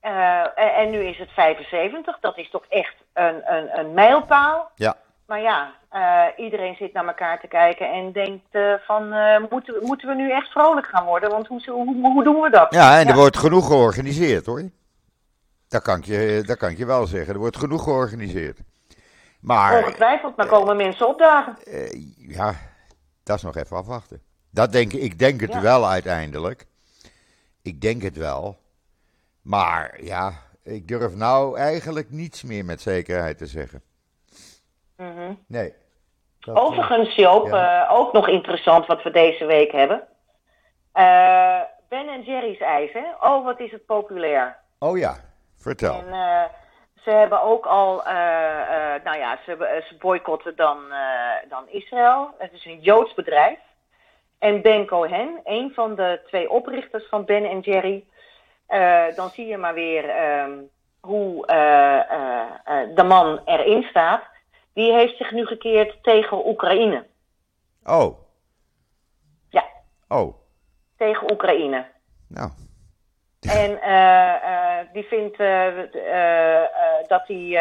Eh, 0.00 0.78
en, 0.78 0.90
nu 0.90 0.98
is 0.98 1.18
het 1.18 1.30
75. 1.30 2.18
Dat 2.20 2.36
is 2.38 2.50
toch 2.50 2.64
echt 2.68 2.94
een, 3.12 3.52
een, 3.54 3.78
een 3.78 3.94
mijlpaal. 3.94 4.70
ja. 4.74 4.96
Maar 5.26 5.40
ja, 5.40 5.72
eh, 5.90 6.24
iedereen 6.44 6.74
zit 6.74 6.92
naar 6.92 7.06
elkaar 7.06 7.40
te 7.40 7.46
kijken 7.46 7.90
en 7.92 8.12
denkt 8.12 8.58
van 8.86 9.08
moeten, 9.50 9.74
we- 9.74 9.80
moeten 9.86 10.08
we 10.08 10.14
nu 10.14 10.30
echt 10.32 10.50
vrolijk 10.50 10.86
gaan 10.86 11.04
worden? 11.04 11.30
Want 11.30 11.46
hoe, 11.46 11.62
hoe, 11.70 11.96
hoe 12.12 12.24
doen 12.24 12.40
we 12.40 12.50
dat? 12.50 12.74
Ja, 12.74 12.98
en 12.98 13.06
er 13.08 13.14
wordt 13.16 13.36
genoeg 13.36 13.66
georganiseerd 13.66 14.46
hoor. 14.46 14.62
Dat 15.68 15.82
kan, 15.82 15.98
ik 15.98 16.04
je, 16.04 16.42
dat 16.46 16.56
kan 16.56 16.70
ik 16.70 16.78
je 16.78 16.86
wel 16.86 17.06
zeggen. 17.06 17.34
Er 17.34 17.40
wordt 17.40 17.56
genoeg 17.56 17.82
georganiseerd. 17.82 18.58
Maar 19.40 19.76
Ongetwijfeld, 19.78 20.36
maar 20.36 20.46
komen 20.46 20.76
mensen 20.76 21.08
opdagen. 21.08 21.56
ja, 22.16 22.54
dat 23.24 23.36
is 23.36 23.42
nog 23.42 23.56
even 23.56 23.76
afwachten. 23.76 24.22
Dat 24.50 24.72
denk, 24.72 24.92
ik 24.92 25.02
ik 25.02 25.18
denk 25.18 25.40
het 25.40 25.52
Ja. 25.52 25.60
wel 25.60 25.88
uiteindelijk. 25.88 26.66
Ik 27.62 27.80
denk 27.80 28.02
het 28.02 28.16
wel. 28.16 28.56
Maar 29.42 29.98
ja, 30.02 30.32
ik 30.62 30.88
durf 30.88 31.14
nou 31.14 31.58
eigenlijk 31.58 32.10
niets 32.10 32.42
meer 32.42 32.64
met 32.64 32.80
zekerheid 32.80 33.38
te 33.38 33.46
zeggen. 33.46 33.82
Mhm. 34.96 35.32
Nee. 35.46 35.74
Eh, 36.40 36.56
Overigens, 36.56 37.14
Joop, 37.14 37.46
ja. 37.46 37.86
eh, 37.86 37.92
ook 37.94 38.12
nog 38.12 38.28
interessant 38.28 38.86
wat 38.86 39.02
we 39.02 39.10
deze 39.10 39.44
week 39.44 39.72
hebben. 39.72 40.02
Eh, 40.92 41.60
ben 41.88 42.08
en 42.08 42.22
Jerry's 42.22 42.60
ijs, 42.60 42.92
hè? 42.92 43.04
Oh, 43.20 43.44
wat 43.44 43.60
is 43.60 43.70
het 43.72 43.86
populair. 43.86 44.56
Oh 44.78 44.98
ja, 44.98 45.16
vertel. 45.56 45.94
En 45.94 46.50
ze 47.02 47.10
hebben 47.10 47.42
ook 47.42 47.66
al, 47.66 48.02
nou 49.04 49.18
ja, 49.18 49.38
ze, 49.44 49.82
ze 49.88 49.96
boycotten 49.98 50.56
dan, 50.56 50.78
dan 51.48 51.68
Israël. 51.68 52.34
Het 52.38 52.52
is 52.52 52.64
een 52.64 52.80
Joods 52.80 53.14
bedrijf. 53.14 53.58
En 54.38 54.62
Ben 54.62 54.86
Cohen, 54.86 55.40
een 55.44 55.72
van 55.74 55.94
de 55.94 56.20
twee 56.26 56.50
oprichters 56.50 57.08
van 57.08 57.24
Ben 57.24 57.44
en 57.44 57.60
Jerry. 57.60 58.04
eh, 58.66 59.04
dan 59.14 59.30
zie 59.30 59.46
je 59.46 59.56
maar 59.56 59.74
weer 59.74 60.08
ehm, 60.08 60.58
hoe 61.00 61.46
eh, 61.46 61.98
eh, 62.64 62.94
de 62.94 63.02
man 63.02 63.40
erin 63.44 63.82
staat. 63.82 64.22
Die 64.74 64.92
heeft 64.92 65.16
zich 65.16 65.30
nu 65.30 65.46
gekeerd 65.46 66.02
tegen 66.02 66.46
Oekraïne. 66.46 67.06
Oh, 67.84 68.18
Ja, 69.48 69.64
oh. 70.08 70.34
tegen 70.96 71.30
Oekraïne. 71.30 71.86
Nou, 72.28 72.50
En 73.40 73.70
die 74.92 75.04
vindt 75.04 75.38
dat 77.08 77.26
hij. 77.26 77.58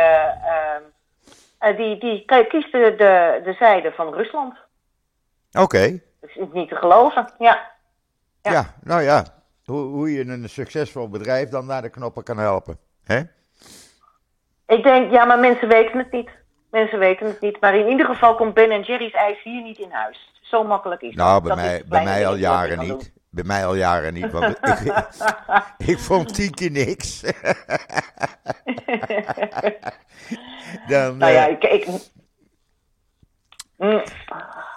die, 1.75 1.97
die 1.97 2.25
kiest 2.25 2.71
de, 2.71 2.93
de, 2.97 3.41
de 3.43 3.53
zijde 3.59 3.91
van 3.91 4.13
Rusland. 4.13 4.57
oké. 5.51 6.01
Is 6.35 6.45
niet 6.53 6.69
te 6.69 6.75
geloven. 6.75 7.33
Ja. 7.37 7.71
Ja. 8.41 8.51
Ja. 8.51 8.73
nou 8.83 9.01
ja. 9.01 9.25
Hoe, 9.65 9.79
hoe 9.81 10.11
je 10.11 10.27
een 10.27 10.49
succesvol 10.49 11.09
bedrijf 11.09 11.49
dan 11.49 11.65
naar 11.65 11.81
de 11.81 11.89
knoppen 11.89 12.23
kan 12.23 12.37
helpen. 12.37 12.79
hè? 13.03 13.21
Ik 14.67 14.83
denk, 14.83 15.11
ja, 15.11 15.25
maar 15.25 15.39
mensen 15.39 15.67
weten 15.67 15.97
het 15.97 16.11
niet. 16.11 16.29
Mensen 16.71 16.99
weten 16.99 17.25
het 17.27 17.41
niet. 17.41 17.61
Maar 17.61 17.75
in 17.75 17.87
ieder 17.87 18.05
geval 18.05 18.35
komt 18.35 18.53
Ben 18.53 18.81
Jerry's 18.81 19.13
ijs 19.13 19.43
hier 19.43 19.61
niet 19.63 19.77
in 19.77 19.91
huis. 19.91 20.31
Zo 20.41 20.63
makkelijk 20.63 21.01
is 21.01 21.15
Nou, 21.15 21.43
dat. 21.43 21.55
bij 21.55 21.65
mij, 21.65 21.83
bij 21.87 22.03
mij 22.03 22.27
al 22.27 22.35
jaren 22.35 22.79
niet. 22.79 23.13
Bij 23.29 23.43
mij 23.43 23.65
al 23.65 23.75
jaren 23.75 24.13
niet. 24.13 24.31
Want 24.31 24.57
ik, 24.85 25.07
ik 25.77 25.99
vond 25.99 26.33
tien 26.33 26.51
keer 26.51 26.71
niks. 26.71 27.21
Dan, 30.87 31.17
Nou 31.17 31.31
ja, 31.31 31.47
eh, 31.47 31.51
ik. 31.51 31.63
ik 31.63 31.87
Mm. 33.77 34.03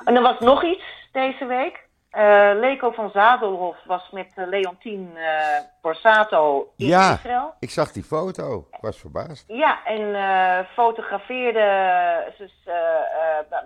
En 0.04 0.16
er 0.16 0.22
was 0.22 0.38
nog 0.38 0.64
iets 0.64 0.99
deze 1.12 1.46
week. 1.46 1.88
Uh, 2.12 2.50
Leko 2.60 2.90
van 2.90 3.10
Zadelhof 3.10 3.76
was 3.84 4.10
met 4.10 4.32
uh, 4.36 4.48
Leontien 4.48 5.10
uh, 5.14 5.22
Borsato 5.82 6.72
in 6.76 6.86
ja, 6.86 7.12
Israël. 7.12 7.54
ik 7.58 7.70
zag 7.70 7.92
die 7.92 8.02
foto. 8.02 8.66
Ik 8.72 8.78
was 8.80 8.98
verbaasd. 8.98 9.44
Ja, 9.46 9.84
en 9.84 10.66
fotografeerde, 10.74 11.60
ze 12.36 12.50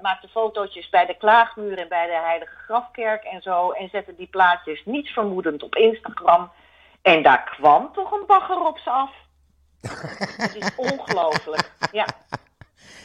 maakte 0.03 0.29
fotootjes 0.29 0.89
bij 0.89 1.07
de 1.07 1.17
Klaagmuur 1.17 1.79
en 1.79 1.89
bij 1.89 2.07
de 2.07 2.21
Heilige 2.25 2.57
Grafkerk 2.57 3.25
en 3.25 3.43
zo. 3.43 3.71
En 3.71 3.89
zette 3.89 4.15
die 4.17 4.27
plaatjes 4.27 4.83
niets 4.85 5.13
vermoedend 5.13 5.63
op 5.63 5.75
Instagram. 5.75 6.51
En 7.03 7.23
daar 7.23 7.45
kwam 7.57 7.93
toch 7.93 8.13
een 8.13 8.27
bagger 8.27 8.67
op 8.67 8.79
ze 8.79 8.91
af. 8.91 9.11
Het 10.37 10.55
is 10.55 10.75
ongelooflijk. 10.77 11.71
Ja. 11.93 12.07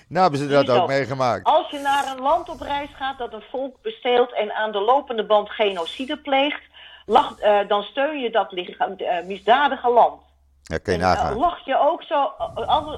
Nou 0.09 0.21
hebben 0.21 0.39
ze 0.39 0.47
dat 0.47 0.69
ook 0.69 0.87
meegemaakt. 0.87 1.43
Als 1.43 1.69
je 1.69 1.79
naar 1.79 2.11
een 2.11 2.21
land 2.21 2.49
op 2.49 2.61
reis 2.61 2.89
gaat 2.95 3.17
dat 3.17 3.33
een 3.33 3.43
volk 3.49 3.81
besteelt 3.81 4.33
en 4.33 4.53
aan 4.53 4.71
de 4.71 4.79
lopende 4.79 5.25
band 5.25 5.49
genocide 5.49 6.17
pleegt, 6.17 6.61
lach, 7.05 7.41
uh, 7.41 7.59
dan 7.67 7.83
steun 7.83 8.19
je 8.19 8.29
dat 8.29 8.53
uh, 8.53 9.25
misdadige 9.25 9.89
land. 9.89 10.21
Ja, 10.63 10.77
kun 10.77 10.93
je 10.93 10.99
en, 10.99 11.05
nagaan. 11.05 11.33
Uh, 11.33 11.39
lach 11.39 11.65
je 11.65 11.79
ook 11.79 12.03
zo, 12.03 12.31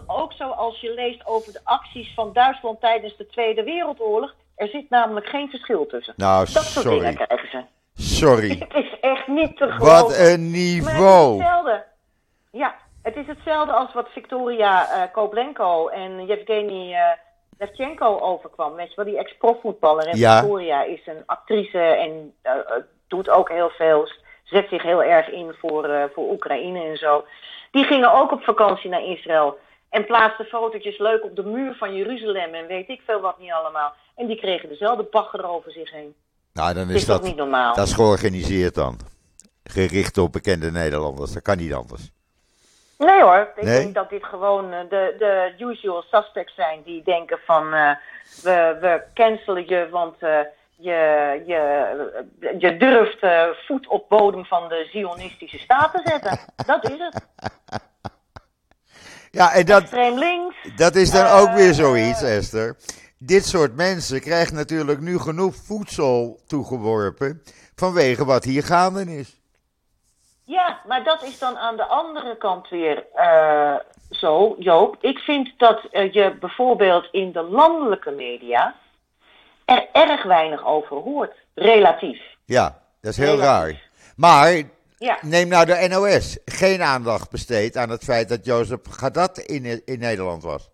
ook 0.07 0.33
zo 0.33 0.49
als 0.49 0.79
je 0.79 0.93
leest 0.93 1.25
over 1.25 1.53
de 1.53 1.59
acties 1.63 2.13
van 2.13 2.33
Duitsland 2.33 2.79
tijdens 2.79 3.17
de 3.17 3.27
Tweede 3.27 3.63
Wereldoorlog. 3.63 4.33
Er 4.55 4.67
zit 4.67 4.89
namelijk 4.89 5.25
geen 5.25 5.49
verschil 5.49 5.85
tussen. 5.85 6.13
Nou, 6.17 6.39
dat 6.53 6.63
soort 6.63 6.85
sorry. 6.85 6.99
dingen 6.99 7.15
krijgen 7.15 7.49
ze. 7.49 7.63
Sorry. 8.03 8.49
Het 8.67 8.73
is 8.73 8.99
echt 9.01 9.27
niet 9.27 9.57
te 9.57 9.71
geloven. 9.71 9.85
Wat 9.85 10.17
een 10.17 10.51
niveau. 10.51 10.91
Maar 10.91 11.05
het 11.05 11.31
is 11.31 11.37
hetzelfde. 11.37 11.83
Ja, 12.51 12.75
het 13.01 13.15
is 13.15 13.27
hetzelfde 13.27 13.73
als 13.73 13.93
wat 13.93 14.09
Victoria 14.09 14.87
uh, 14.95 15.13
Koblenko 15.13 15.87
en 15.87 16.25
Yevgeny 16.25 16.91
uh, 16.91 16.99
Levchenko 17.57 18.19
overkwam. 18.19 18.75
Weet 18.75 18.89
je 18.89 18.95
wel, 18.95 19.05
die 19.05 19.17
ex-profvoetballer. 19.17 20.07
En 20.07 20.17
Ja. 20.17 20.39
Victoria 20.39 20.83
is 20.83 21.01
een 21.05 21.23
actrice 21.25 21.79
en 21.79 22.33
uh, 22.43 22.51
doet 23.07 23.29
ook 23.29 23.49
heel 23.49 23.69
veel. 23.69 24.07
Zet 24.43 24.67
zich 24.69 24.81
heel 24.83 25.03
erg 25.03 25.29
in 25.29 25.53
voor, 25.59 26.09
voor 26.13 26.31
Oekraïne 26.31 26.83
en 26.83 26.97
zo. 26.97 27.25
Die 27.71 27.83
gingen 27.85 28.13
ook 28.13 28.31
op 28.31 28.43
vakantie 28.43 28.89
naar 28.89 29.03
Israël. 29.03 29.57
En 29.89 30.05
plaatsten 30.05 30.45
fotootjes 30.45 30.97
leuk 30.97 31.23
op 31.23 31.35
de 31.35 31.43
muur 31.43 31.75
van 31.75 31.95
Jeruzalem 31.95 32.53
en 32.53 32.67
weet 32.67 32.89
ik 32.89 33.01
veel 33.05 33.21
wat 33.21 33.39
niet 33.39 33.51
allemaal. 33.51 33.93
En 34.15 34.27
die 34.27 34.35
kregen 34.35 34.69
dezelfde 34.69 35.07
bagger 35.11 35.49
over 35.49 35.71
zich 35.71 35.91
heen. 35.91 36.15
Nou, 36.53 36.73
dan 36.73 36.83
Dat 36.87 36.95
is 36.95 37.01
is 37.01 37.07
dat, 37.07 37.23
niet 37.23 37.35
normaal? 37.35 37.75
dat 37.75 37.87
is 37.87 37.93
georganiseerd 37.93 38.75
dan. 38.75 38.99
Gericht 39.63 40.17
op 40.17 40.31
bekende 40.31 40.71
Nederlanders. 40.71 41.33
Dat 41.33 41.41
kan 41.41 41.57
niet 41.57 41.73
anders. 41.73 42.11
Nee 43.05 43.21
hoor, 43.21 43.51
ik 43.55 43.63
Nee? 43.63 43.79
denk 43.79 43.93
dat 43.93 44.09
dit 44.09 44.23
gewoon 44.23 44.73
eh, 44.73 44.79
de, 44.89 45.15
de 45.17 45.53
usual 45.57 46.01
suspects 46.01 46.55
zijn 46.55 46.81
die 46.85 47.03
denken 47.03 47.39
van 47.45 47.73
eh, 47.73 47.95
we, 48.43 48.77
we 48.81 49.01
cancelen 49.13 49.67
je, 49.67 49.87
want 49.89 50.15
eh, 50.19 50.39
je, 50.75 51.41
je, 51.45 52.55
je 52.57 52.77
durft 52.77 53.19
voet 53.65 53.87
op 53.87 54.09
bodem 54.09 54.45
van 54.45 54.69
de 54.69 54.87
zionistische 54.91 55.57
staat 55.57 55.91
te 55.91 56.01
zetten. 56.03 56.39
dat 56.73 56.89
is 56.89 56.99
het. 56.99 57.25
Ja, 59.31 59.53
en 59.53 59.65
dat, 59.65 59.81
Extreem 59.81 60.17
links. 60.17 60.55
dat 60.75 60.95
is 60.95 61.11
dan 61.11 61.25
ook 61.27 61.51
weer 61.51 61.73
zoiets, 61.73 62.21
Esther. 62.21 62.75
Dit 63.17 63.45
soort 63.45 63.75
mensen 63.75 64.21
krijgen 64.21 64.55
natuurlijk 64.55 64.99
nu 64.99 65.19
genoeg 65.19 65.55
voedsel 65.55 66.39
toegeworpen. 66.47 67.41
vanwege 67.75 68.25
wat 68.25 68.43
hier 68.43 68.63
gaande 68.63 69.17
is. 69.17 69.40
Ja, 70.51 70.79
maar 70.87 71.03
dat 71.03 71.23
is 71.23 71.39
dan 71.39 71.57
aan 71.57 71.75
de 71.75 71.85
andere 71.85 72.37
kant 72.37 72.69
weer 72.69 73.05
eh, 73.13 73.75
zo, 74.09 74.55
Joop. 74.59 74.97
Ik 75.01 75.19
vind 75.19 75.49
dat 75.57 75.81
eh, 75.91 76.13
je 76.13 76.35
bijvoorbeeld 76.39 77.07
in 77.11 77.31
de 77.31 77.41
landelijke 77.41 78.11
media 78.11 78.75
er 79.65 79.87
erg 79.93 80.23
weinig 80.23 80.65
over 80.65 80.97
hoort. 80.97 81.33
Relatief. 81.55 82.21
Ja, 82.45 82.79
dat 83.01 83.11
is 83.11 83.17
heel 83.17 83.25
Relatief. 83.35 83.49
raar. 83.49 83.89
Maar 84.15 84.61
Ja. 84.97 85.17
neem 85.21 85.47
nou 85.47 85.65
de 85.65 85.87
NOS. 85.89 86.37
Geen 86.45 86.81
aandacht 86.81 87.29
besteed 87.29 87.77
aan 87.77 87.89
het 87.89 88.03
feit 88.03 88.29
dat 88.29 88.45
Jozef 88.45 88.79
Gadat 88.89 89.37
in, 89.37 89.81
in 89.85 89.99
Nederland 89.99 90.43
was. 90.43 90.69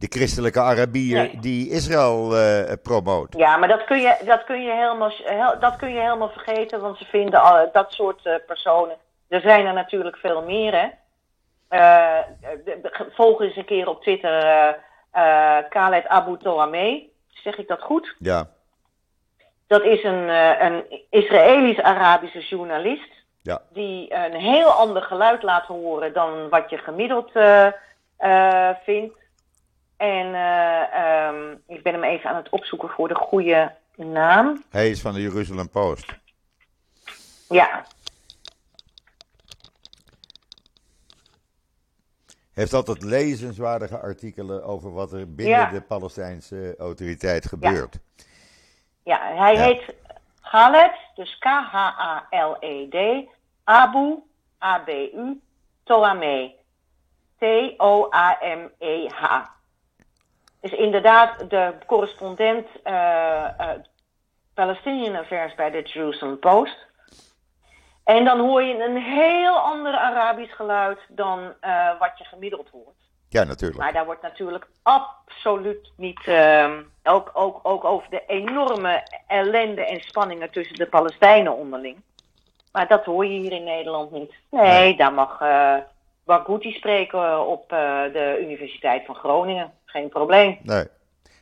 De 0.00 0.06
christelijke 0.08 0.60
Arabier 0.60 1.16
Nee. 1.16 1.38
die 1.40 1.70
Israël 1.70 2.36
eh 2.36 2.72
promoot. 2.82 3.34
Ja, 3.36 3.56
maar 3.56 3.68
dat 3.68 3.84
kun 3.84 4.00
je, 4.00 4.16
dat 4.24 4.44
kun 4.44 4.62
je, 4.62 4.70
helemaal, 4.72 5.10
hel- 5.24 5.58
dat 5.60 5.76
kun 5.76 5.92
je 5.92 6.00
helemaal 6.00 6.30
vergeten, 6.30 6.80
want 6.80 6.98
ze 6.98 7.04
vinden 7.04 7.42
al, 7.42 7.68
dat 7.72 7.92
soort 7.92 8.26
eh, 8.26 8.34
personen. 8.46 8.96
Er 9.28 9.40
zijn 9.40 9.66
er 9.66 9.72
natuurlijk 9.72 10.16
veel 10.16 10.42
meer, 10.42 10.72
hè. 10.72 10.88
Eh, 11.68 12.24
de- 12.64 12.78
de- 12.82 13.06
volg 13.12 13.40
eens 13.42 13.56
een 13.56 13.64
keer 13.64 13.88
op 13.88 14.02
Twitter 14.02 14.76
Khaled 15.68 16.06
Abu 16.08 16.36
Toameh. 16.38 17.02
Zeg 17.28 17.58
ik 17.58 17.68
dat 17.68 17.80
goed? 17.82 18.14
Ja, 18.18 18.48
Dat 19.66 19.82
is 19.82 20.04
een, 20.04 20.28
een 20.64 20.84
Israëlisch-Arabische 21.10 22.40
journalist. 22.40 23.12
ja. 23.42 23.62
Die 23.72 24.14
een 24.14 24.34
heel 24.34 24.68
ander 24.68 25.02
geluid 25.02 25.42
laat 25.42 25.66
horen 25.66 26.12
dan 26.12 26.48
wat 26.48 26.70
je 26.70 26.78
gemiddeld 26.78 27.30
vindt. 28.84 29.14
En 30.00 30.34
eh, 30.34 30.94
ehm, 30.94 31.56
ik 31.66 31.82
ben 31.82 31.92
hem 31.92 32.04
even 32.04 32.30
aan 32.30 32.36
het 32.36 32.48
opzoeken 32.48 32.88
voor 32.88 33.08
de 33.08 33.14
goede 33.14 33.72
naam. 33.96 34.64
Hij 34.70 34.90
is 34.90 35.00
van 35.00 35.12
de 35.14 35.20
Jeruzalem 35.20 35.68
Post. 35.70 36.18
Ja, 37.48 37.84
Heeft 42.52 42.72
altijd 42.72 43.02
lezenswaardige 43.02 43.98
artikelen 43.98 44.64
over 44.64 44.92
wat 44.92 45.12
er 45.12 45.34
binnen 45.34 45.58
Ja. 45.58 45.70
de 45.70 45.80
Palestijnse 45.80 46.74
autoriteit 46.78 47.46
gebeurt. 47.46 47.98
ja 49.04 49.34
hij 49.34 49.54
Ja. 49.54 49.62
heet 49.62 49.94
Khaled, 50.42 50.92
dus 51.14 51.38
K-H-A-L-E-D, 51.38 52.94
E 52.94 53.28
Abu, 53.64 54.22
A-B-U, 54.62 55.40
Toameh. 55.84 56.50
T-O-A-M-E-H. 57.38 59.24
Is 60.60 60.72
inderdaad 60.72 61.50
de 61.50 61.72
correspondent 61.86 62.66
eh 62.82 63.44
eh 63.44 63.68
Palestinian 64.54 65.16
Affairs 65.16 65.54
bij 65.54 65.70
de 65.70 65.82
Jerusalem 65.82 66.38
Post. 66.38 66.76
En 68.04 68.24
dan 68.24 68.38
hoor 68.40 68.62
je 68.62 68.84
een 68.84 68.96
heel 68.96 69.54
ander 69.58 69.92
Arabisch 69.94 70.56
geluid 70.56 70.98
dan 71.08 71.52
eh, 71.60 71.98
wat 71.98 72.18
je 72.18 72.24
gemiddeld 72.24 72.68
hoort. 72.68 72.96
Ja, 73.28 73.44
natuurlijk. 73.44 73.80
Maar 73.80 73.92
daar 73.92 74.04
wordt 74.04 74.22
natuurlijk 74.22 74.66
absoluut 74.82 75.92
niet. 75.96 76.20
ehm, 76.26 76.82
ook, 77.04 77.30
ook, 77.32 77.60
ook 77.62 77.84
over 77.84 78.10
de 78.10 78.22
enorme 78.26 79.02
ellende 79.26 79.84
en 79.86 80.00
spanningen 80.00 80.50
tussen 80.50 80.76
de 80.76 80.86
Palestijnen 80.86 81.56
onderling. 81.56 82.02
Maar 82.72 82.88
dat 82.88 83.04
hoor 83.04 83.26
je 83.26 83.38
hier 83.40 83.52
in 83.52 83.64
Nederland 83.64 84.10
niet. 84.10 84.34
Nee, 84.50 84.62
Nee. 84.62 84.96
daar 84.96 85.12
mag 85.12 85.40
uh, 85.40 85.76
Barghouti 86.36 86.72
spreken 86.72 87.46
op 87.46 87.72
eh, 87.72 87.78
de 88.12 88.38
Universiteit 88.42 89.04
van 89.06 89.14
Groningen. 89.14 89.72
Geen 89.84 90.08
probleem. 90.08 90.58
Nee. 90.62 90.84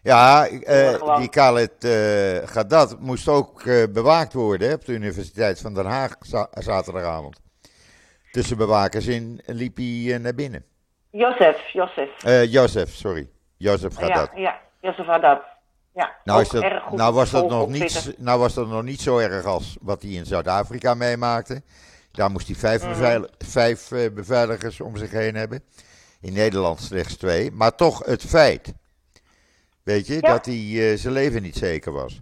Ja, 0.03 0.47
eh, 0.47 1.17
die 1.19 1.29
Khaled 1.29 1.85
eh 1.85 2.49
Gadat 2.49 3.01
moest 3.01 3.29
ook 3.29 3.63
eh, 3.63 3.83
bewaakt 3.93 4.33
worden 4.33 4.69
hè, 4.69 4.75
op 4.75 4.85
de 4.85 4.93
Universiteit 4.93 5.61
van 5.61 5.75
Den 5.75 5.87
Haag 5.87 6.17
za- 6.21 6.49
zaterdagavond. 6.51 7.41
Tussen 8.31 8.57
bewakers 8.57 9.07
in 9.07 9.41
liep 9.47 9.77
hij 9.77 10.15
eh, 10.15 10.19
naar 10.21 10.35
binnen. 10.35 10.65
Jozef, 11.11 11.69
Jozef. 11.69 12.23
Eh 12.25 12.53
Jozef, 12.53 12.89
sorry. 12.95 13.29
Jozef 13.57 13.95
Gadat. 13.95 14.31
Ja, 14.35 14.41
ja, 14.41 14.59
Jozef 14.81 15.07
Haddad. 15.07 15.43
Ja, 15.95 16.17
Nou, 16.25 16.41
is 16.41 16.49
dat, 16.49 16.65
nou, 16.91 17.15
was 17.15 17.31
dat 17.31 17.49
nog 17.49 17.69
niet, 17.69 18.15
nou 18.19 18.39
was 18.39 18.55
dat 18.55 18.69
nog 18.69 18.83
niet 18.83 19.01
zo 19.01 19.19
erg 19.19 19.45
als 19.45 19.77
wat 19.81 20.03
hij 20.03 20.11
in 20.11 20.27
Zuid-Afrika 20.27 20.95
meemaakte. 20.95 21.63
Daar 22.19 22.31
moest 22.31 22.47
hij 22.47 22.57
vijf, 22.57 22.83
beveil- 22.89 23.29
vijf 23.39 23.93
eh, 23.93 24.11
beveiligers 24.13 24.81
om 24.81 24.97
zich 24.97 25.11
heen 25.11 25.35
hebben. 25.35 25.63
In 26.21 26.33
Nederland 26.33 26.81
slechts 26.81 27.17
twee. 27.17 27.51
Maar 27.53 27.75
toch 27.75 28.05
het 28.05 28.23
feit, 28.25 28.73
weet 29.83 30.07
je, 30.07 30.15
Ja. 30.15 30.21
dat 30.21 30.47
hij 30.47 30.55
eh, 30.93 30.99
zijn 30.99 31.13
leven 31.13 31.43
niet 31.43 31.57
zeker 31.57 31.93
was. 31.93 32.21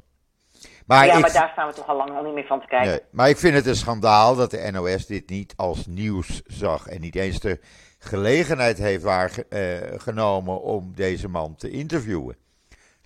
Maar, 0.87 1.07
ja, 1.07 1.15
ik, 1.15 1.21
maar 1.21 1.33
daar 1.33 1.49
staan 1.53 1.69
we 1.69 1.75
toch 1.75 1.87
al 1.89 1.97
lang 1.97 2.11
al 2.17 2.23
niet 2.23 2.35
meer 2.35 2.47
van 2.47 2.61
te 2.61 2.67
kijken. 2.67 2.89
nee, 2.91 3.01
maar 3.11 3.29
ik 3.29 3.37
vind 3.37 3.55
het 3.55 3.67
een 3.67 3.77
schandaal 3.77 4.37
dat 4.37 4.51
de 4.51 4.69
NOS 4.73 5.07
dit 5.07 5.29
niet 5.31 5.53
als 5.57 5.87
nieuws 5.87 6.43
zag. 6.47 6.87
En 6.87 7.01
niet 7.01 7.17
eens 7.17 7.41
de 7.41 7.61
gelegenheid 7.99 8.79
heeft 8.79 9.03
waargenomen 9.03 10.61
om 10.63 10.93
deze 10.95 11.29
man 11.29 11.55
te 11.57 11.71
interviewen. 11.71 12.37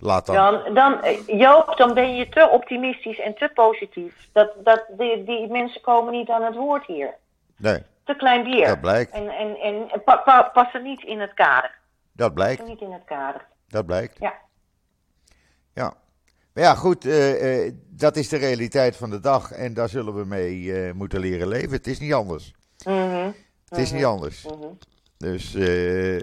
Laat 0.03 0.25
dan 0.25 0.35
Dan, 0.35 0.73
dan, 0.73 1.01
eh, 1.03 1.27
Joop, 1.27 1.77
dan 1.77 1.93
ben 1.93 2.15
je 2.15 2.29
te 2.29 2.49
optimistisch 2.49 3.19
en 3.19 3.35
te 3.35 3.51
positief. 3.53 4.29
Dat, 4.33 4.51
dat, 4.63 4.85
die, 4.97 5.23
die 5.23 5.47
mensen 5.47 5.81
komen 5.81 6.13
niet 6.13 6.29
aan 6.29 6.43
het 6.43 6.55
woord 6.55 6.85
hier. 6.85 7.13
Nee, 7.57 7.83
Te 8.03 8.15
klein 8.15 8.43
bier. 8.43 8.67
dat 8.67 8.81
blijkt. 8.81 9.11
En, 9.11 9.29
en, 9.29 9.55
en 9.61 10.03
pa, 10.03 10.15
pa- 10.15 10.49
passen 10.53 10.83
niet 10.83 11.03
in 11.03 11.19
het 11.19 11.33
kader. 11.33 11.71
Dat 12.13 12.33
blijkt. 12.33 12.67
Niet 12.67 12.81
in 12.81 12.91
het 12.91 13.03
kader. 13.05 13.45
Dat 13.67 13.85
blijkt. 13.85 14.17
Ja. 14.19 14.33
Ja. 15.73 15.93
Maar 16.53 16.63
ja, 16.63 16.75
goed, 16.75 17.05
eh, 17.05 17.65
eh, 17.65 17.73
dat 17.89 18.15
is 18.15 18.29
de 18.29 18.37
realiteit 18.37 18.97
van 18.97 19.09
de 19.09 19.19
dag 19.19 19.51
en 19.51 19.73
daar 19.73 19.89
zullen 19.89 20.15
we 20.15 20.25
mee 20.25 20.93
moeten 20.93 21.19
leren 21.19 21.47
leven. 21.47 21.71
Het 21.71 21.87
is 21.87 21.99
niet 21.99 22.13
anders. 22.13 22.53
Mhm. 22.85 23.31
Het 23.69 23.77
is 23.79 23.91
niet 23.91 24.05
anders. 24.05 24.45
Dus, 25.17 25.55
eh, 25.55 26.19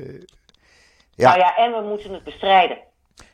ja. 1.10 1.28
Nou 1.28 1.38
ja, 1.38 1.56
en 1.56 1.72
we 1.72 1.80
moeten 1.88 2.12
het 2.12 2.24
bestrijden. 2.24 2.78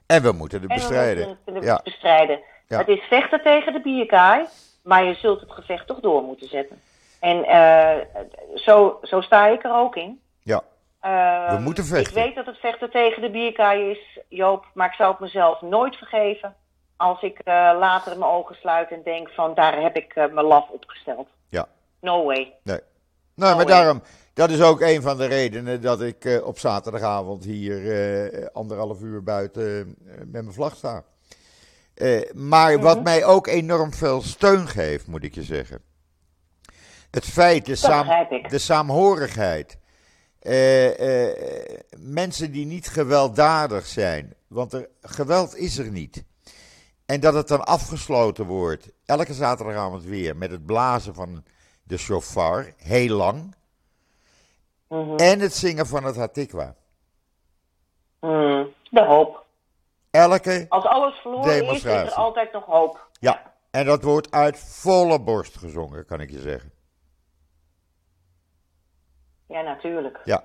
En 0.06 0.22
we 0.22 0.32
moeten 0.32 0.60
het 0.62 0.70
En 0.70 0.76
we 0.76 0.82
bestrijden. 0.82 1.26
moeten 1.28 1.54
het 1.54 1.64
Ja. 1.64 1.80
bestrijden. 1.84 2.40
Ja. 2.68 2.78
Het 2.78 2.88
is 2.88 3.00
vechten 3.08 3.42
tegen 3.42 3.72
de 3.72 3.80
bierkaai, 3.80 4.46
maar 4.82 5.04
je 5.04 5.14
zult 5.14 5.40
het 5.40 5.50
gevecht 5.52 5.86
toch 5.86 6.00
door 6.00 6.22
moeten 6.22 6.48
zetten. 6.48 6.80
En 7.20 7.44
eh, 7.44 7.96
zo, 8.54 8.98
zo 9.02 9.20
sta 9.20 9.46
ik 9.46 9.64
er 9.64 9.74
ook 9.74 9.96
in. 9.96 10.20
Ja. 10.42 10.60
Eh, 11.00 11.54
We 11.54 11.60
moeten 11.60 11.84
vechten. 11.84 12.16
Ik 12.16 12.24
weet 12.24 12.34
dat 12.34 12.46
het 12.46 12.56
vechten 12.58 12.90
tegen 12.90 13.22
de 13.22 13.30
bierkaai 13.30 13.90
is, 13.90 14.18
Joop, 14.28 14.66
maar 14.74 14.86
ik 14.88 14.94
zou 14.94 15.10
het 15.10 15.20
mezelf 15.20 15.60
nooit 15.60 15.96
vergeven 15.96 16.54
als 16.96 17.22
ik 17.22 17.38
eh, 17.38 17.54
later 17.78 18.18
mijn 18.18 18.30
ogen 18.30 18.54
sluit 18.54 18.90
en 18.90 19.00
denk 19.04 19.28
van 19.30 19.54
daar 19.54 19.80
heb 19.80 19.96
ik 19.96 20.12
eh, 20.14 20.24
mijn 20.32 20.46
laf 20.46 20.68
opgesteld. 20.68 21.28
Ja. 21.48 21.66
No 22.00 22.24
way. 22.24 22.52
Nee. 22.62 22.80
Nou, 23.34 23.56
maar 23.56 23.66
daarom, 23.66 24.02
dat 24.34 24.50
is 24.50 24.60
ook 24.60 24.80
een 24.80 25.02
van 25.02 25.16
de 25.16 25.26
redenen 25.26 25.80
dat 25.80 26.02
ik 26.02 26.24
eh, 26.24 26.46
op 26.46 26.58
zaterdagavond 26.58 27.44
hier 27.44 27.92
eh, 27.92 28.46
anderhalf 28.52 29.00
uur 29.00 29.22
buiten 29.22 29.96
eh, 30.06 30.16
met 30.18 30.30
mijn 30.42 30.52
vlag 30.52 30.76
sta. 30.76 31.04
Maar 32.34 32.80
wat 32.80 32.94
Mhm. 32.94 33.04
mij 33.04 33.24
ook 33.24 33.46
enorm 33.46 33.92
veel 33.92 34.22
steun 34.22 34.68
geeft, 34.68 35.06
moet 35.06 35.24
ik 35.24 35.34
je 35.34 35.42
zeggen. 35.42 35.80
Het 37.10 37.24
feit, 37.24 37.66
de, 37.66 37.74
saam, 37.74 38.06
de 38.48 38.58
saamhorigheid. 38.58 39.78
Mensen 41.98 42.52
die 42.52 42.66
niet 42.66 42.88
gewelddadig 42.88 43.86
zijn, 43.86 44.34
want 44.46 44.72
er, 44.72 44.88
geweld 45.00 45.56
is 45.56 45.78
er 45.78 45.90
niet. 45.90 46.24
En 47.06 47.20
dat 47.20 47.34
het 47.34 47.48
dan 47.48 47.64
afgesloten 47.64 48.46
wordt, 48.46 48.90
elke 49.04 49.34
zaterdagavond 49.34 50.04
weer, 50.04 50.36
met 50.36 50.50
het 50.50 50.66
blazen 50.66 51.14
van 51.14 51.44
de 51.82 51.96
shofar, 51.96 52.72
heel 52.76 53.16
lang. 53.16 53.54
Mhm. 54.94 55.16
En 55.16 55.40
het 55.40 55.54
zingen 55.54 55.86
van 55.86 56.04
het 56.04 56.16
Hatikwa. 56.16 56.74
Mm, 58.20 58.68
de 58.90 59.04
hoop. 59.04 59.44
Elke, 60.10 60.66
Als 60.68 60.84
alles 60.84 61.14
verloren 61.14 61.64
is, 61.64 61.72
is 61.72 61.84
er 61.84 62.10
altijd 62.12 62.52
nog 62.52 62.64
hoop. 62.64 63.08
ja. 63.20 63.52
En 63.70 63.84
dat 63.84 64.02
wordt 64.02 64.30
uit 64.30 64.58
volle 64.58 65.20
borst 65.20 65.56
gezongen, 65.58 66.06
kan 66.06 66.20
ik 66.20 66.30
je 66.30 66.40
zeggen. 66.40 66.72
Ja, 69.46 69.60
natuurlijk. 69.60 70.20
Ja. 70.24 70.44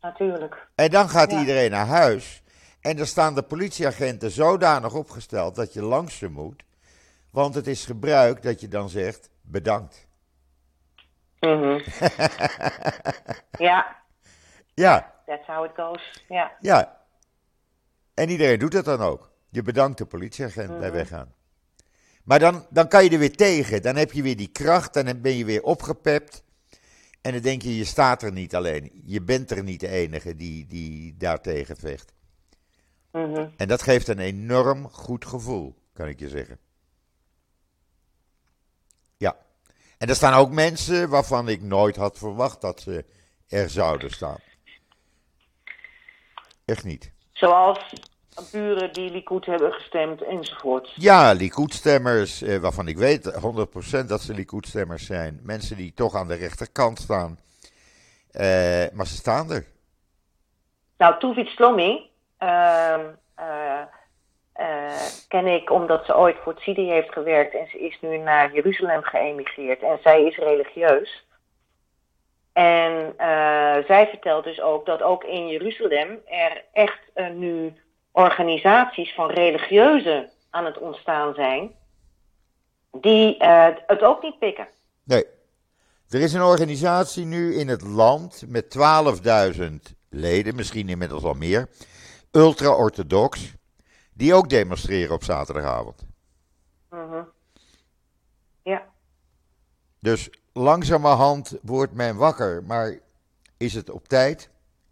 Natuurlijk. 0.00 0.68
En 0.74 0.90
dan 0.90 1.08
gaat 1.08 1.30
Ja. 1.30 1.38
iedereen 1.38 1.70
naar 1.70 1.86
huis. 1.86 2.42
En 2.80 2.98
er 2.98 3.06
staan 3.06 3.34
de 3.34 3.42
politieagenten 3.42 4.30
zodanig 4.30 4.94
opgesteld 4.94 5.54
dat 5.54 5.72
je 5.72 5.82
langs 5.82 6.18
ze 6.18 6.28
moet. 6.30 6.62
Want 7.30 7.54
het 7.54 7.66
is 7.66 7.84
gebruik 7.84 8.42
dat 8.42 8.60
je 8.60 8.68
dan 8.68 8.88
zegt 8.88 9.30
bedankt. 9.42 10.03
Mhm. 11.44 11.80
ja, 13.58 13.86
Ja, 14.74 15.14
that's 15.26 15.46
how 15.46 15.64
it 15.64 15.70
goes. 15.76 16.22
Ja. 16.28 16.52
ja. 16.60 17.00
En 18.14 18.28
iedereen 18.28 18.58
doet 18.58 18.72
dat 18.72 18.84
dan 18.84 19.00
ook. 19.00 19.32
Je 19.50 19.62
bedankt 19.62 19.98
de 19.98 20.06
politieagent 20.06 20.78
bij 20.78 20.92
weggaan. 20.92 21.34
Maar 22.24 22.38
dan, 22.38 22.66
dan 22.70 22.88
kan 22.88 23.04
je 23.04 23.10
er 23.10 23.18
weer 23.18 23.36
tegen. 23.36 23.82
Dan 23.82 23.96
heb 23.96 24.12
je 24.12 24.22
weer 24.22 24.36
die 24.36 24.48
kracht. 24.52 24.94
Dan 24.94 25.20
ben 25.20 25.36
je 25.36 25.44
weer 25.44 25.62
opgepept. 25.62 26.44
En 27.20 27.32
dan 27.32 27.40
denk 27.40 27.62
je, 27.62 27.76
je 27.76 27.84
staat 27.84 28.22
er 28.22 28.32
niet 28.32 28.54
alleen. 28.54 29.02
Je 29.04 29.22
bent 29.22 29.50
er 29.50 29.62
niet 29.62 29.80
de 29.80 29.88
enige 29.88 30.36
die, 30.36 30.66
die 30.66 31.16
daartegen 31.16 31.76
vecht. 31.76 32.12
Mhm. 33.12 33.48
En 33.56 33.68
dat 33.68 33.82
geeft 33.82 34.08
een 34.08 34.18
enorm 34.18 34.88
goed 34.88 35.24
gevoel, 35.24 35.74
kan 35.92 36.08
ik 36.08 36.20
je 36.20 36.28
zeggen. 36.28 36.58
Ja. 39.16 39.36
En 40.04 40.10
er 40.10 40.16
staan 40.16 40.34
ook 40.34 40.50
mensen 40.50 41.08
waarvan 41.08 41.48
ik 41.48 41.62
nooit 41.62 41.96
had 41.96 42.18
verwacht 42.18 42.60
dat 42.60 42.80
ze 42.80 43.04
er 43.48 43.70
zouden 43.70 44.10
staan. 44.10 44.38
Echt 46.64 46.84
niet. 46.84 47.12
Zoals 47.32 47.94
buren 48.52 48.92
die 48.92 49.10
Likud 49.10 49.46
hebben 49.46 49.72
gestemd 49.72 50.22
enzovoort. 50.22 50.92
Ja, 50.94 51.32
Likud-stemmers, 51.32 52.42
eh, 52.42 52.58
waarvan 52.58 52.88
ik 52.88 52.96
weet 52.96 53.34
100% 53.34 54.08
dat 54.08 54.20
ze 54.20 54.34
Likud-stemmers 54.34 55.06
zijn. 55.06 55.40
Mensen 55.42 55.76
die 55.76 55.94
toch 55.94 56.14
aan 56.14 56.28
de 56.28 56.34
rechterkant 56.34 56.98
staan. 56.98 57.38
Eh, 58.30 58.84
maar 58.92 59.06
ze 59.06 59.16
staan 59.16 59.52
er. 59.52 59.66
Nou, 60.98 61.18
Tuvit 61.18 61.48
Slomi 61.48 62.10
ehm, 62.38 63.00
eh, 63.34 63.80
eh, 63.80 63.86
ken 65.28 65.46
ik 65.46 65.70
omdat 65.70 66.04
ze 66.04 66.16
ooit 66.16 66.36
voor 66.42 66.52
het 66.52 66.62
CIDI 66.62 66.90
heeft 66.90 67.12
gewerkt 67.12 67.54
en 67.54 67.66
ze 67.70 67.78
is 67.78 67.98
nu 68.00 68.16
naar 68.18 68.54
Jeruzalem 68.54 69.02
geëmigreerd 69.02 69.82
en 69.82 69.98
zij 70.02 70.24
is 70.24 70.36
religieus. 70.36 71.26
En 72.52 73.14
eh, 73.16 73.84
zij 73.86 74.06
vertelt 74.08 74.44
dus 74.44 74.60
ook 74.60 74.86
dat 74.86 75.02
ook 75.02 75.24
in 75.24 75.48
Jeruzalem 75.48 76.18
er 76.26 76.64
echt 76.72 77.00
eh, 77.14 77.30
nu 77.30 77.74
organisaties 78.12 79.14
van 79.14 79.30
religieuzen 79.30 80.30
aan 80.50 80.64
het 80.64 80.78
ontstaan 80.78 81.34
zijn 81.34 81.74
die 82.92 83.38
eh, 83.38 83.66
het 83.86 84.02
ook 84.02 84.22
niet 84.22 84.38
pikken. 84.38 84.68
Nee. 85.04 85.24
Er 86.08 86.20
is 86.20 86.32
een 86.32 86.42
organisatie 86.42 87.24
nu 87.24 87.54
in 87.54 87.68
het 87.68 87.82
land 87.82 88.44
met 88.48 88.76
12.000 89.58 89.64
leden, 90.10 90.54
misschien 90.54 90.88
inmiddels 90.88 91.24
al 91.24 91.34
meer. 91.34 91.68
Ultra-orthodox. 92.30 93.54
Die 94.14 94.34
ook 94.34 94.48
demonstreren 94.48 95.14
op 95.14 95.24
zaterdagavond. 95.24 96.06
Mhm. 96.90 97.22
Ja. 98.62 98.82
Dus 99.98 100.30
langzamerhand 100.52 101.58
wordt 101.62 101.92
men 101.92 102.16
wakker. 102.16 102.62
Maar 102.64 102.98
is 103.56 103.74
het 103.74 103.90
op 103.90 104.08
tijd? 104.08 104.50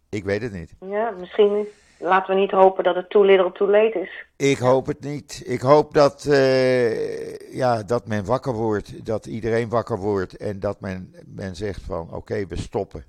Ik 0.09 0.23
weet 0.23 0.41
het 0.41 0.51
niet. 0.51 0.73
ja, 0.79 1.09
misschien 1.11 1.67
laten 1.99 2.35
we 2.35 2.41
niet 2.41 2.51
hopen 2.51 2.83
dat 2.83 2.95
het 2.95 3.09
too 3.09 3.23
little 3.23 3.51
too 3.51 3.69
late 3.69 3.99
is. 3.99 4.25
Ik 4.35 4.57
hoop 4.57 4.85
het 4.85 4.99
niet. 4.99 5.41
Ik 5.45 5.61
hoop 5.61 5.93
dat, 5.93 6.25
eh, 6.25 7.53
ja, 7.55 7.83
dat 7.83 8.07
men 8.07 8.25
wakker 8.25 8.53
wordt. 8.53 9.05
Dat 9.05 9.25
iedereen 9.25 9.69
wakker 9.69 9.97
wordt. 9.97 10.37
En 10.37 10.59
dat 10.59 10.79
men, 10.79 11.15
men 11.25 11.55
zegt 11.55 11.81
van 11.81 12.13
oké, 12.13 12.47
we 12.47 12.57
stoppen. 12.57 13.05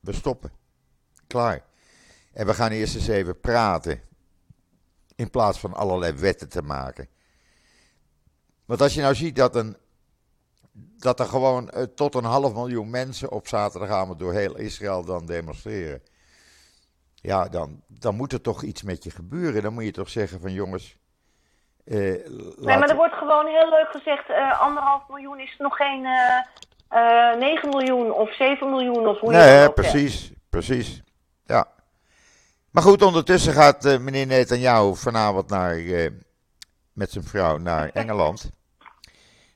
We 0.00 0.12
stoppen. 0.12 0.50
Klaar. 1.26 1.64
En 2.32 2.46
we 2.46 2.54
gaan 2.54 2.70
eerst 2.70 2.94
eens 2.94 3.08
even 3.08 3.40
praten. 3.40 4.00
In 5.18 5.30
plaats 5.30 5.58
van 5.58 5.74
allerlei 5.74 6.12
wetten 6.12 6.48
te 6.48 6.62
maken. 6.62 7.08
Want 8.64 8.80
als 8.80 8.94
je 8.94 9.00
nou 9.00 9.14
ziet 9.14 9.36
dat, 9.36 9.56
een, 9.56 9.76
dat 10.98 11.20
er 11.20 11.26
gewoon 11.26 11.70
eh, 11.70 11.82
tot 11.82 12.14
een 12.14 12.24
half 12.24 12.52
miljoen 12.54 12.90
mensen 12.90 13.30
op 13.32 13.48
zaterdagavond 13.48 14.18
door 14.18 14.32
heel 14.32 14.56
Israël 14.56 15.04
dan 15.04 15.26
demonstreren. 15.26 16.02
Ja, 17.14 17.48
dan, 17.48 17.82
dan 17.86 18.14
moet 18.14 18.32
er 18.32 18.40
toch 18.40 18.62
iets 18.62 18.82
met 18.82 19.04
je 19.04 19.10
gebeuren. 19.10 19.62
Dan 19.62 19.72
moet 19.72 19.84
je 19.84 19.90
toch 19.90 20.08
zeggen 20.08 20.40
van 20.40 20.52
jongens. 20.52 20.96
eh, 21.84 21.96
Nee, 21.96 22.78
maar 22.78 22.88
er 22.90 22.96
wordt 22.96 23.14
gewoon 23.14 23.46
heel 23.46 23.68
leuk 23.68 23.88
gezegd, 23.90 24.28
eh, 24.30 24.60
anderhalf 24.60 25.08
miljoen 25.08 25.40
is 25.40 25.54
nog 25.58 25.76
geen 25.76 26.04
eh 26.04 27.36
9 27.38 27.68
miljoen 27.68 28.12
of 28.12 28.34
7 28.34 28.70
miljoen 28.70 29.06
of 29.06 29.18
hoe 29.20 29.32
je 29.32 29.38
Nee, 29.38 29.48
zegt. 29.48 29.74
precies, 29.74 30.32
precies. 30.50 31.02
Ja. 31.44 31.66
Maar 32.70 32.82
goed, 32.82 33.02
ondertussen 33.02 33.52
gaat 33.52 33.84
eh, 33.84 33.98
meneer 33.98 34.26
Netanyahu 34.26 34.96
vanavond 34.96 35.48
naar, 35.48 35.76
eh, 35.76 36.10
met 36.92 37.10
zijn 37.10 37.24
vrouw 37.24 37.56
naar 37.56 37.90
Engeland. 37.92 38.50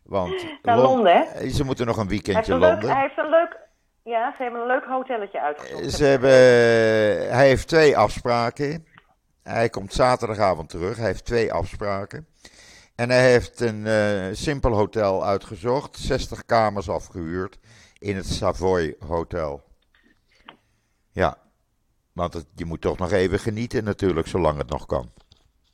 Want 0.02 0.46
Naar 0.62 0.76
Lon- 0.76 0.84
Londen, 0.84 1.12
hè? 1.16 1.22
eh, 1.22 1.50
Ze 1.50 1.64
moeten 1.64 1.86
nog 1.86 1.96
een 1.96 2.06
Hij 2.06 2.10
weekendje 2.10 2.58
leuk, 2.58 2.70
Londen. 2.70 2.90
hij 2.90 3.00
heeft 3.00 3.18
een 3.18 3.28
leuk, 3.30 3.58
ja, 4.02 4.34
ze 4.36 4.42
hebben 4.42 4.60
een 4.60 4.66
leuk 4.66 4.84
hotelletje 4.84 5.40
uitgezocht. 5.40 5.90
Ze 5.92 6.04
hebben, 6.04 6.30
hij 7.36 7.46
heeft 7.46 7.68
twee 7.68 7.96
afspraken. 7.96 8.86
Hij 9.42 9.68
komt 9.68 9.92
zaterdagavond 9.92 10.68
terug. 10.68 10.96
Hij 10.96 11.06
heeft 11.06 11.24
twee 11.24 11.52
afspraken. 11.52 12.26
En 12.94 13.10
hij 13.10 13.30
heeft 13.30 13.60
een 13.60 13.86
simpel 14.36 14.72
hotel 14.72 15.24
uitgezocht. 15.24 15.96
60 15.96 16.44
kamers 16.46 16.88
afgehuurd 16.88 17.58
in 17.98 18.16
het 18.16 18.26
Savoy 18.26 18.96
Hotel. 19.06 19.62
Ja, 21.10 21.36
want 22.12 22.34
het- 22.34 22.46
je 22.54 22.64
moet 22.64 22.80
toch 22.80 22.98
nog 22.98 23.12
even 23.12 23.38
genieten 23.38 23.84
natuurlijk, 23.84 24.26
zolang 24.26 24.58
het 24.58 24.70
nog 24.70 24.86
kan. 24.86 25.10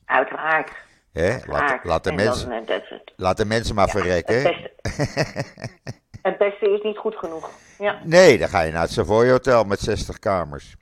Uiteraard. 0.05 0.71
Hè? 1.13 1.29
Laat, 1.31 1.41
uiteraard. 1.47 1.85
laat, 1.85 2.05
de 2.05 2.15
dan, 2.15 2.25
mensen, 2.25 2.53
eh, 2.53 2.81
laat 3.17 3.37
de 3.37 3.45
mensen 3.45 3.75
maar 3.75 3.89
verrekken. 3.89 4.43
Het 4.43 4.73
beste, 4.83 5.45
het 6.29 6.39
beste 6.39 6.71
is 6.71 6.83
niet 6.83 6.97
goed 6.99 7.17
genoeg. 7.17 7.51
Ja. 7.79 8.01
Nee, 8.05 8.39
dan 8.39 8.49
ga 8.49 8.61
je 8.61 8.73
naar 8.73 8.83
het 8.83 8.91
Savoy 8.93 9.31
Hotel 9.31 9.65
met 9.65 9.81
60 9.81 10.19
kamers. 10.19 10.77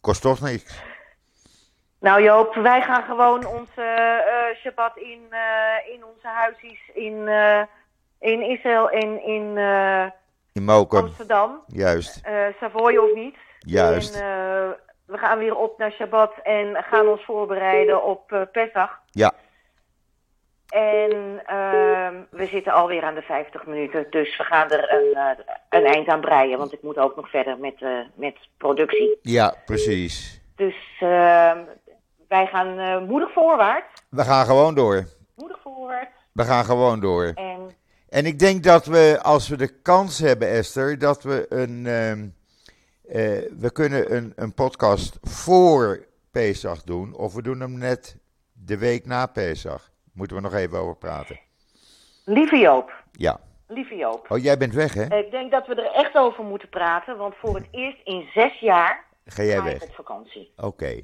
Kost 0.00 0.20
toch 0.22 0.40
niks. 0.40 0.82
Nou 2.00 2.22
Joop, 2.22 2.54
wij 2.54 2.82
gaan 2.82 3.02
gewoon 3.02 3.46
onze 3.46 3.82
eh 3.82 4.56
Shabbat 4.60 4.96
in, 4.96 5.26
eh, 5.30 5.94
in 5.94 6.04
onze 6.04 6.26
huisjes 6.28 6.90
in, 6.94 7.28
eh, 7.28 7.62
in 8.18 8.42
Israël 8.42 8.90
en 8.90 9.24
in 9.24 9.58
In 10.52 10.64
Mokum, 10.64 11.04
Amsterdam. 11.04 11.62
juist. 11.66 12.20
Savoy 12.60 12.96
of 12.96 13.14
niet. 13.14 13.36
Juist. 13.66 14.14
En 14.14 14.20
eh, 14.22 14.68
we 15.06 15.18
gaan 15.18 15.38
weer 15.38 15.56
op 15.56 15.78
naar 15.78 15.92
Shabbat 15.92 16.32
en 16.42 16.76
gaan 16.82 17.06
ons 17.08 17.24
voorbereiden 17.24 18.04
op 18.04 18.32
eh 18.32 18.42
Pesach. 18.52 19.00
Ja, 19.10 19.32
En 20.68 21.42
ehm, 21.46 22.14
we 22.30 22.46
zitten 22.46 22.72
alweer 22.72 23.02
aan 23.02 23.14
de 23.14 23.22
50 23.22 23.66
minuten, 23.66 24.06
dus 24.10 24.36
we 24.36 24.44
gaan 24.44 24.70
er 24.70 24.92
een, 24.94 25.14
eh, 25.14 25.44
een 25.68 25.84
eind 25.84 26.08
aan 26.08 26.20
breien, 26.20 26.58
want 26.58 26.72
ik 26.72 26.82
moet 26.82 26.98
ook 26.98 27.16
nog 27.16 27.30
verder 27.30 27.58
met, 27.58 27.84
met 28.14 28.36
productie. 28.56 29.18
ja, 29.22 29.54
precies. 29.64 30.40
Dus 30.56 30.76
ehm, 31.00 31.58
wij 32.28 32.46
gaan 32.46 33.04
moedig 33.06 33.32
voorwaarts. 33.32 34.02
We 34.10 34.22
gaan 34.24 34.46
gewoon 34.46 34.74
door. 34.74 35.04
Moedig 35.36 35.58
voorwaarts. 35.62 36.10
We 36.32 36.44
gaan 36.44 36.64
gewoon 36.64 37.00
door. 37.00 37.32
En 37.34 37.70
En 38.08 38.26
ik 38.26 38.38
denk 38.38 38.62
dat 38.64 38.86
we, 38.86 39.18
als 39.22 39.48
we 39.48 39.56
de 39.56 39.80
kans 39.82 40.18
hebben, 40.18 40.48
Esther, 40.48 40.98
dat 40.98 41.22
we 41.22 41.46
een. 41.48 41.86
ehm, 41.86 42.18
eh, 42.18 42.24
we 43.58 43.70
kunnen 43.72 44.16
een, 44.16 44.32
een 44.36 44.54
podcast 44.54 45.18
voor 45.22 46.06
Pesach 46.30 46.82
doen. 46.82 47.14
Of 47.14 47.34
we 47.34 47.42
doen 47.42 47.60
hem 47.60 47.78
net 47.78 48.16
de 48.52 48.78
week 48.78 49.06
na 49.06 49.26
Pesach. 49.26 49.90
Moeten 50.12 50.36
we 50.36 50.42
nog 50.42 50.54
even 50.54 50.78
over 50.78 50.96
praten. 50.96 51.40
lieve 52.24 52.56
Joop, 52.56 52.92
Ja. 53.12 53.40
lieve 53.68 53.96
Joop. 53.96 54.30
Oh, 54.30 54.38
jij 54.38 54.56
bent 54.58 54.74
weg, 54.74 54.94
hè? 54.94 55.16
Ik 55.16 55.30
denk 55.30 55.50
dat 55.50 55.66
we 55.66 55.74
er 55.74 55.92
echt 55.92 56.16
over 56.16 56.44
moeten 56.44 56.68
praten, 56.68 57.16
want 57.16 57.34
voor 57.36 57.54
het 57.54 57.66
eerst 57.70 57.98
in 58.04 58.28
zes 58.34 58.58
jaar 58.60 59.04
Ga 59.24 59.42
jij 59.42 59.56
ga 59.56 59.64
weg? 59.64 59.82
op 59.82 59.94
vakantie. 59.94 60.52
Oké. 60.56 61.00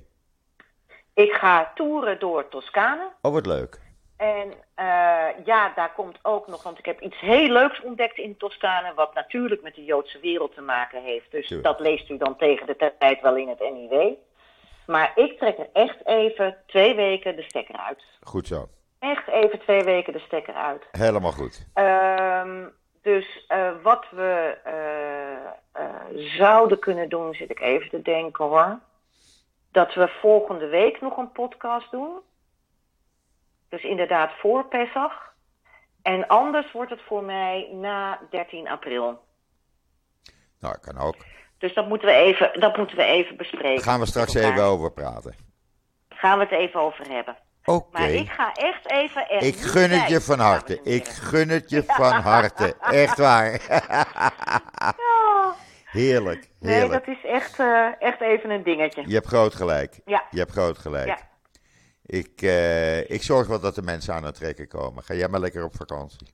Ik 1.15 1.33
ga 1.33 1.73
toeren 1.75 2.19
door 2.19 2.49
Toscane. 2.49 3.13
Oh, 3.23 3.33
wat 3.33 3.47
leuk. 3.47 3.81
En 4.17 4.53
eh, 4.75 5.45
ja, 5.45 5.73
daar 5.75 5.93
komt 5.93 6.19
ook 6.23 6.47
nog, 6.47 6.63
want 6.63 6.79
ik 6.79 6.85
heb 6.85 7.01
iets 7.01 7.21
heel 7.21 7.49
leuks 7.49 7.83
ontdekt 7.83 8.19
in 8.19 8.37
Toscane, 8.37 8.95
wat 8.95 9.15
natuurlijk 9.15 9.63
met 9.63 9.75
de 9.75 9.85
Joodse 9.85 10.19
wereld 10.21 10.55
te 10.55 10.61
maken 10.61 11.03
heeft. 11.03 11.31
Dus 11.31 11.49
dat 11.63 11.81
leest 11.81 12.11
u 12.11 12.17
dan 12.17 12.37
tegen 12.37 12.67
de 12.67 12.93
tijd 12.99 13.21
wel 13.21 13.37
in 13.37 13.49
het 13.49 13.61
NIW. 13.61 14.13
Maar 14.87 15.13
ik 15.15 15.39
trek 15.39 15.59
er 15.59 15.69
echt 15.73 16.07
even 16.07 16.57
twee 16.67 16.95
weken 16.95 17.37
de 17.37 17.43
stekker 17.43 17.77
uit. 17.77 18.03
Goed 18.23 18.47
zo. 18.47 18.69
Echt 18.99 19.29
even 19.29 19.59
twee 19.59 19.85
weken 19.85 20.13
de 20.13 20.19
stekker 20.19 20.55
uit. 20.55 20.83
Helemaal 20.91 21.33
goed. 21.33 21.67
Ehm, 21.75 22.65
dus 23.03 23.45
eh, 23.49 23.71
wat 23.83 24.07
we 24.11 24.59
eh, 24.65 25.83
zouden 26.15 26.79
kunnen 26.79 27.09
doen, 27.09 27.35
zit 27.35 27.51
ik 27.51 27.61
even 27.61 27.91
te 27.91 28.03
denken 28.03 28.45
hoor. 28.45 28.79
Dat 29.73 29.95
we 29.95 30.09
volgende 30.09 30.67
week 30.67 31.01
nog 31.01 31.17
een 31.17 31.33
podcast 31.33 31.91
doen. 31.91 32.11
Dus 33.69 33.83
inderdaad 33.83 34.31
voor 34.39 34.67
Pesach. 34.67 35.35
En 36.03 36.27
anders 36.27 36.73
wordt 36.73 36.91
het 36.91 37.01
voor 37.07 37.25
mij 37.25 37.69
na 37.73 38.21
13 38.31 38.69
april. 38.69 39.25
Nou, 40.61 40.79
kan 40.81 40.99
ook. 40.99 41.17
Dus 41.59 41.75
dat 41.75 41.89
moeten 41.89 42.09
we 42.09 42.15
even, 42.15 42.61
dat 42.61 42.77
moeten 42.77 42.97
we 42.97 43.03
even 43.03 43.37
bespreken. 43.37 43.75
Daar 43.75 43.85
gaan 43.85 44.01
we 44.01 44.07
straks 44.07 44.35
even 44.35 44.63
over 44.63 44.93
praten. 44.93 45.35
Gaan 46.09 46.39
we 46.39 46.45
het 46.45 46.53
even 46.53 46.81
over 46.81 47.09
hebben. 47.09 47.37
Oké. 47.65 47.99
Maar 47.99 48.11
ik 48.11 48.31
ga 48.31 48.53
echt 48.53 48.91
even. 48.91 49.47
Ik 49.47 49.57
gun 49.57 49.91
het 49.91 50.09
je 50.09 50.21
van 50.21 50.39
harte. 50.39 50.81
Ik 50.83 51.07
gun 51.07 51.49
het 51.49 51.71
je 51.71 51.83
van 51.87 52.13
harte. 52.13 52.77
Echt 52.81 53.19
waar. 53.19 53.61
Ja. 53.69 55.55
Heerlijk. 55.85 56.51
Nee, 56.61 56.75
Heerlijk. 56.75 57.07
dat 57.07 57.17
is 57.17 57.25
echt, 57.25 57.59
eh, 57.59 57.89
echt 57.99 58.21
even 58.21 58.51
een 58.51 58.63
dingetje. 58.63 59.03
Je 59.07 59.15
hebt 59.15 59.27
groot 59.27 59.55
gelijk. 59.55 60.01
Ja. 60.05 60.23
Je 60.31 60.39
hebt 60.39 60.51
groot 60.51 60.79
gelijk. 60.79 61.07
Ja. 61.07 61.19
Ik, 62.07 62.43
eh, 62.43 63.11
ik 63.11 63.23
zorg 63.23 63.47
wel 63.47 63.61
dat 63.61 63.75
de 63.75 63.83
mensen 63.83 64.15
aan 64.15 64.25
het 64.25 64.35
trekken 64.35 64.69
komen. 64.69 65.03
Ga 65.03 65.15
jij 65.15 65.29
maar 65.29 65.41
lekker 65.41 65.65
op 65.65 65.77
vakantie. 65.77 66.27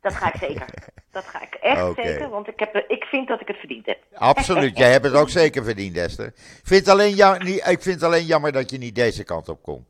Dat 0.00 0.14
ga 0.14 0.32
ik 0.34 0.40
zeker. 0.40 0.64
Dat 1.12 1.24
ga 1.24 1.42
ik 1.42 1.54
echt 1.54 1.94
zeker, 1.94 2.28
want 2.28 2.48
ik, 2.48 2.58
heb, 2.58 2.74
ik 2.88 3.04
vind 3.04 3.28
dat 3.28 3.40
ik 3.40 3.48
het 3.48 3.56
verdiend 3.56 3.86
heb. 3.86 3.98
Absoluut. 4.14 4.78
Jij 4.78 4.90
hebt 4.92 5.04
het 5.04 5.14
ook 5.14 5.28
zeker 5.28 5.64
verdiend, 5.64 5.96
Esther. 5.96 6.32
Vind 6.62 6.80
het 6.80 6.88
alleen 6.88 7.16
ja, 7.16 7.36
niet, 7.38 7.66
ik 7.66 7.82
vind 7.82 7.94
het 7.94 8.02
alleen 8.02 8.24
jammer 8.24 8.52
dat 8.52 8.70
je 8.70 8.78
niet 8.78 8.94
deze 8.94 9.24
kant 9.24 9.48
op 9.48 9.62
komt. 9.62 9.88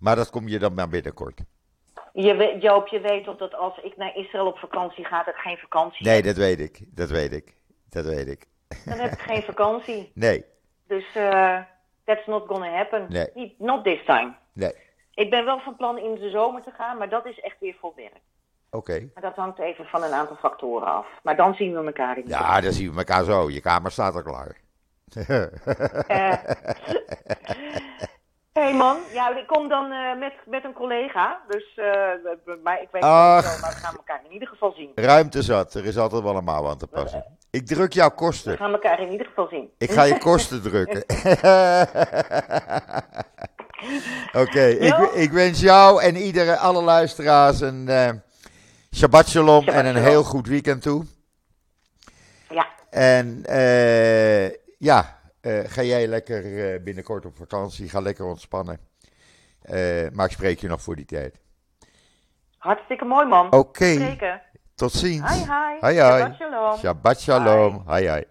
Maar 0.00 0.16
dat 0.16 0.30
kom 0.30 0.48
je 0.48 0.58
dan 0.58 0.74
maar 0.74 0.88
binnenkort. 0.88 1.40
Je, 2.12 2.56
Joop, 2.60 2.86
je 2.88 3.00
weet 3.00 3.24
toch 3.24 3.36
dat 3.36 3.54
als 3.54 3.78
ik 3.82 3.96
naar 3.96 4.16
Israël 4.16 4.46
op 4.46 4.58
vakantie 4.58 5.04
ga, 5.04 5.22
dat 5.22 5.34
ik 5.34 5.40
geen 5.40 5.58
vakantie 5.58 6.06
Nee, 6.06 6.14
heb. 6.16 6.24
dat 6.24 6.36
weet 6.36 6.60
ik. 6.60 6.80
Dat 6.86 7.10
weet 7.10 7.32
ik. 7.32 7.54
Dat 7.88 8.04
weet 8.04 8.28
ik. 8.28 8.46
Dan 8.84 8.98
heb 8.98 9.12
ik 9.12 9.20
geen 9.20 9.42
vakantie. 9.42 10.10
Nee, 10.14 10.44
Dus 10.86 11.04
eh 11.14 11.58
that's 12.14 12.26
not 12.26 12.46
gonna 12.46 12.76
happen. 12.76 13.06
Nee. 13.08 13.54
Not 13.58 13.84
this 13.84 14.04
time. 14.04 14.34
nee. 14.52 14.72
Ik 15.14 15.30
ben 15.30 15.44
wel 15.44 15.60
van 15.60 15.76
plan 15.76 15.98
in 15.98 16.14
de 16.14 16.30
zomer 16.30 16.62
te 16.62 16.70
gaan, 16.70 16.98
maar 16.98 17.08
dat 17.08 17.26
is 17.26 17.40
echt 17.40 17.56
weer 17.60 17.76
voor 17.80 17.92
werk. 17.96 18.20
Oké. 18.70 19.10
Maar 19.14 19.22
dat 19.22 19.34
hangt 19.36 19.58
even 19.58 19.84
van 19.84 20.02
een 20.02 20.12
aantal 20.12 20.36
factoren 20.36 20.86
af. 20.86 21.06
Maar 21.22 21.36
dan 21.36 21.54
zien 21.54 21.72
we 21.72 21.84
elkaar 21.84 22.18
in 22.18 22.24
de 22.24 22.30
Ja, 22.30 22.60
dan 22.60 22.72
zien 22.72 22.90
we 22.92 22.98
elkaar 22.98 23.24
zo. 23.24 23.50
Je 23.50 23.60
kamer 23.60 23.90
staat 23.90 24.14
al 24.14 24.22
klaar. 24.22 24.56
Eh. 26.06 26.32
hey 28.60 28.74
man, 28.74 28.96
ja, 29.12 29.36
ik 29.36 29.46
kom 29.46 29.68
dan 29.68 29.92
eh, 29.92 30.18
met, 30.18 30.32
met 30.46 30.64
een 30.64 30.72
collega. 30.72 31.40
Dus, 31.48 31.64
eh, 31.76 31.84
we- 32.44 32.58
maar 32.64 32.82
ik 32.82 32.88
weet 32.92 33.02
Ach. 33.02 33.42
niet 33.42 33.52
zo, 33.52 33.60
maar 33.60 33.70
we 33.70 33.76
gaan 33.76 33.96
elkaar 33.96 34.20
in 34.24 34.32
ieder 34.32 34.48
geval 34.48 34.72
zien. 34.76 34.90
Ruimte 34.94 35.42
zat. 35.42 35.74
Er 35.74 35.84
is 35.86 35.98
altijd 35.98 36.22
wel 36.22 36.36
een 36.36 36.44
mouw 36.44 36.68
aan 36.68 36.78
te 36.78 36.86
passen. 36.86 37.24
Ik 37.50 37.66
druk 37.66 37.92
jouw 37.92 38.08
We 38.08 38.14
kosten. 38.14 38.56
gaan 38.56 38.72
elkaar 38.72 39.00
in 39.00 39.10
ieder 39.10 39.26
geval 39.26 39.46
zien. 39.50 39.70
Ik 39.78 39.90
ga 39.90 40.02
je 40.02 40.18
kosten 40.18 40.62
drukken. 40.62 41.04
Oké, 44.32 44.64
ik, 44.66 44.94
ik 45.14 45.32
wens 45.32 45.60
jou 45.60 46.02
en 46.02 46.16
iedere, 46.16 46.56
alle 46.56 46.82
luisteraars 46.82 47.60
een 47.60 47.88
eh, 47.88 48.08
Shabbat 48.94 49.28
shalom 49.28 49.62
Shabbat 49.62 49.74
en 49.80 49.86
een 49.86 49.92
shalom. 49.94 50.08
heel 50.08 50.22
goed 50.24 50.46
weekend 50.46 50.82
toe. 50.82 51.04
Ja, 52.48 52.66
En 52.90 53.44
ja, 54.78 55.18
eh, 55.40 55.60
ga 55.64 55.82
jij 55.82 56.06
lekker 56.06 56.72
eh, 56.72 56.82
binnenkort 56.82 57.26
op 57.26 57.36
vakantie. 57.36 57.88
Ga 57.88 58.00
lekker 58.00 58.24
ontspannen. 58.24 58.78
Eh, 59.62 60.08
maar 60.12 60.26
ik 60.26 60.32
spreek 60.32 60.58
je 60.60 60.68
nog 60.68 60.82
voor 60.82 60.96
die 60.96 61.04
tijd. 61.04 61.40
hartstikke 62.58 63.04
mooi 63.04 63.26
man. 63.26 63.52
Oké, 63.52 64.16
tot 64.74 64.92
ziens. 64.92 65.30
Hi 65.30 65.38
hi. 65.38 65.86
Hi, 65.86 65.92
hi. 65.92 66.18
Shabbat 66.18 66.36
shalom. 66.36 66.78
Shabbat 66.78 67.20
shalom. 67.20 67.82
Hi, 67.88 68.10
hi. 68.10 68.22